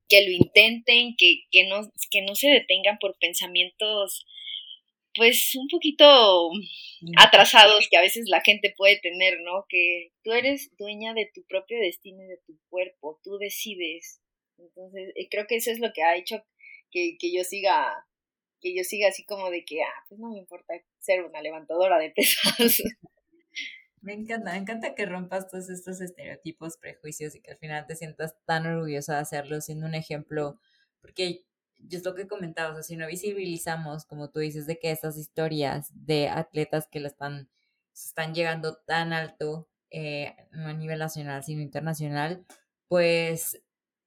que 0.09 0.23
lo 0.23 0.31
intenten, 0.31 1.15
que, 1.17 1.45
que, 1.51 1.65
no, 1.65 1.93
que 2.11 2.23
no 2.23 2.35
se 2.35 2.49
detengan 2.49 2.99
por 2.99 3.17
pensamientos 3.19 4.27
pues 5.15 5.55
un 5.57 5.67
poquito 5.69 6.51
atrasados 7.17 7.89
que 7.91 7.97
a 7.97 8.01
veces 8.01 8.27
la 8.29 8.41
gente 8.41 8.73
puede 8.77 8.99
tener, 9.01 9.41
¿no? 9.41 9.67
Que 9.69 10.13
tú 10.23 10.33
eres 10.33 10.71
dueña 10.79 11.13
de 11.13 11.29
tu 11.35 11.45
propio 11.47 11.79
destino 11.81 12.23
y 12.23 12.29
de 12.29 12.39
tu 12.47 12.57
cuerpo, 12.69 13.21
tú 13.25 13.37
decides. 13.37 14.21
Entonces, 14.59 15.13
creo 15.31 15.47
que 15.47 15.57
eso 15.57 15.73
es 15.73 15.81
lo 15.81 15.93
que 15.93 16.03
ha 16.03 16.17
hecho 16.17 16.45
que, 16.91 17.17
que 17.19 17.35
yo 17.35 17.45
siga, 17.45 18.07
que 18.61 18.77
yo 18.77 18.85
siga 18.85 19.09
así 19.09 19.25
como 19.25 19.51
de 19.51 19.65
que, 19.65 19.83
ah, 19.83 20.05
pues 20.09 20.21
no 20.21 20.31
me 20.31 20.39
importa 20.39 20.75
ser 20.99 21.25
una 21.25 21.43
levantadora 21.43 21.99
de 21.99 22.11
pesas. 22.11 22.57
Me 24.01 24.13
encanta, 24.13 24.53
me 24.53 24.59
encanta 24.59 24.95
que 24.95 25.07
rompas 25.07 25.49
todos 25.49 25.69
estos 25.71 26.01
estereotipos, 26.01 26.77
prejuicios 26.77 27.35
y 27.35 27.41
que 27.41 27.51
al 27.51 27.59
final 27.59 27.87
te 27.87 27.97
sientas 27.97 28.37
tan 28.45 28.65
orgullosa 28.67 29.15
de 29.15 29.21
hacerlo, 29.21 29.61
siendo 29.61 29.87
un 29.87 29.95
ejemplo, 29.95 30.61
porque 31.01 31.45
es 31.91 32.05
lo 32.05 32.15
que 32.15 32.29
comentaba, 32.29 32.71
o 32.71 32.75
sea, 32.75 32.83
si 32.83 32.97
no 32.97 33.07
visibilizamos, 33.07 34.05
como 34.05 34.31
tú 34.31 34.41
dices, 34.41 34.67
de 34.67 34.79
que 34.79 34.91
estas 34.91 35.17
historias 35.17 35.91
de 35.95 36.29
atletas 36.29 36.87
que 36.91 37.01
la 37.01 37.09
están, 37.09 37.49
están 37.93 38.35
llegando 38.35 38.77
tan 38.77 39.13
alto, 39.13 39.69
eh, 39.91 40.37
no 40.53 40.69
a 40.69 40.75
nivel 40.75 40.99
nacional, 40.99 41.43
sino 41.45 41.61
internacional, 41.63 42.45
pues 42.89 43.61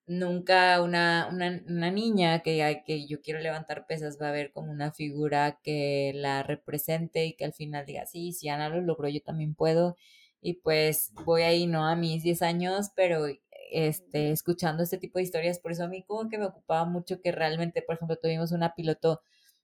nunca 0.07 0.81
una, 0.81 1.27
una, 1.31 1.61
una 1.67 1.91
niña 1.91 2.41
que, 2.41 2.83
que 2.85 3.07
yo 3.07 3.21
quiero 3.21 3.39
levantar 3.39 3.85
pesas 3.87 4.17
va 4.21 4.29
a 4.29 4.31
ver 4.31 4.51
como 4.51 4.71
una 4.71 4.91
figura 4.91 5.59
que 5.63 6.11
la 6.15 6.43
represente 6.43 7.25
y 7.25 7.35
que 7.35 7.45
al 7.45 7.53
final 7.53 7.85
diga, 7.85 8.05
sí, 8.05 8.33
si 8.33 8.49
Ana 8.49 8.69
lo 8.69 8.81
logró, 8.81 9.07
yo 9.09 9.21
también 9.21 9.55
puedo. 9.55 9.95
Y 10.41 10.55
pues 10.55 11.13
voy 11.25 11.43
ahí, 11.43 11.67
¿no? 11.67 11.87
A 11.87 11.95
mis 11.95 12.23
10 12.23 12.41
años, 12.41 12.91
pero 12.95 13.27
este, 13.71 14.31
escuchando 14.31 14.83
este 14.83 14.97
tipo 14.97 15.19
de 15.19 15.23
historias, 15.23 15.59
por 15.59 15.71
eso 15.71 15.83
a 15.85 15.87
mí 15.87 16.03
como 16.03 16.29
que 16.29 16.37
me 16.37 16.45
ocupaba 16.45 16.85
mucho 16.85 17.21
que 17.21 17.31
realmente, 17.31 17.81
por 17.81 17.95
ejemplo, 17.95 18.17
tuvimos 18.17 18.51
una 18.51 18.75
piloto 18.75 19.21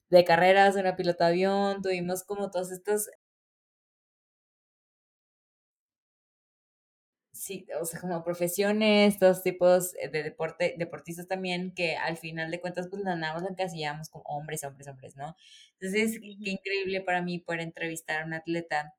de 0.09 0.23
carreras, 0.23 0.75
una 0.75 0.95
piloto 0.95 1.23
de 1.25 1.29
avión, 1.31 1.81
tuvimos 1.81 2.23
como 2.23 2.49
todos 2.51 2.71
estos 2.71 3.09
sí, 7.47 7.65
o 7.79 7.85
sea, 7.85 7.99
como 8.01 8.23
profesiones, 8.23 9.13
estos 9.13 9.41
tipos 9.41 9.93
de 9.93 10.23
deporte, 10.23 10.75
deportistas 10.77 11.27
también, 11.27 11.73
que 11.73 11.95
al 11.95 12.17
final 12.17 12.51
de 12.51 12.59
cuentas, 12.59 12.87
pues 12.89 13.01
nada 13.03 13.15
más 13.15 13.49
encasillamos 13.49 14.09
como 14.09 14.23
hombres, 14.25 14.63
hombres, 14.65 14.87
hombres, 14.87 15.15
¿no? 15.15 15.35
Entonces, 15.79 16.19
qué 16.19 16.51
increíble 16.51 17.01
para 17.01 17.21
mí 17.21 17.39
poder 17.39 17.61
entrevistar 17.61 18.21
a 18.21 18.25
un 18.25 18.33
atleta 18.33 18.95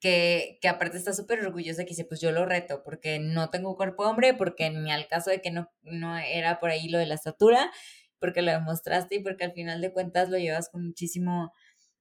que, 0.00 0.58
que 0.60 0.68
aparte 0.68 0.98
está 0.98 1.14
súper 1.14 1.40
orgullosa 1.40 1.84
que 1.84 1.90
dice, 1.90 2.04
pues 2.04 2.20
yo 2.20 2.30
lo 2.32 2.44
reto, 2.44 2.82
porque 2.84 3.18
no 3.18 3.50
tengo 3.50 3.76
cuerpo 3.76 4.04
hombre, 4.04 4.34
porque 4.34 4.70
ni 4.70 4.92
al 4.92 5.08
caso 5.08 5.30
de 5.30 5.40
que 5.40 5.50
no, 5.50 5.70
no 5.82 6.18
era 6.18 6.60
por 6.60 6.70
ahí 6.70 6.88
lo 6.88 6.98
de 6.98 7.06
la 7.06 7.14
estatura, 7.14 7.72
porque 8.20 8.42
lo 8.42 8.52
demostraste 8.52 9.16
y 9.16 9.20
porque 9.22 9.44
al 9.44 9.52
final 9.52 9.80
de 9.80 9.92
cuentas 9.92 10.28
lo 10.28 10.38
llevas 10.38 10.68
con 10.68 10.86
muchísimo, 10.86 11.52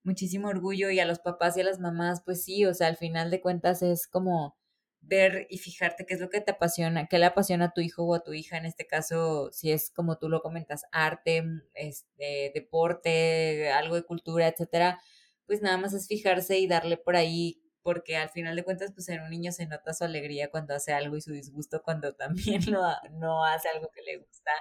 muchísimo 0.04 0.50
orgullo 0.50 0.90
y 0.90 1.00
a 1.00 1.06
los 1.06 1.20
papás 1.20 1.56
y 1.58 1.62
a 1.62 1.66
las 1.66 1.80
mamás, 1.80 2.22
pues 2.26 2.44
sí, 2.44 2.66
o 2.66 2.74
sea, 2.74 2.88
al 2.88 2.98
final 2.98 3.32
de 3.32 3.42
cuentas 3.42 3.82
es 3.82 4.08
como 4.08 4.58
ver 5.06 5.48
y 5.50 5.58
fijarte 5.58 6.06
qué 6.06 6.14
es 6.16 6.20
lo 6.22 6.30
que 6.30 6.42
te 6.42 6.52
apasiona, 6.52 7.08
qué 7.08 7.20
le 7.20 7.26
apasiona 7.26 7.66
a 7.66 7.74
tu 7.74 7.82
hijo 7.82 8.04
o 8.04 8.16
a 8.16 8.24
tu 8.24 8.34
hija, 8.34 8.58
en 8.58 8.66
este 8.66 8.88
caso, 8.88 9.52
si 9.52 9.72
es 9.72 9.92
como 9.92 10.18
tú 10.18 10.30
lo 10.30 10.42
comentas, 10.42 10.86
arte, 10.92 11.42
mm, 11.42 11.62
este, 11.76 12.52
deporte, 12.54 13.70
algo 13.72 13.96
de 13.96 14.04
cultura, 14.04 14.48
etcétera, 14.48 15.00
pues 15.46 15.62
nada 15.62 15.78
más 15.78 15.94
es 15.94 16.08
fijarse 16.08 16.58
y 16.60 16.68
darle 16.68 16.98
por 16.98 17.16
ahí, 17.16 17.62
porque 17.82 18.16
al 18.18 18.30
final 18.30 18.56
de 18.56 18.64
cuentas, 18.64 18.92
pues 18.94 19.10
en 19.10 19.22
un 19.22 19.30
niño 19.30 19.52
se 19.52 19.68
nota 19.68 19.94
su 19.94 20.06
alegría 20.06 20.50
cuando 20.50 20.74
hace 20.74 20.94
algo 20.94 21.18
y 21.18 21.22
su 21.22 21.34
disgusto 21.34 21.82
cuando 21.84 22.14
también 22.16 22.62
lo, 22.72 22.82
no 23.12 23.46
hace 23.46 23.70
algo 23.70 23.90
que 23.94 24.02
le 24.02 24.18
gusta 24.18 24.52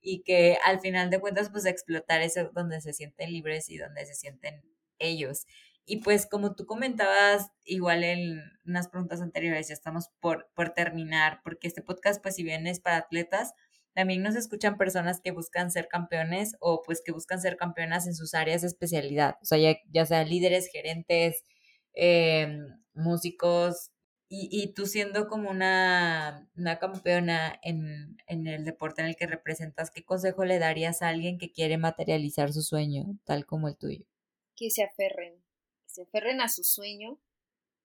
y 0.00 0.22
que 0.22 0.58
al 0.64 0.80
final 0.80 1.10
de 1.10 1.20
cuentas, 1.20 1.50
pues 1.50 1.66
explotar 1.66 2.22
eso 2.22 2.50
donde 2.54 2.80
se 2.80 2.92
sienten 2.92 3.32
libres 3.32 3.68
y 3.68 3.78
donde 3.78 4.06
se 4.06 4.14
sienten 4.14 4.62
ellos. 4.98 5.46
Y 5.86 5.98
pues 5.98 6.26
como 6.26 6.54
tú 6.54 6.66
comentabas, 6.66 7.50
igual 7.64 8.04
en 8.04 8.40
unas 8.64 8.88
preguntas 8.88 9.20
anteriores, 9.20 9.68
ya 9.68 9.74
estamos 9.74 10.10
por, 10.20 10.48
por 10.54 10.70
terminar, 10.70 11.40
porque 11.42 11.68
este 11.68 11.82
podcast, 11.82 12.22
pues 12.22 12.36
si 12.36 12.42
bien 12.42 12.66
es 12.66 12.80
para 12.80 12.98
atletas, 12.98 13.54
también 13.94 14.22
nos 14.22 14.36
escuchan 14.36 14.76
personas 14.76 15.20
que 15.20 15.32
buscan 15.32 15.70
ser 15.70 15.88
campeones 15.88 16.56
o 16.60 16.82
pues 16.82 17.02
que 17.04 17.12
buscan 17.12 17.40
ser 17.40 17.56
campeonas 17.56 18.06
en 18.06 18.14
sus 18.14 18.34
áreas 18.34 18.62
de 18.62 18.68
especialidad, 18.68 19.36
o 19.42 19.44
sea, 19.44 19.58
ya, 19.58 19.76
ya 19.90 20.06
sea 20.06 20.24
líderes, 20.24 20.68
gerentes, 20.72 21.42
em, 21.94 22.80
músicos, 22.94 23.90
y, 24.32 24.48
y, 24.52 24.74
tú 24.74 24.86
siendo 24.86 25.26
como 25.26 25.50
una, 25.50 26.48
una 26.56 26.78
campeona 26.78 27.58
en, 27.64 28.16
en 28.28 28.46
el 28.46 28.64
deporte 28.64 29.02
en 29.02 29.08
el 29.08 29.16
que 29.16 29.26
representas, 29.26 29.90
¿qué 29.90 30.04
consejo 30.04 30.44
le 30.44 30.60
darías 30.60 31.02
a 31.02 31.08
alguien 31.08 31.36
que 31.36 31.50
quiere 31.50 31.78
materializar 31.78 32.52
su 32.52 32.62
sueño, 32.62 33.18
tal 33.24 33.44
como 33.44 33.66
el 33.66 33.76
tuyo? 33.76 34.04
Que 34.54 34.70
se 34.70 34.84
aferren, 34.84 35.42
se 35.90 36.02
aferren 36.02 36.40
a 36.40 36.48
su 36.48 36.64
sueño, 36.64 37.20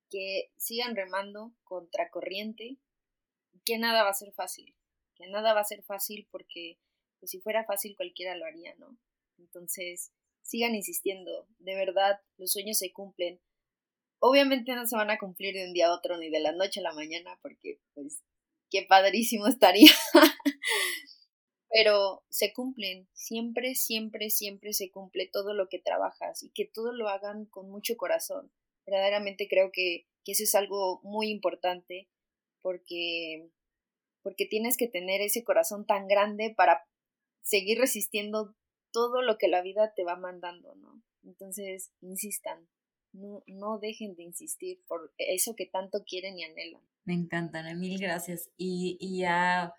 que 0.10 0.52
sigan 0.58 0.96
remando 0.96 1.54
contra 1.64 2.10
corriente, 2.10 2.78
que 3.66 3.78
nada 3.78 4.04
va 4.04 4.10
a 4.10 4.14
ser 4.14 4.32
fácil, 4.34 4.76
que 5.16 5.28
nada 5.28 5.54
va 5.54 5.62
a 5.62 5.66
ser 5.66 5.84
fácil 5.84 6.28
porque 6.32 6.78
pues, 7.20 7.32
si 7.32 7.40
fuera 7.40 7.66
fácil 7.66 7.96
cualquiera 7.96 8.36
lo 8.36 8.46
haría, 8.46 8.76
¿no? 8.76 8.98
Entonces, 9.38 10.12
sigan 10.44 10.76
insistiendo, 10.76 11.48
de 11.60 11.76
verdad, 11.76 12.22
los 12.38 12.52
sueños 12.52 12.78
se 12.78 12.94
cumplen. 12.94 13.42
Obviamente 14.20 14.76
no 14.76 14.86
se 14.86 14.96
van 14.96 15.10
a 15.10 15.18
cumplir 15.18 15.56
de 15.56 15.66
un 15.66 15.74
día 15.74 15.88
a 15.88 15.94
otro 15.94 16.18
ni 16.18 16.30
de 16.30 16.40
la 16.40 16.52
noche 16.52 16.80
a 16.80 16.84
la 16.84 16.94
mañana 16.94 17.38
porque 17.42 17.80
pues 17.94 18.22
qué 18.70 18.84
padrísimo 18.84 19.48
estaría. 19.48 19.92
pero 21.76 22.24
se 22.30 22.54
cumplen, 22.54 23.06
siempre, 23.12 23.76
siempre, 23.76 24.30
siempre 24.30 24.72
se 24.72 24.90
cumple 24.92 25.28
todo 25.28 25.54
lo 25.54 25.68
que 25.68 25.78
trabajas 25.78 26.42
y 26.42 26.50
que 26.52 26.64
todo 26.64 26.94
lo 26.94 27.10
hagan 27.10 27.48
con 27.48 27.70
mucho 27.70 27.98
corazón. 27.98 28.50
Verdaderamente 28.86 29.50
creo 29.50 29.74
que, 29.74 30.08
eso 30.26 30.44
es 30.44 30.56
algo 30.56 31.02
muy 31.04 31.28
importante 31.28 32.08
porque, 32.62 33.50
porque 34.24 34.46
tienes 34.46 34.78
que 34.78 34.88
tener 34.88 35.20
ese 35.20 35.44
corazón 35.44 35.86
tan 35.86 36.08
grande 36.08 36.54
para 36.56 36.88
seguir 37.42 37.78
resistiendo 37.78 38.56
todo 38.94 39.22
lo 39.22 39.38
que 39.38 39.50
la 39.50 39.62
vida 39.62 39.94
te 39.94 40.06
va 40.06 40.16
mandando, 40.16 40.76
¿no? 40.76 41.04
Entonces, 41.26 41.92
insistan, 42.00 42.70
no, 43.12 43.44
no 43.48 43.80
dejen 43.80 44.16
de 44.16 44.24
insistir 44.24 44.82
por 44.88 45.14
eso 45.18 45.58
que 45.58 45.66
tanto 45.66 46.06
quieren 46.06 46.40
y 46.40 46.46
anhelan. 46.46 46.88
Me 47.04 47.16
encantan, 47.16 47.78
mil 47.78 48.00
gracias. 48.00 48.50
Y, 48.56 48.96
y 49.02 49.20
ya, 49.20 49.74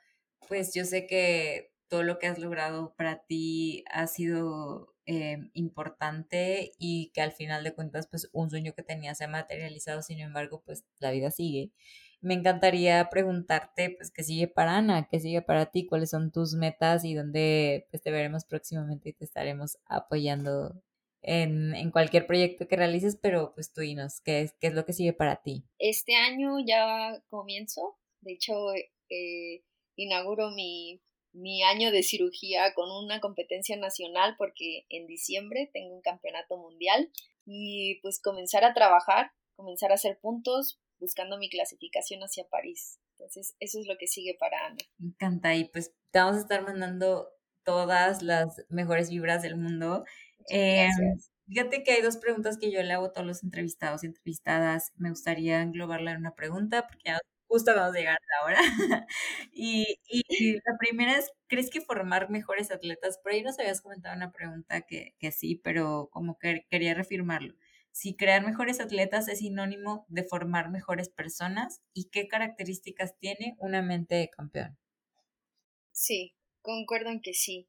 pues 0.47 0.75
yo 0.75 0.85
sé 0.85 1.07
que 1.07 1.75
todo 1.89 2.03
lo 2.03 2.19
que 2.19 2.27
has 2.27 2.39
logrado 2.39 2.95
para 2.97 3.25
ti 3.25 3.85
ha 3.91 4.07
sido 4.07 4.95
eh, 5.07 5.39
importante 5.53 6.73
y 6.79 7.11
que 7.15 7.21
al 7.23 7.33
final 7.33 7.63
de 7.65 7.75
cuentas, 7.75 8.09
pues 8.09 8.29
un 8.33 8.51
sueño 8.51 8.75
que 8.75 8.83
tenías 8.83 9.19
se 9.19 9.25
ha 9.25 9.29
materializado, 9.29 10.03
sin 10.03 10.21
embargo, 10.21 10.63
pues 10.65 10.85
la 10.99 11.13
vida 11.13 11.31
sigue. 11.31 11.71
Me 12.21 12.35
encantaría 12.35 13.09
preguntarte, 13.11 13.91
pues, 13.91 14.11
qué 14.11 14.25
sigue 14.25 14.49
para 14.49 14.79
Ana, 14.79 15.07
qué 15.09 15.21
sigue 15.21 15.43
para 15.43 15.67
ti, 15.67 15.87
cuáles 15.87 16.11
son 16.11 16.33
tus 16.33 16.55
metas 16.55 17.05
y 17.05 17.15
dónde 17.15 17.87
pues, 17.91 18.03
te 18.03 18.11
veremos 18.11 18.45
próximamente 18.45 19.11
y 19.11 19.13
te 19.13 19.25
estaremos 19.25 19.79
apoyando 19.87 20.83
en, 21.23 21.75
en, 21.75 21.91
cualquier 21.91 22.27
proyecto 22.27 22.67
que 22.69 22.77
realices, 22.77 23.17
pero 23.21 23.53
pues 23.55 23.73
tú 23.73 23.83
dinos, 23.83 24.21
¿qué 24.23 24.43
es, 24.43 24.55
qué 24.61 24.69
es 24.69 24.75
lo 24.75 24.85
que 24.85 24.93
sigue 24.93 25.13
para 25.13 25.43
ti? 25.43 25.65
Este 25.79 26.15
año 26.15 26.59
ya 26.67 27.23
comienzo, 27.29 27.97
de 28.21 28.33
hecho, 28.33 28.73
eh, 29.09 29.63
inauguro 29.97 30.51
mi 30.51 31.01
mi 31.37 31.63
año 31.63 31.91
de 31.91 32.03
cirugía 32.03 32.73
con 32.75 32.91
una 32.91 33.21
competencia 33.21 33.77
nacional 33.77 34.35
porque 34.39 34.87
en 34.89 35.07
diciembre 35.07 35.71
tengo 35.73 35.95
un 35.95 36.01
campeonato 36.01 36.57
mundial 36.57 37.11
y 37.45 38.01
pues 38.01 38.21
comenzar 38.21 38.65
a 38.65 38.73
trabajar, 38.73 39.33
comenzar 39.55 39.93
a 39.93 39.97
hacer 39.97 40.19
puntos 40.19 40.81
buscando 40.99 41.39
mi 41.39 41.51
clasificación 41.51 42.23
hacia 42.23 42.49
París. 42.49 42.99
Entonces, 43.13 43.55
eso 43.61 43.79
es 43.79 43.87
lo 43.87 43.97
que 43.99 44.07
sigue 44.07 44.37
para 44.39 44.67
Ana. 44.67 44.79
Me 44.99 45.09
encanta 45.09 45.55
y 45.55 45.65
pues 45.67 45.93
te 46.11 46.19
vamos 46.19 46.37
a 46.37 46.41
estar 46.41 46.63
mandando 46.63 47.29
todas 47.65 48.23
las 48.23 48.65
mejores 48.69 49.11
vibras 49.11 49.43
del 49.43 49.57
mundo. 49.57 50.05
Eh, 50.49 50.89
fíjate 51.49 51.83
que 51.83 51.93
hay 51.93 52.03
dos 52.03 52.17
preguntas 52.17 52.57
que 52.59 52.71
yo 52.71 52.83
le 52.83 52.93
hago 52.93 53.07
a 53.07 53.13
todos 53.13 53.27
los 53.27 53.43
entrevistados 53.43 54.05
y 54.05 54.07
entrevistadas. 54.07 54.93
Me 54.97 55.11
gustaría 55.11 55.61
englobarla 55.61 56.13
en 56.13 56.19
una 56.19 56.35
pregunta 56.35 56.87
porque 56.87 57.03
ya 57.07 57.21
justo 57.49 57.75
vamos 57.75 57.95
a 57.95 57.99
llegar 57.99 58.19
a 58.19 58.47
la 58.47 58.47
hora. 58.47 58.61
y, 59.53 59.99
y, 60.09 60.55
la 60.55 60.77
primera 60.79 61.17
es, 61.19 61.33
¿crees 61.47 61.71
que 61.71 61.81
formar 61.81 62.31
mejores 62.31 62.71
atletas? 62.71 63.19
Por 63.19 63.33
ahí 63.33 63.43
nos 63.43 63.59
habías 63.59 63.81
comentado 63.81 64.17
una 64.17 64.33
pregunta 64.33 64.83
que, 64.83 65.15
que 65.19 65.33
sí, 65.33 65.57
pero 65.63 66.09
como 66.13 66.39
que 66.39 66.67
quería 66.71 66.95
reafirmarlo. 66.95 67.55
Si 67.93 68.15
crear 68.15 68.45
mejores 68.45 68.81
atletas 68.81 69.29
es 69.29 69.39
sinónimo 69.39 70.05
de 70.09 70.23
formar 70.23 70.71
mejores 70.71 71.09
personas 71.09 71.81
y 71.95 72.11
qué 72.11 72.29
características 72.29 73.17
tiene 73.19 73.57
una 73.59 73.81
mente 73.81 74.17
de 74.17 74.29
campeón. 74.29 74.77
Sí, 75.93 76.35
concuerdo 76.61 77.09
en 77.09 77.23
que 77.23 77.33
sí, 77.33 77.69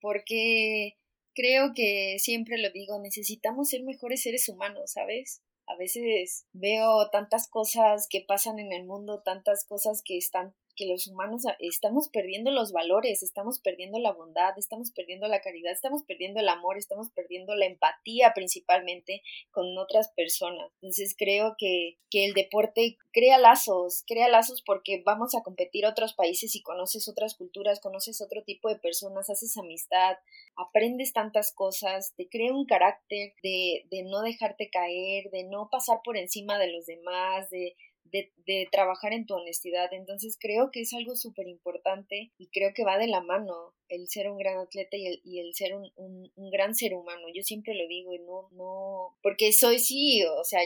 porque 0.00 0.96
creo 1.34 1.72
que 1.72 2.16
siempre 2.18 2.58
lo 2.58 2.70
digo, 2.70 3.00
necesitamos 3.00 3.68
ser 3.68 3.84
mejores 3.84 4.22
seres 4.22 4.48
humanos, 4.48 4.90
¿sabes? 4.92 5.40
A 5.68 5.76
veces 5.76 6.46
veo 6.52 7.10
tantas 7.10 7.46
cosas 7.46 8.08
que 8.08 8.24
pasan 8.26 8.58
en 8.58 8.72
el 8.72 8.84
mundo, 8.84 9.22
tantas 9.22 9.64
cosas 9.64 10.02
que 10.02 10.16
están 10.16 10.54
que 10.78 10.86
los 10.86 11.08
humanos 11.08 11.42
estamos 11.58 12.08
perdiendo 12.08 12.52
los 12.52 12.70
valores, 12.70 13.24
estamos 13.24 13.58
perdiendo 13.58 13.98
la 13.98 14.12
bondad, 14.12 14.56
estamos 14.56 14.92
perdiendo 14.92 15.26
la 15.26 15.40
caridad, 15.40 15.72
estamos 15.72 16.04
perdiendo 16.04 16.38
el 16.38 16.48
amor, 16.48 16.78
estamos 16.78 17.10
perdiendo 17.10 17.56
la 17.56 17.66
empatía 17.66 18.32
principalmente 18.32 19.22
con 19.50 19.76
otras 19.76 20.12
personas. 20.12 20.70
Entonces 20.74 21.16
creo 21.18 21.56
que, 21.58 21.98
que 22.10 22.24
el 22.24 22.32
deporte 22.32 22.96
crea 23.12 23.38
lazos, 23.38 24.04
crea 24.06 24.28
lazos 24.28 24.62
porque 24.62 25.02
vamos 25.04 25.34
a 25.34 25.42
competir 25.42 25.84
a 25.84 25.90
otros 25.90 26.14
países 26.14 26.54
y 26.54 26.62
conoces 26.62 27.08
otras 27.08 27.34
culturas, 27.34 27.80
conoces 27.80 28.22
otro 28.22 28.44
tipo 28.44 28.68
de 28.68 28.78
personas, 28.78 29.30
haces 29.30 29.56
amistad, 29.58 30.16
aprendes 30.56 31.12
tantas 31.12 31.52
cosas, 31.52 32.14
te 32.16 32.28
crea 32.28 32.52
un 32.52 32.66
carácter 32.66 33.34
de, 33.42 33.84
de 33.90 34.04
no 34.04 34.22
dejarte 34.22 34.70
caer, 34.70 35.30
de 35.30 35.42
no 35.42 35.68
pasar 35.70 36.00
por 36.04 36.16
encima 36.16 36.56
de 36.58 36.70
los 36.70 36.86
demás, 36.86 37.50
de 37.50 37.74
de, 38.10 38.68
trabajar 38.70 39.12
en 39.12 39.26
tu 39.26 39.34
honestidad. 39.34 39.92
Entonces 39.92 40.36
creo 40.40 40.70
que 40.70 40.80
es 40.80 40.92
algo 40.92 41.16
súper 41.16 41.48
importante 41.48 42.32
y 42.38 42.48
creo 42.48 42.72
que 42.74 42.84
va 42.84 42.98
de 42.98 43.06
la 43.06 43.20
mano 43.20 43.74
el 43.88 44.08
ser 44.08 44.30
un 44.30 44.38
gran 44.38 44.58
atleta 44.58 44.96
y 44.96 45.06
el, 45.06 45.20
y 45.24 45.40
el 45.40 45.54
ser 45.54 45.74
un, 45.74 45.90
un, 45.96 46.50
gran 46.50 46.74
ser 46.74 46.94
humano. 46.94 47.26
Yo 47.34 47.42
siempre 47.42 47.74
lo 47.74 47.86
digo 47.88 48.14
y 48.14 48.18
no, 48.18 48.48
no, 48.52 49.16
porque 49.22 49.52
soy 49.52 49.78
sí, 49.78 50.24
o 50.24 50.44
sea, 50.44 50.60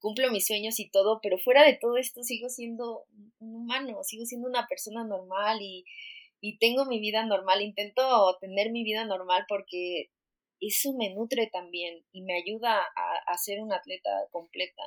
cumplo 0.00 0.30
mis 0.30 0.46
sueños 0.46 0.78
y 0.80 0.90
todo, 0.90 1.20
pero 1.22 1.38
fuera 1.38 1.64
de 1.64 1.78
todo 1.80 1.96
esto 1.96 2.22
sigo 2.22 2.48
siendo 2.48 3.04
un 3.38 3.54
humano, 3.54 4.02
sigo 4.04 4.26
siendo 4.26 4.48
una 4.48 4.66
persona 4.66 5.04
normal 5.04 5.60
y, 5.62 5.84
y 6.40 6.58
tengo 6.58 6.84
mi 6.84 7.00
vida 7.00 7.24
normal, 7.24 7.62
intento 7.62 8.36
tener 8.40 8.70
mi 8.70 8.84
vida 8.84 9.04
normal 9.06 9.46
porque 9.48 10.10
eso 10.60 10.92
me 10.92 11.14
nutre 11.14 11.46
también 11.46 12.04
y 12.12 12.22
me 12.22 12.36
ayuda 12.36 12.80
a, 12.96 13.32
a 13.32 13.38
ser 13.38 13.60
una 13.62 13.76
atleta 13.76 14.10
completa. 14.30 14.82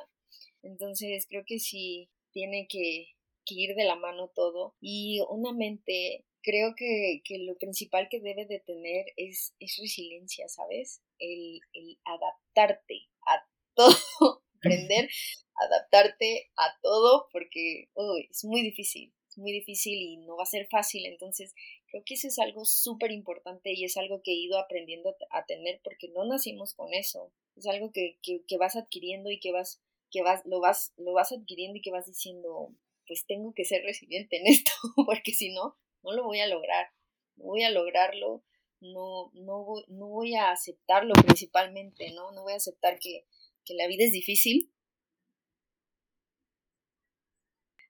Entonces 0.61 1.25
creo 1.29 1.43
que 1.45 1.59
sí 1.59 2.09
tiene 2.31 2.67
que, 2.67 3.13
ir 3.49 3.75
de 3.75 3.85
la 3.85 3.95
mano 3.95 4.29
todo. 4.35 4.75
Y 4.81 5.21
una 5.29 5.53
mente 5.53 6.25
creo 6.41 6.75
que, 6.75 7.21
lo 7.39 7.57
principal 7.57 8.09
que 8.09 8.19
debe 8.19 8.45
de 8.45 8.59
tener 8.59 9.05
es, 9.15 9.55
es 9.59 9.77
resiliencia, 9.79 10.47
¿sabes? 10.49 11.01
El, 11.19 11.61
el 11.73 11.97
adaptarte 12.03 13.07
a 13.25 13.47
todo, 13.75 14.43
aprender 14.57 15.09
adaptarte 15.57 16.49
a 16.55 16.79
todo 16.81 17.27
porque 17.31 17.89
es 18.29 18.43
muy 18.43 18.61
difícil, 18.61 19.13
es 19.29 19.37
muy 19.37 19.51
difícil 19.51 19.99
y 19.99 20.17
no 20.17 20.37
va 20.37 20.43
a 20.43 20.47
ser 20.47 20.67
fácil, 20.69 21.05
entonces 21.05 21.53
creo 21.87 22.03
que 22.05 22.13
eso 22.13 22.27
es 22.27 22.39
algo 22.39 22.65
súper 22.65 23.11
importante 23.11 23.73
y 23.73 23.83
es 23.83 23.97
algo 23.97 24.21
que 24.23 24.31
he 24.31 24.35
ido 24.35 24.59
aprendiendo 24.59 25.15
a 25.31 25.45
tener 25.45 25.81
porque 25.83 26.09
no 26.09 26.25
nacimos 26.25 26.73
con 26.73 26.93
eso, 26.93 27.31
es 27.55 27.65
algo 27.67 27.91
que, 27.91 28.19
que 28.21 28.57
vas 28.57 28.75
adquiriendo 28.75 29.31
y 29.31 29.39
que 29.39 29.51
vas 29.51 29.81
que 30.11 30.21
vas, 30.21 30.41
lo 30.45 30.59
vas, 30.59 30.93
lo 30.97 31.13
vas 31.13 31.31
adquiriendo 31.31 31.77
y 31.77 31.81
que 31.81 31.91
vas 31.91 32.05
diciendo, 32.05 32.73
pues 33.07 33.25
tengo 33.25 33.53
que 33.53 33.65
ser 33.65 33.83
resiliente 33.83 34.37
en 34.37 34.47
esto, 34.47 34.71
porque 35.05 35.31
si 35.31 35.53
no, 35.53 35.75
no 36.03 36.13
lo 36.13 36.23
voy 36.23 36.39
a 36.39 36.47
lograr, 36.47 36.87
no 37.35 37.45
voy 37.45 37.63
a 37.63 37.71
lograrlo, 37.71 38.43
no, 38.79 39.31
no, 39.33 39.63
voy, 39.63 39.83
no 39.87 40.07
voy 40.07 40.35
a 40.35 40.51
aceptarlo 40.51 41.13
principalmente, 41.13 42.11
¿no? 42.13 42.31
No 42.31 42.43
voy 42.43 42.53
a 42.53 42.57
aceptar 42.57 42.99
que, 42.99 43.25
que 43.65 43.73
la 43.73 43.87
vida 43.87 44.05
es 44.05 44.11
difícil. 44.11 44.71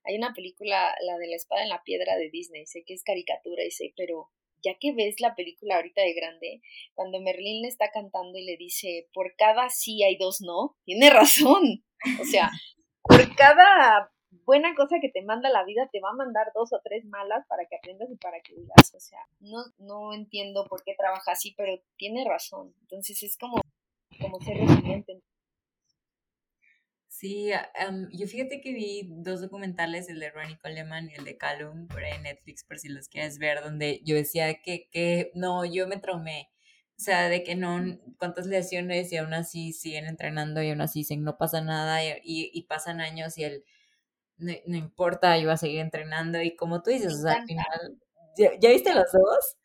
Hay 0.04 0.16
una 0.16 0.34
película, 0.34 0.96
la 1.02 1.18
de 1.18 1.28
la 1.28 1.36
espada 1.36 1.64
en 1.64 1.70
la 1.70 1.84
piedra 1.84 2.16
de 2.16 2.30
Disney, 2.30 2.66
sé 2.66 2.84
que 2.86 2.94
es 2.94 3.04
caricatura 3.04 3.66
y 3.66 3.72
sé, 3.72 3.94
pero 3.98 4.32
ya 4.68 4.78
que 4.80 4.94
ves 4.94 5.20
la 5.20 5.36
película 5.36 5.76
ahorita 5.76 6.02
de 6.02 6.14
grande, 6.14 6.62
cuando 6.94 7.22
Merlín 7.22 7.62
le 7.62 7.70
está 7.70 7.90
cantando 7.92 8.38
y 8.38 8.46
le 8.46 8.58
dice, 8.58 9.08
por 9.14 9.36
cada 9.38 9.70
sí 9.70 10.04
hay 10.04 10.18
dos 10.18 10.42
no, 10.42 10.76
tiene 10.84 11.10
razón. 11.10 11.84
O 12.22 12.26
sea, 12.26 12.52
por 13.02 13.36
cada 13.36 14.12
buena 14.46 14.76
cosa 14.76 14.98
que 15.02 15.10
te 15.10 15.24
manda 15.24 15.50
la 15.50 15.64
vida, 15.64 15.90
te 15.92 16.00
va 16.00 16.10
a 16.10 16.16
mandar 16.16 16.52
dos 16.54 16.74
o 16.74 16.82
tres 16.84 17.06
malas 17.06 17.46
para 17.48 17.66
que 17.66 17.78
aprendas 17.78 18.10
y 18.12 18.18
para 18.18 18.40
que 18.42 18.56
digas, 18.56 18.94
o 18.94 19.00
sea, 19.00 19.20
no, 19.40 19.64
no 19.78 20.14
entiendo 20.14 20.66
por 20.66 20.84
qué 20.84 20.96
trabaja 20.98 21.32
así, 21.32 21.54
pero 21.58 21.80
tiene 21.98 22.26
razón. 22.26 22.74
Entonces 22.82 23.22
es 23.24 23.38
como, 23.38 23.62
como 24.20 24.40
ser 24.42 24.58
resiliente. 24.58 25.22
Sí, 27.20 27.50
yo 28.12 28.28
fíjate 28.28 28.62
que 28.62 28.74
vi 28.74 29.10
dos 29.10 29.42
documentales, 29.42 30.08
el 30.08 30.20
de 30.20 30.30
Ronnie 30.30 30.60
Coleman 30.60 31.10
y 31.10 31.16
el 31.16 31.26
de 31.26 31.36
Callum, 31.36 31.88
por 31.88 32.04
ahí 32.04 32.14
en 32.14 32.24
Netflix, 32.24 32.64
por 32.64 32.78
si 32.78 32.90
los 32.90 33.10
quieres 33.10 33.40
ver, 33.40 33.64
donde 33.64 34.02
yo 34.04 34.16
decía 34.16 34.62
que, 34.62 34.88
que 34.92 35.32
no, 35.34 35.66
yo 35.66 35.88
me 35.88 35.98
traumé 35.98 36.50
o 36.98 37.00
sea, 37.00 37.30
de 37.30 37.44
que 37.44 37.56
no, 37.56 37.80
cuántas 38.18 38.48
lesiones 38.48 39.12
y 39.14 39.18
aún 39.18 39.34
así 39.36 39.72
siguen 39.72 40.06
entrenando 40.06 40.64
y 40.64 40.72
aún 40.72 40.82
así 40.82 41.00
dicen 41.00 41.24
no 41.24 41.38
pasa 41.38 41.62
nada 41.62 42.04
y, 42.04 42.16
y, 42.24 42.64
pasan 42.64 43.02
años 43.02 43.38
y 43.38 43.44
él 43.44 43.64
no, 44.38 44.76
importa, 44.76 45.38
yo 45.38 45.46
voy 45.46 45.54
a 45.54 45.58
seguir 45.58 45.80
entrenando 45.80 46.42
y 46.42 46.56
como 46.56 46.82
tú 46.82 46.90
dices, 46.90 47.14
o 47.14 47.22
sea, 47.22 47.34
al 47.34 47.46
final, 47.46 47.66
¿ya, 48.38 48.70
viste 48.70 48.94
los 48.94 49.12
dos? 49.12 49.58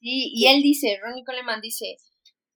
Sí, 0.00 0.30
y 0.32 0.46
él 0.46 0.62
dice, 0.62 0.98
Ronnie 1.02 1.24
Coleman 1.24 1.60
dice, 1.60 1.96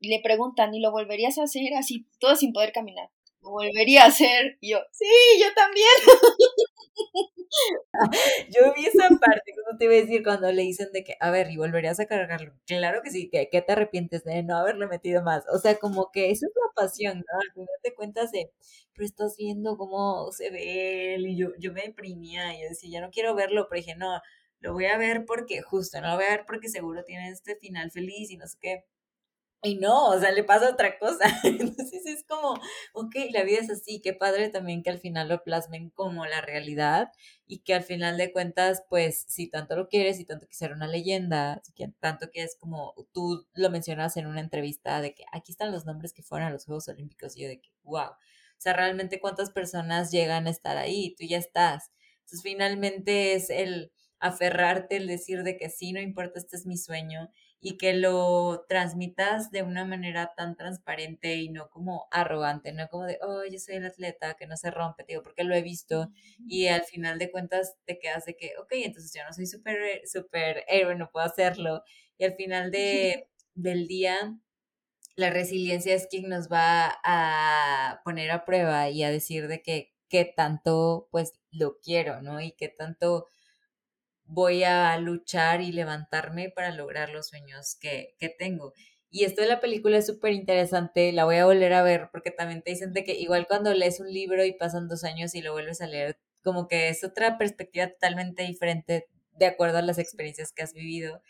le 0.00 0.20
preguntan, 0.22 0.72
¿y 0.72 0.80
lo 0.80 0.92
volverías 0.92 1.38
a 1.38 1.44
hacer 1.44 1.74
así, 1.76 2.06
todo 2.20 2.36
sin 2.36 2.52
poder 2.52 2.72
caminar? 2.72 3.10
¿Lo 3.42 3.50
volvería 3.50 4.04
a 4.04 4.06
hacer? 4.06 4.56
Y 4.60 4.70
yo, 4.70 4.78
sí, 4.92 5.06
yo 5.40 5.46
también. 5.54 5.88
Yo 8.48 8.72
vi 8.74 8.86
esa 8.86 9.08
parte, 9.08 9.52
como 9.54 9.78
te 9.78 9.84
iba 9.84 9.94
a 9.94 9.96
decir, 9.96 10.22
cuando 10.22 10.50
le 10.52 10.62
dicen 10.62 10.90
de 10.92 11.04
que, 11.04 11.16
a 11.20 11.30
ver, 11.30 11.50
y 11.50 11.56
volverías 11.56 12.00
a 12.00 12.06
cargarlo. 12.06 12.54
Claro 12.66 13.02
que 13.02 13.10
sí, 13.10 13.28
que, 13.30 13.46
te 13.46 13.72
arrepientes 13.72 14.24
de 14.24 14.42
no 14.42 14.56
haberlo 14.56 14.88
metido 14.88 15.22
más. 15.22 15.44
O 15.52 15.58
sea, 15.58 15.76
como 15.76 16.10
que 16.12 16.30
esa 16.30 16.46
es 16.46 16.52
la 16.54 16.72
pasión, 16.74 17.18
¿no? 17.18 17.40
Al 17.40 17.52
final 17.52 17.68
te 17.82 17.94
cuentas 17.94 18.32
de, 18.32 18.50
pero 18.94 19.04
estás 19.06 19.36
viendo 19.36 19.76
cómo 19.76 20.30
se 20.32 20.50
ve 20.50 21.14
él, 21.14 21.26
y 21.26 21.36
yo, 21.36 21.48
yo 21.58 21.72
me 21.72 21.82
deprimía, 21.82 22.54
y 22.54 22.62
yo 22.62 22.68
decía, 22.70 22.90
ya 22.90 23.00
no 23.00 23.10
quiero 23.10 23.34
verlo, 23.34 23.66
pero 23.68 23.80
dije, 23.80 23.96
no, 23.96 24.20
lo 24.60 24.72
voy 24.72 24.86
a 24.86 24.96
ver 24.96 25.24
porque, 25.26 25.60
justo, 25.62 26.00
no 26.00 26.08
lo 26.08 26.16
voy 26.16 26.24
a 26.26 26.30
ver 26.30 26.44
porque 26.46 26.68
seguro 26.68 27.04
tiene 27.04 27.30
este 27.30 27.56
final 27.56 27.90
feliz 27.90 28.30
y 28.30 28.36
no 28.36 28.46
sé 28.46 28.56
qué. 28.60 28.84
Y 29.64 29.76
no, 29.76 30.08
o 30.08 30.18
sea, 30.18 30.32
le 30.32 30.42
pasa 30.42 30.70
otra 30.70 30.98
cosa. 30.98 31.24
Entonces 31.44 32.04
es 32.06 32.24
como, 32.24 32.54
ok, 32.94 33.14
la 33.30 33.44
vida 33.44 33.58
es 33.60 33.70
así, 33.70 34.00
qué 34.02 34.12
padre 34.12 34.48
también 34.48 34.82
que 34.82 34.90
al 34.90 34.98
final 34.98 35.28
lo 35.28 35.44
plasmen 35.44 35.90
como 35.90 36.26
la 36.26 36.40
realidad 36.40 37.12
y 37.46 37.60
que 37.60 37.74
al 37.74 37.84
final 37.84 38.16
de 38.16 38.32
cuentas, 38.32 38.82
pues, 38.88 39.24
si 39.28 39.48
tanto 39.48 39.76
lo 39.76 39.88
quieres, 39.88 40.16
si 40.16 40.24
tanto 40.24 40.48
quisiera 40.48 40.74
una 40.74 40.88
leyenda, 40.88 41.62
si 41.64 41.72
tanto 42.00 42.30
que 42.32 42.42
es 42.42 42.56
como 42.58 42.94
tú 43.12 43.46
lo 43.54 43.70
mencionas 43.70 44.16
en 44.16 44.26
una 44.26 44.40
entrevista 44.40 45.00
de 45.00 45.14
que 45.14 45.24
aquí 45.32 45.52
están 45.52 45.70
los 45.70 45.86
nombres 45.86 46.12
que 46.12 46.24
fueron 46.24 46.48
a 46.48 46.50
los 46.50 46.64
Juegos 46.64 46.88
Olímpicos 46.88 47.36
y 47.36 47.42
yo 47.42 47.48
de 47.48 47.60
que, 47.60 47.70
wow, 47.84 48.10
o 48.10 48.16
sea, 48.58 48.72
realmente 48.72 49.20
cuántas 49.20 49.50
personas 49.50 50.10
llegan 50.10 50.48
a 50.48 50.50
estar 50.50 50.76
ahí, 50.76 51.14
tú 51.16 51.24
ya 51.24 51.38
estás. 51.38 51.92
Entonces 52.22 52.42
finalmente 52.42 53.34
es 53.34 53.48
el 53.48 53.92
aferrarte, 54.18 54.96
el 54.96 55.06
decir 55.06 55.44
de 55.44 55.56
que 55.56 55.68
sí, 55.68 55.92
no 55.92 56.00
importa, 56.00 56.38
este 56.40 56.56
es 56.56 56.66
mi 56.66 56.76
sueño 56.78 57.30
y 57.64 57.78
que 57.78 57.94
lo 57.94 58.64
transmitas 58.68 59.52
de 59.52 59.62
una 59.62 59.84
manera 59.84 60.32
tan 60.36 60.56
transparente 60.56 61.36
y 61.36 61.48
no 61.48 61.70
como 61.70 62.08
arrogante, 62.10 62.72
no 62.72 62.88
como 62.88 63.04
de, 63.04 63.18
oh, 63.22 63.44
yo 63.48 63.58
soy 63.60 63.76
el 63.76 63.86
atleta 63.86 64.34
que 64.34 64.48
no 64.48 64.56
se 64.56 64.72
rompe, 64.72 65.04
digo, 65.06 65.22
porque 65.22 65.44
lo 65.44 65.54
he 65.54 65.62
visto 65.62 66.10
y 66.48 66.66
al 66.66 66.82
final 66.82 67.20
de 67.20 67.30
cuentas 67.30 67.76
te 67.84 68.00
quedas 68.00 68.24
de 68.24 68.36
que, 68.36 68.54
ok, 68.60 68.72
entonces 68.72 69.12
yo 69.14 69.24
no 69.24 69.32
soy 69.32 69.46
súper 69.46 70.02
super 70.06 70.64
héroe, 70.66 70.96
no 70.96 71.10
puedo 71.12 71.24
hacerlo 71.24 71.84
y 72.18 72.24
al 72.24 72.34
final 72.34 72.72
de, 72.72 73.28
del 73.54 73.86
día 73.86 74.36
la 75.14 75.30
resiliencia 75.30 75.94
es 75.94 76.08
quien 76.08 76.28
nos 76.28 76.48
va 76.50 76.98
a 77.04 78.00
poner 78.04 78.32
a 78.32 78.44
prueba 78.44 78.90
y 78.90 79.04
a 79.04 79.10
decir 79.10 79.46
de 79.46 79.62
que 79.62 79.92
qué 80.08 80.24
tanto 80.24 81.08
pues 81.12 81.34
lo 81.52 81.78
quiero, 81.78 82.22
¿no? 82.22 82.40
Y 82.40 82.52
qué 82.52 82.68
tanto 82.68 83.28
voy 84.32 84.64
a 84.64 84.96
luchar 84.98 85.60
y 85.60 85.72
levantarme 85.72 86.50
para 86.50 86.72
lograr 86.72 87.10
los 87.10 87.28
sueños 87.28 87.76
que, 87.80 88.14
que 88.18 88.28
tengo. 88.30 88.72
Y 89.10 89.24
esto 89.24 89.42
de 89.42 89.48
la 89.48 89.60
película 89.60 89.98
es 89.98 90.06
súper 90.06 90.32
interesante, 90.32 91.12
la 91.12 91.26
voy 91.26 91.36
a 91.36 91.44
volver 91.44 91.74
a 91.74 91.82
ver 91.82 92.08
porque 92.10 92.30
también 92.30 92.62
te 92.62 92.70
dicen 92.70 92.94
de 92.94 93.04
que 93.04 93.12
igual 93.14 93.46
cuando 93.46 93.74
lees 93.74 94.00
un 94.00 94.10
libro 94.10 94.44
y 94.44 94.52
pasan 94.54 94.88
dos 94.88 95.04
años 95.04 95.34
y 95.34 95.42
lo 95.42 95.52
vuelves 95.52 95.82
a 95.82 95.86
leer, 95.86 96.18
como 96.42 96.66
que 96.66 96.88
es 96.88 97.04
otra 97.04 97.36
perspectiva 97.36 97.88
totalmente 97.88 98.42
diferente 98.44 99.06
de 99.32 99.46
acuerdo 99.46 99.78
a 99.78 99.82
las 99.82 99.98
experiencias 99.98 100.52
que 100.52 100.62
has 100.62 100.72
vivido. 100.72 101.22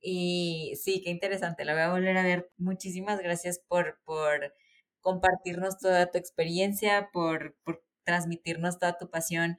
Y 0.00 0.74
sí, 0.82 1.02
qué 1.02 1.10
interesante, 1.10 1.64
la 1.64 1.72
voy 1.74 1.82
a 1.82 1.90
volver 1.90 2.16
a 2.18 2.22
ver. 2.22 2.50
Muchísimas 2.56 3.20
gracias 3.20 3.60
por, 3.68 3.98
por 4.04 4.54
compartirnos 5.00 5.78
toda 5.78 6.10
tu 6.10 6.18
experiencia, 6.18 7.10
por, 7.12 7.56
por 7.64 7.82
transmitirnos 8.04 8.78
toda 8.78 8.96
tu 8.96 9.10
pasión 9.10 9.58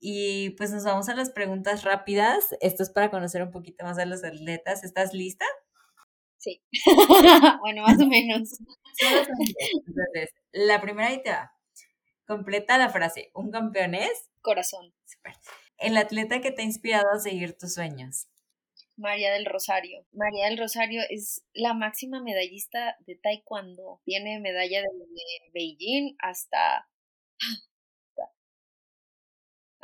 y 0.00 0.50
pues 0.50 0.70
nos 0.72 0.84
vamos 0.84 1.08
a 1.08 1.14
las 1.14 1.30
preguntas 1.30 1.84
rápidas. 1.84 2.54
Esto 2.60 2.82
es 2.82 2.90
para 2.90 3.10
conocer 3.10 3.42
un 3.42 3.50
poquito 3.50 3.84
más 3.84 3.98
a 3.98 4.06
los 4.06 4.24
atletas. 4.24 4.84
¿Estás 4.84 5.14
lista? 5.14 5.46
Sí. 6.38 6.62
bueno, 7.60 7.82
más 7.82 8.00
o 8.00 8.06
menos. 8.06 8.50
Entonces, 9.86 10.34
la 10.52 10.80
primera 10.80 11.08
ahí 11.08 11.22
te 11.22 11.30
va. 11.30 11.52
Completa 12.26 12.78
la 12.78 12.88
frase. 12.88 13.30
¿Un 13.34 13.50
campeón 13.50 13.94
es? 13.94 14.30
Corazón. 14.42 14.94
El 15.78 15.96
atleta 15.96 16.40
que 16.40 16.50
te 16.50 16.62
ha 16.62 16.64
inspirado 16.64 17.10
a 17.14 17.18
seguir 17.18 17.56
tus 17.56 17.74
sueños. 17.74 18.28
María 18.96 19.32
del 19.32 19.44
Rosario. 19.44 20.06
María 20.12 20.46
del 20.46 20.58
Rosario 20.58 21.02
es 21.10 21.44
la 21.52 21.74
máxima 21.74 22.22
medallista 22.22 22.96
de 23.00 23.16
Taekwondo. 23.16 24.00
Tiene 24.04 24.40
medalla 24.40 24.80
de 24.80 24.88
Beijing 25.52 26.16
hasta 26.18 26.88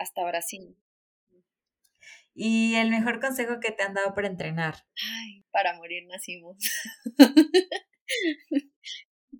hasta 0.02 0.24
Brasil. 0.24 0.76
¿Y 2.34 2.76
el 2.76 2.90
mejor 2.90 3.20
consejo 3.20 3.60
que 3.60 3.72
te 3.72 3.82
han 3.82 3.94
dado 3.94 4.14
para 4.14 4.28
entrenar? 4.28 4.86
Ay, 4.96 5.44
para 5.50 5.76
morir 5.76 6.06
nacimos. 6.06 6.56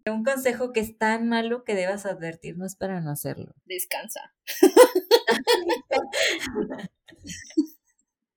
Un 0.07 0.25
consejo 0.25 0.73
que 0.73 0.81
es 0.81 0.97
tan 0.99 1.29
malo 1.29 1.65
que 1.65 1.75
debas 1.75 2.07
advertirnos 2.07 2.77
para 2.77 3.01
no 3.01 3.11
hacerlo. 3.11 3.55
Descansa. 3.67 4.35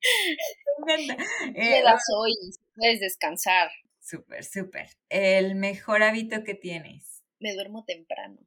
eh, 1.55 1.83
hoy, 2.17 2.33
puedes 2.75 2.99
descansar. 2.99 3.69
Súper, 3.99 4.43
súper. 4.43 4.89
El 5.09 5.55
mejor 5.55 6.03
hábito 6.03 6.43
que 6.43 6.53
tienes. 6.53 7.23
Me 7.39 7.53
duermo 7.53 7.83
temprano. 7.85 8.37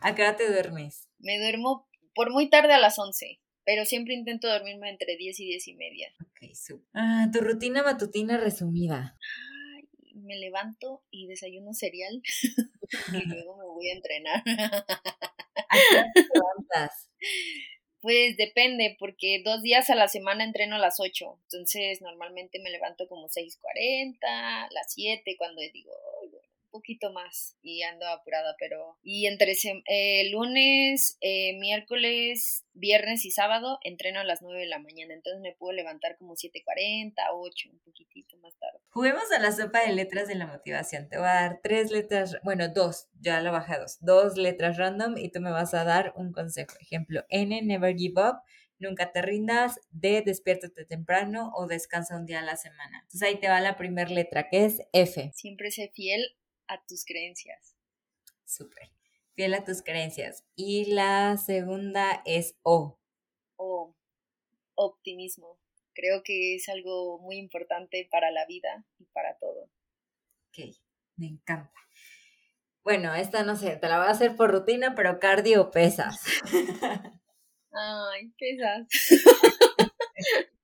¿A 0.00 0.14
qué 0.14 0.22
hora 0.22 0.36
te 0.36 0.48
duermes? 0.50 1.08
Me 1.18 1.38
duermo 1.38 1.88
por 2.14 2.30
muy 2.30 2.50
tarde 2.50 2.72
a 2.72 2.78
las 2.78 2.98
11, 2.98 3.40
pero 3.64 3.84
siempre 3.84 4.14
intento 4.14 4.48
dormirme 4.48 4.90
entre 4.90 5.16
10 5.16 5.40
y 5.40 5.46
10 5.46 5.68
y 5.68 5.74
media. 5.74 6.14
Ok, 6.20 6.54
súper. 6.54 6.88
Ah, 6.94 7.28
tu 7.32 7.40
rutina 7.40 7.82
matutina 7.82 8.38
resumida. 8.38 9.16
Ay, 9.76 9.88
me 10.14 10.36
levanto 10.36 11.04
y 11.10 11.26
desayuno 11.26 11.72
cereal 11.74 12.22
y 13.12 13.26
luego 13.28 13.56
me 13.56 13.64
voy 13.64 13.88
a 13.88 13.94
entrenar. 13.94 14.42
¿A 14.46 15.76
qué 15.90 16.04
te 16.14 16.28
levantas? 16.34 17.08
Pues 18.02 18.36
depende, 18.36 18.96
porque 18.98 19.42
dos 19.44 19.62
días 19.62 19.88
a 19.88 19.94
la 19.94 20.08
semana 20.08 20.42
entreno 20.42 20.74
a 20.74 20.80
las 20.80 20.98
8. 20.98 21.38
Entonces 21.44 22.02
normalmente 22.02 22.58
me 22.60 22.70
levanto 22.70 23.06
como 23.06 23.28
6.40, 23.28 24.68
las 24.72 24.92
7, 24.92 25.36
cuando 25.38 25.62
digo, 25.72 25.92
poquito 26.72 27.12
más 27.12 27.56
y 27.62 27.82
ando 27.82 28.06
apurada, 28.08 28.56
pero... 28.58 28.98
Y 29.02 29.26
entre 29.26 29.52
eh, 29.86 30.30
lunes, 30.30 31.18
eh, 31.20 31.56
miércoles, 31.58 32.64
viernes 32.72 33.24
y 33.24 33.30
sábado 33.30 33.78
entreno 33.84 34.20
a 34.20 34.24
las 34.24 34.42
9 34.42 34.60
de 34.60 34.66
la 34.66 34.80
mañana, 34.80 35.14
entonces 35.14 35.40
me 35.40 35.54
puedo 35.54 35.72
levantar 35.72 36.16
como 36.18 36.34
7.40, 36.34 37.12
8, 37.32 37.68
un 37.70 37.78
poquitito 37.80 38.36
más 38.38 38.56
tarde. 38.58 38.80
Juguemos 38.88 39.30
a 39.30 39.38
la 39.38 39.52
sopa 39.52 39.86
de 39.86 39.92
letras 39.92 40.26
de 40.26 40.34
la 40.34 40.46
motivación. 40.46 41.08
Te 41.08 41.18
voy 41.18 41.28
a 41.28 41.34
dar 41.34 41.60
tres 41.62 41.90
letras, 41.92 42.36
bueno, 42.42 42.68
dos, 42.68 43.08
ya 43.20 43.40
lo 43.40 43.52
bajé 43.52 43.74
a 43.74 43.78
dos, 43.78 43.98
dos 44.00 44.36
letras 44.36 44.78
random 44.78 45.18
y 45.18 45.30
tú 45.30 45.40
me 45.40 45.50
vas 45.50 45.74
a 45.74 45.84
dar 45.84 46.12
un 46.16 46.32
consejo. 46.32 46.74
Ejemplo, 46.80 47.24
N, 47.28 47.62
never 47.62 47.94
give 47.96 48.20
up. 48.20 48.38
Nunca 48.78 49.12
te 49.12 49.22
rindas, 49.22 49.78
D, 49.90 50.22
despiértate 50.26 50.84
temprano 50.84 51.52
o 51.54 51.68
descansa 51.68 52.16
un 52.16 52.26
día 52.26 52.40
a 52.40 52.42
la 52.42 52.56
semana. 52.56 52.98
Entonces 53.02 53.22
ahí 53.22 53.38
te 53.38 53.48
va 53.48 53.60
la 53.60 53.76
primera 53.76 54.10
letra, 54.10 54.48
que 54.48 54.64
es 54.64 54.80
F. 54.92 55.30
Siempre 55.34 55.70
sé 55.70 55.92
fiel 55.94 56.34
a 56.72 56.84
tus 56.86 57.04
creencias. 57.04 57.76
Súper. 58.44 58.90
Fiel 59.34 59.54
a 59.54 59.64
tus 59.64 59.82
creencias. 59.82 60.44
Y 60.56 60.92
la 60.92 61.36
segunda 61.36 62.22
es 62.24 62.56
O. 62.62 62.98
O. 63.56 63.94
Optimismo. 64.74 65.58
Creo 65.94 66.22
que 66.22 66.56
es 66.56 66.68
algo 66.68 67.18
muy 67.18 67.36
importante 67.36 68.08
para 68.10 68.30
la 68.30 68.46
vida 68.46 68.86
y 68.98 69.04
para 69.06 69.38
todo. 69.38 69.70
Ok, 70.48 70.74
me 71.16 71.26
encanta. 71.26 71.72
Bueno, 72.82 73.14
esta 73.14 73.44
no 73.44 73.56
sé, 73.56 73.76
te 73.76 73.88
la 73.88 73.98
voy 73.98 74.08
a 74.08 74.10
hacer 74.10 74.34
por 74.34 74.50
rutina, 74.50 74.94
pero 74.94 75.20
cardio 75.20 75.70
pesas. 75.70 76.20
Ay, 77.72 78.32
pesas. 78.38 78.86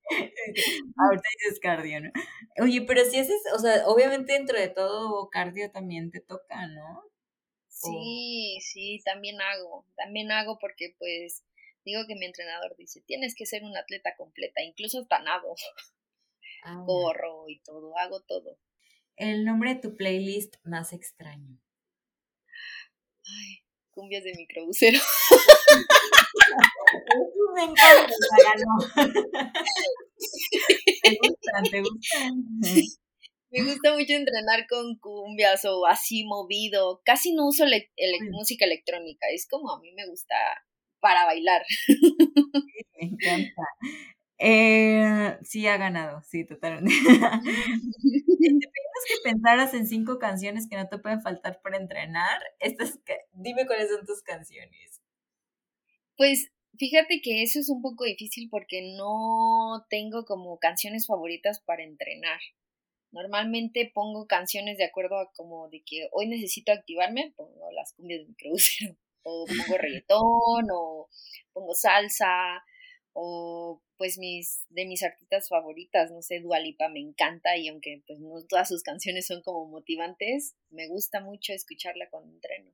Ahorita 0.96 1.28
dices 1.38 1.60
cardio, 1.60 2.00
¿no? 2.00 2.10
Oye, 2.62 2.82
pero 2.82 3.04
si 3.04 3.18
haces, 3.18 3.40
o 3.54 3.58
sea, 3.58 3.86
obviamente 3.86 4.32
dentro 4.32 4.58
de 4.58 4.68
todo 4.68 5.28
cardio 5.30 5.70
también 5.70 6.10
te 6.10 6.20
toca, 6.20 6.66
¿no? 6.66 7.04
Sí, 7.68 8.58
sí, 8.60 9.00
también 9.04 9.40
hago, 9.40 9.86
también 9.96 10.32
hago 10.32 10.58
porque 10.58 10.94
pues 10.98 11.44
digo 11.84 12.02
que 12.08 12.16
mi 12.16 12.26
entrenador 12.26 12.74
dice, 12.76 13.00
tienes 13.06 13.34
que 13.36 13.46
ser 13.46 13.62
una 13.62 13.80
atleta 13.80 14.16
completa, 14.16 14.62
incluso 14.62 15.00
hasta 15.00 15.20
nado, 15.20 15.54
ah, 16.64 16.82
corro 16.86 17.48
y 17.48 17.60
todo, 17.60 17.96
hago 17.98 18.20
todo. 18.22 18.58
El 19.16 19.44
nombre 19.44 19.74
de 19.74 19.80
tu 19.80 19.96
playlist 19.96 20.56
más 20.64 20.92
extraño. 20.92 21.58
Ay, 23.24 23.64
cumbias 23.90 24.24
de 24.24 24.34
microbusero. 24.34 24.98
me 27.54 27.64
encanta, 27.64 28.14
¿Te 31.02 31.18
gustan? 31.22 31.64
¿Te 31.70 31.80
gustan? 31.80 32.44
Me 33.50 33.62
gusta 33.62 33.94
mucho 33.94 34.12
entrenar 34.12 34.66
con 34.68 34.98
cumbias 34.98 35.64
o 35.64 35.86
así 35.86 36.24
movido. 36.24 37.00
Casi 37.04 37.32
no 37.32 37.46
uso 37.48 37.64
música 38.30 38.66
electrónica. 38.66 39.26
Es 39.32 39.48
como 39.48 39.72
a 39.72 39.80
mí 39.80 39.92
me 39.94 40.06
gusta 40.06 40.34
para 41.00 41.24
bailar. 41.24 41.62
Me 43.00 43.06
encanta. 43.08 43.62
Eh, 44.40 45.36
sí, 45.42 45.66
ha 45.66 45.76
ganado, 45.78 46.22
sí, 46.22 46.44
totalmente. 46.44 46.92
que 49.08 49.14
pensaras 49.24 49.74
en 49.74 49.86
cinco 49.86 50.18
canciones 50.18 50.68
que 50.68 50.76
no 50.76 50.88
te 50.88 50.98
pueden 50.98 51.22
faltar 51.22 51.60
para 51.62 51.78
entrenar. 51.78 52.40
Estas, 52.60 52.98
dime 53.32 53.66
cuáles 53.66 53.90
son 53.90 54.04
tus 54.06 54.22
canciones. 54.22 54.97
Pues 56.18 56.50
Fíjate 56.78 57.20
que 57.20 57.42
eso 57.42 57.58
es 57.58 57.68
un 57.70 57.82
poco 57.82 58.04
difícil 58.04 58.48
porque 58.48 58.94
no 58.96 59.84
tengo 59.90 60.24
como 60.24 60.58
canciones 60.58 61.06
favoritas 61.08 61.60
para 61.60 61.82
entrenar. 61.82 62.38
Normalmente 63.10 63.90
pongo 63.92 64.28
canciones 64.28 64.78
de 64.78 64.84
acuerdo 64.84 65.18
a 65.18 65.32
como 65.32 65.68
de 65.70 65.82
que 65.84 66.08
hoy 66.12 66.28
necesito 66.28 66.70
activarme, 66.70 67.32
pongo 67.36 67.72
las 67.72 67.94
cumbias 67.94 68.20
de 68.20 68.26
microbús, 68.26 68.78
o 69.24 69.44
pongo 69.46 69.78
reggaetón, 69.78 70.70
o 70.72 71.08
pongo 71.52 71.74
salsa, 71.74 72.62
o 73.12 73.82
pues 73.96 74.18
mis, 74.18 74.64
de 74.68 74.86
mis 74.86 75.02
artistas 75.02 75.48
favoritas, 75.48 76.12
no 76.12 76.22
sé, 76.22 76.38
Dualipa 76.38 76.88
me 76.88 77.00
encanta 77.00 77.56
y 77.56 77.68
aunque 77.68 78.04
pues 78.06 78.20
no 78.20 78.44
todas 78.48 78.68
sus 78.68 78.84
canciones 78.84 79.26
son 79.26 79.42
como 79.42 79.66
motivantes, 79.66 80.54
me 80.70 80.86
gusta 80.86 81.20
mucho 81.20 81.52
escucharla 81.52 82.08
cuando 82.08 82.32
entreno. 82.32 82.70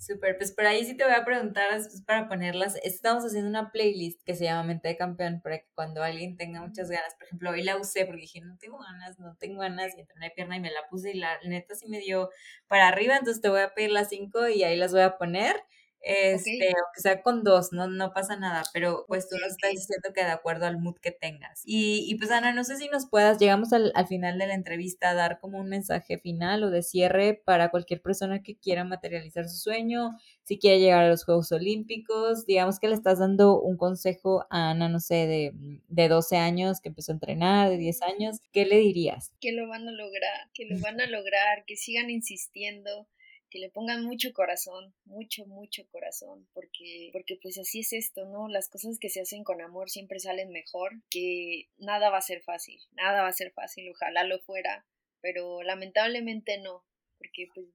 Súper, 0.00 0.38
pues 0.38 0.50
por 0.52 0.64
ahí 0.64 0.82
sí 0.86 0.96
te 0.96 1.04
voy 1.04 1.12
a 1.12 1.26
preguntar 1.26 1.68
para 2.06 2.26
ponerlas. 2.26 2.74
Estamos 2.82 3.22
haciendo 3.22 3.50
una 3.50 3.70
playlist 3.70 4.22
que 4.24 4.34
se 4.34 4.44
llama 4.44 4.62
Mente 4.62 4.88
de 4.88 4.96
Campeón 4.96 5.42
para 5.42 5.58
que 5.58 5.66
cuando 5.74 6.02
alguien 6.02 6.38
tenga 6.38 6.62
muchas 6.62 6.88
ganas, 6.90 7.14
por 7.16 7.26
ejemplo, 7.26 7.50
hoy 7.50 7.62
la 7.62 7.76
usé 7.76 8.06
porque 8.06 8.22
dije, 8.22 8.40
no 8.40 8.56
tengo 8.56 8.78
ganas, 8.78 9.18
no 9.18 9.36
tengo 9.36 9.60
ganas, 9.60 9.94
y 9.94 10.00
entrené 10.00 10.30
pierna 10.30 10.56
y 10.56 10.60
me 10.60 10.70
la 10.70 10.88
puse 10.88 11.10
y 11.10 11.18
la 11.18 11.38
neta 11.44 11.74
sí 11.74 11.86
me 11.86 11.98
dio 11.98 12.30
para 12.66 12.88
arriba, 12.88 13.18
entonces 13.18 13.42
te 13.42 13.50
voy 13.50 13.60
a 13.60 13.74
pedir 13.74 13.90
las 13.90 14.08
cinco 14.08 14.48
y 14.48 14.64
ahí 14.64 14.74
las 14.74 14.92
voy 14.92 15.02
a 15.02 15.18
poner. 15.18 15.54
Este, 16.02 16.68
aunque 16.68 17.00
sea 17.00 17.22
con 17.22 17.44
dos, 17.44 17.72
no, 17.72 17.86
no 17.86 18.12
pasa 18.14 18.36
nada, 18.36 18.62
pero 18.72 19.04
pues 19.06 19.28
tú 19.28 19.36
nos 19.36 19.52
estás 19.52 19.70
diciendo 19.70 20.10
que 20.14 20.24
de 20.24 20.30
acuerdo 20.30 20.66
al 20.66 20.78
mood 20.78 20.96
que 20.96 21.10
tengas. 21.10 21.62
Y, 21.64 22.06
y 22.08 22.14
pues 22.16 22.30
Ana, 22.30 22.52
no 22.52 22.64
sé 22.64 22.76
si 22.76 22.88
nos 22.88 23.06
puedas, 23.06 23.38
llegamos 23.38 23.72
al, 23.72 23.92
al, 23.94 24.06
final 24.06 24.38
de 24.38 24.46
la 24.46 24.54
entrevista, 24.54 25.10
a 25.10 25.14
dar 25.14 25.40
como 25.40 25.58
un 25.58 25.68
mensaje 25.68 26.18
final 26.18 26.64
o 26.64 26.70
de 26.70 26.82
cierre 26.82 27.34
para 27.44 27.70
cualquier 27.70 28.00
persona 28.00 28.42
que 28.42 28.56
quiera 28.56 28.84
materializar 28.84 29.48
su 29.48 29.58
sueño, 29.58 30.10
si 30.44 30.58
quiere 30.58 30.80
llegar 30.80 31.04
a 31.04 31.08
los 31.08 31.24
Juegos 31.24 31.52
Olímpicos, 31.52 32.46
digamos 32.46 32.80
que 32.80 32.88
le 32.88 32.94
estás 32.94 33.18
dando 33.18 33.60
un 33.60 33.76
consejo 33.76 34.46
a 34.50 34.70
Ana, 34.70 34.88
no 34.88 35.00
sé, 35.00 35.26
de, 35.26 35.52
de 35.88 36.08
12 36.08 36.36
años 36.38 36.80
que 36.80 36.88
empezó 36.88 37.12
a 37.12 37.14
entrenar, 37.14 37.68
de 37.68 37.76
10 37.76 38.02
años, 38.02 38.40
¿qué 38.52 38.64
le 38.64 38.78
dirías? 38.78 39.32
Que 39.40 39.52
lo 39.52 39.68
van 39.68 39.86
a 39.86 39.92
lograr, 39.92 40.50
que 40.54 40.64
lo 40.64 40.80
van 40.80 41.00
a 41.00 41.06
lograr, 41.06 41.64
que 41.66 41.76
sigan 41.76 42.10
insistiendo 42.10 43.06
que 43.50 43.58
le 43.58 43.68
pongan 43.68 44.04
mucho 44.04 44.32
corazón, 44.32 44.94
mucho, 45.04 45.44
mucho 45.46 45.86
corazón, 45.88 46.48
porque, 46.54 47.10
porque 47.12 47.36
pues 47.42 47.58
así 47.58 47.80
es 47.80 47.92
esto, 47.92 48.24
¿no? 48.26 48.48
Las 48.48 48.68
cosas 48.68 48.98
que 48.98 49.10
se 49.10 49.20
hacen 49.20 49.42
con 49.42 49.60
amor 49.60 49.90
siempre 49.90 50.20
salen 50.20 50.50
mejor, 50.50 50.92
que 51.10 51.68
nada 51.76 52.10
va 52.10 52.18
a 52.18 52.22
ser 52.22 52.42
fácil, 52.42 52.80
nada 52.92 53.22
va 53.22 53.28
a 53.28 53.32
ser 53.32 53.52
fácil, 53.52 53.90
ojalá 53.90 54.24
lo 54.24 54.38
fuera, 54.40 54.86
pero 55.20 55.62
lamentablemente 55.62 56.58
no, 56.58 56.84
porque 57.18 57.48
pues 57.52 57.66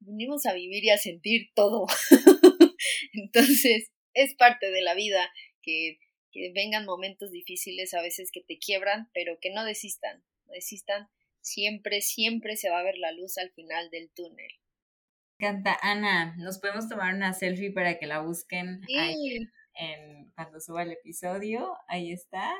venimos 0.00 0.46
a 0.46 0.54
vivir 0.54 0.84
y 0.84 0.90
a 0.90 0.98
sentir 0.98 1.50
todo. 1.54 1.86
Entonces, 3.12 3.90
es 4.14 4.34
parte 4.34 4.70
de 4.70 4.80
la 4.80 4.94
vida 4.94 5.30
que, 5.62 5.98
que 6.32 6.50
vengan 6.52 6.86
momentos 6.86 7.30
difíciles 7.30 7.92
a 7.92 8.00
veces 8.00 8.30
que 8.32 8.40
te 8.40 8.58
quiebran, 8.58 9.10
pero 9.12 9.38
que 9.38 9.50
no 9.50 9.64
desistan, 9.64 10.24
no 10.46 10.54
desistan, 10.54 11.08
siempre, 11.42 12.00
siempre 12.00 12.56
se 12.56 12.70
va 12.70 12.80
a 12.80 12.84
ver 12.84 12.96
la 12.96 13.12
luz 13.12 13.36
al 13.36 13.50
final 13.52 13.90
del 13.90 14.10
túnel 14.10 14.50
encanta. 15.40 15.78
Ana, 15.80 16.34
¿nos 16.36 16.58
podemos 16.58 16.88
tomar 16.88 17.14
una 17.14 17.32
selfie 17.32 17.72
para 17.72 17.98
que 17.98 18.06
la 18.06 18.20
busquen 18.20 18.82
ahí 18.98 19.48
en, 19.74 20.30
cuando 20.32 20.60
suba 20.60 20.82
el 20.82 20.92
episodio? 20.92 21.76
Ahí 21.88 22.12
está. 22.12 22.52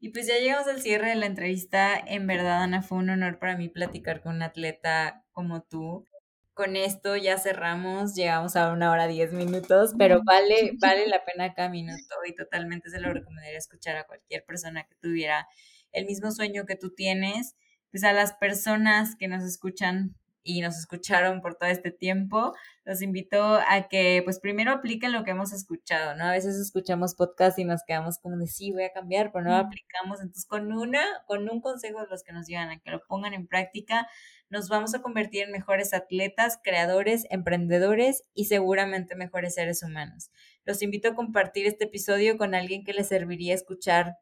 Y 0.00 0.10
pues 0.10 0.26
ya 0.26 0.38
llegamos 0.38 0.66
al 0.68 0.80
cierre 0.80 1.10
de 1.10 1.16
la 1.16 1.26
entrevista. 1.26 1.98
En 1.98 2.26
verdad, 2.26 2.62
Ana, 2.62 2.82
fue 2.82 2.98
un 2.98 3.10
honor 3.10 3.38
para 3.38 3.56
mí 3.56 3.68
platicar 3.68 4.22
con 4.22 4.36
un 4.36 4.42
atleta 4.42 5.24
como 5.32 5.62
tú. 5.62 6.06
Con 6.54 6.76
esto 6.76 7.16
ya 7.16 7.36
cerramos, 7.36 8.14
llegamos 8.14 8.56
a 8.56 8.72
una 8.72 8.90
hora 8.90 9.06
diez 9.06 9.34
minutos, 9.34 9.94
pero 9.98 10.22
vale, 10.24 10.72
vale 10.80 11.06
la 11.06 11.22
pena 11.26 11.52
cada 11.52 11.68
minuto 11.68 12.14
y 12.26 12.34
totalmente 12.34 12.88
se 12.88 13.00
lo 13.00 13.12
recomendaría 13.12 13.58
escuchar 13.58 13.96
a 13.96 14.06
cualquier 14.06 14.44
persona 14.46 14.84
que 14.84 14.94
tuviera 14.94 15.46
el 15.92 16.06
mismo 16.06 16.30
sueño 16.30 16.64
que 16.64 16.76
tú 16.76 16.94
tienes. 16.94 17.54
Pues 17.90 18.04
a 18.04 18.14
las 18.14 18.32
personas 18.32 19.16
que 19.16 19.28
nos 19.28 19.44
escuchan 19.44 20.16
y 20.46 20.60
nos 20.60 20.78
escucharon 20.78 21.40
por 21.40 21.56
todo 21.56 21.68
este 21.68 21.90
tiempo, 21.90 22.54
los 22.84 23.02
invito 23.02 23.42
a 23.42 23.88
que 23.88 24.22
pues 24.24 24.38
primero 24.38 24.70
apliquen 24.70 25.12
lo 25.12 25.24
que 25.24 25.32
hemos 25.32 25.52
escuchado, 25.52 26.14
¿no? 26.14 26.24
A 26.24 26.30
veces 26.30 26.56
escuchamos 26.56 27.16
podcast 27.16 27.58
y 27.58 27.64
nos 27.64 27.82
quedamos 27.84 28.18
como 28.18 28.36
de 28.36 28.46
sí, 28.46 28.70
voy 28.70 28.84
a 28.84 28.92
cambiar, 28.92 29.32
pero 29.32 29.44
no 29.44 29.50
lo 29.50 29.56
aplicamos. 29.56 30.20
Entonces 30.20 30.46
con 30.46 30.72
una, 30.72 31.02
con 31.26 31.50
un 31.50 31.60
consejo 31.60 32.00
de 32.00 32.06
los 32.08 32.22
que 32.22 32.32
nos 32.32 32.46
llevan 32.46 32.70
a 32.70 32.78
que 32.78 32.92
lo 32.92 33.04
pongan 33.06 33.34
en 33.34 33.48
práctica, 33.48 34.06
nos 34.48 34.68
vamos 34.68 34.94
a 34.94 35.02
convertir 35.02 35.42
en 35.42 35.50
mejores 35.50 35.92
atletas, 35.92 36.60
creadores, 36.62 37.26
emprendedores 37.30 38.22
y 38.32 38.44
seguramente 38.44 39.16
mejores 39.16 39.54
seres 39.54 39.82
humanos. 39.82 40.30
Los 40.64 40.80
invito 40.80 41.08
a 41.08 41.14
compartir 41.16 41.66
este 41.66 41.86
episodio 41.86 42.38
con 42.38 42.54
alguien 42.54 42.84
que 42.84 42.92
les 42.92 43.08
serviría 43.08 43.54
escuchar 43.54 44.18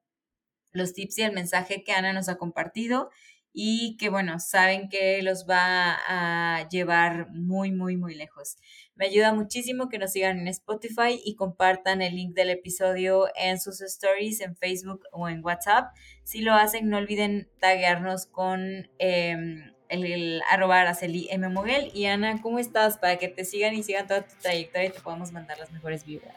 los 0.72 0.92
tips 0.92 1.18
y 1.18 1.22
el 1.22 1.32
mensaje 1.32 1.84
que 1.84 1.92
Ana 1.92 2.12
nos 2.12 2.28
ha 2.28 2.36
compartido 2.36 3.10
y 3.56 3.96
que 3.98 4.08
bueno, 4.08 4.40
saben 4.40 4.88
que 4.88 5.22
los 5.22 5.46
va 5.48 5.96
a 6.08 6.68
llevar 6.68 7.30
muy, 7.30 7.70
muy, 7.70 7.96
muy 7.96 8.16
lejos. 8.16 8.56
Me 8.96 9.06
ayuda 9.06 9.32
muchísimo 9.32 9.88
que 9.88 9.98
nos 9.98 10.10
sigan 10.10 10.40
en 10.40 10.48
Spotify 10.48 11.20
y 11.24 11.36
compartan 11.36 12.02
el 12.02 12.16
link 12.16 12.34
del 12.34 12.50
episodio 12.50 13.28
en 13.36 13.60
sus 13.60 13.80
stories 13.80 14.40
en 14.40 14.56
Facebook 14.56 15.04
o 15.12 15.28
en 15.28 15.44
WhatsApp. 15.44 15.94
Si 16.24 16.40
lo 16.40 16.52
hacen, 16.54 16.88
no 16.88 16.96
olviden 16.96 17.48
taguearnos 17.60 18.26
con 18.26 18.88
em, 18.98 19.72
el, 19.88 20.04
el, 20.04 20.42
arroba 20.50 20.80
Araceli 20.80 21.28
M. 21.30 21.48
Moguel. 21.48 21.92
Y 21.94 22.06
Ana, 22.06 22.42
¿cómo 22.42 22.58
estás? 22.58 22.98
Para 22.98 23.18
que 23.18 23.28
te 23.28 23.44
sigan 23.44 23.74
y 23.74 23.84
sigan 23.84 24.08
toda 24.08 24.22
tu 24.22 24.34
trayectoria 24.42 24.88
y 24.88 24.92
te 24.92 25.00
podamos 25.00 25.30
mandar 25.30 25.58
las 25.60 25.70
mejores 25.70 26.04
vibras. 26.04 26.36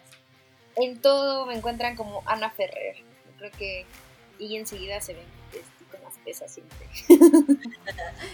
En 0.75 1.01
todo 1.01 1.47
me 1.47 1.55
encuentran 1.55 1.95
como 1.95 2.21
Ana 2.27 2.51
Ferrer. 2.51 2.97
Creo 3.39 3.51
que 3.57 3.87
y 4.37 4.55
enseguida 4.55 5.01
se 5.01 5.15
ven 5.15 5.25
esa 6.27 6.47
siempre. 6.47 6.77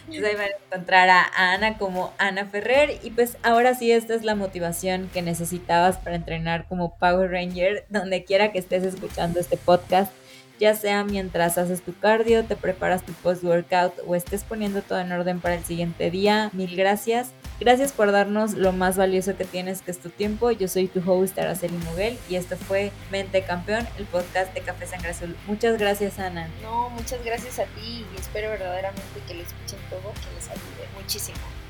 Pues 0.07 0.24
ahí 0.24 0.36
van 0.36 0.45
a 0.45 0.65
encontrar 0.65 1.10
a 1.10 1.53
Ana 1.53 1.78
como 1.78 2.14
Ana 2.18 2.45
Ferrer 2.45 2.99
y 3.03 3.11
pues 3.11 3.38
ahora 3.41 3.74
sí 3.74 3.91
esta 3.91 4.14
es 4.14 4.24
la 4.24 4.36
motivación 4.36 5.10
que 5.14 5.22
necesitabas 5.22 5.98
para 5.98 6.15
entrenar 6.15 6.68
como 6.68 6.98
Power 6.98 7.32
Ranger 7.32 7.86
donde 7.90 8.24
quiera 8.24 8.52
que 8.52 8.60
estés 8.60 8.84
escuchando 8.84 9.40
este 9.40 9.57
podcast 9.57 10.11
ya 10.59 10.75
sea 10.75 11.03
mientras 11.03 11.57
haces 11.57 11.81
tu 11.81 11.97
cardio, 11.97 12.43
te 12.45 12.55
preparas 12.55 13.03
tu 13.03 13.13
post-workout 13.13 13.93
o 14.05 14.15
estés 14.15 14.43
poniendo 14.43 14.81
todo 14.81 14.99
en 14.99 15.11
orden 15.11 15.39
para 15.39 15.55
el 15.55 15.63
siguiente 15.63 16.11
día. 16.11 16.49
Mil 16.53 16.75
gracias. 16.75 17.31
Gracias 17.59 17.91
por 17.91 18.11
darnos 18.11 18.53
lo 18.53 18.73
más 18.73 18.97
valioso 18.97 19.38
que 19.38 19.45
tienes, 19.45 19.81
que 19.81 19.91
es 19.91 19.99
tu 19.99 20.09
tiempo. 20.09 20.51
Yo 20.51 20.67
soy 20.67 20.88
tu 20.88 20.99
host, 21.09 21.38
Araceli 21.38 21.77
Muguel, 21.77 22.17
y 22.30 22.35
esto 22.35 22.57
fue 22.57 22.91
Mente 23.11 23.43
Campeón, 23.43 23.88
el 23.97 24.05
podcast 24.05 24.53
de 24.53 24.61
Café 24.61 24.88
Sangre 24.88 25.09
Azul. 25.09 25.35
Muchas 25.47 25.77
gracias, 25.77 26.19
Ana. 26.19 26.49
No, 26.61 26.89
muchas 26.89 27.23
gracias 27.23 27.59
a 27.59 27.65
ti 27.65 28.05
y 28.11 28.19
espero 28.19 28.49
verdaderamente 28.49 29.19
que 29.27 29.35
lo 29.35 29.43
escuchen 29.43 29.80
todo, 29.89 30.11
que 30.13 30.35
les 30.35 30.49
ayude 30.49 30.88
muchísimo. 30.99 31.62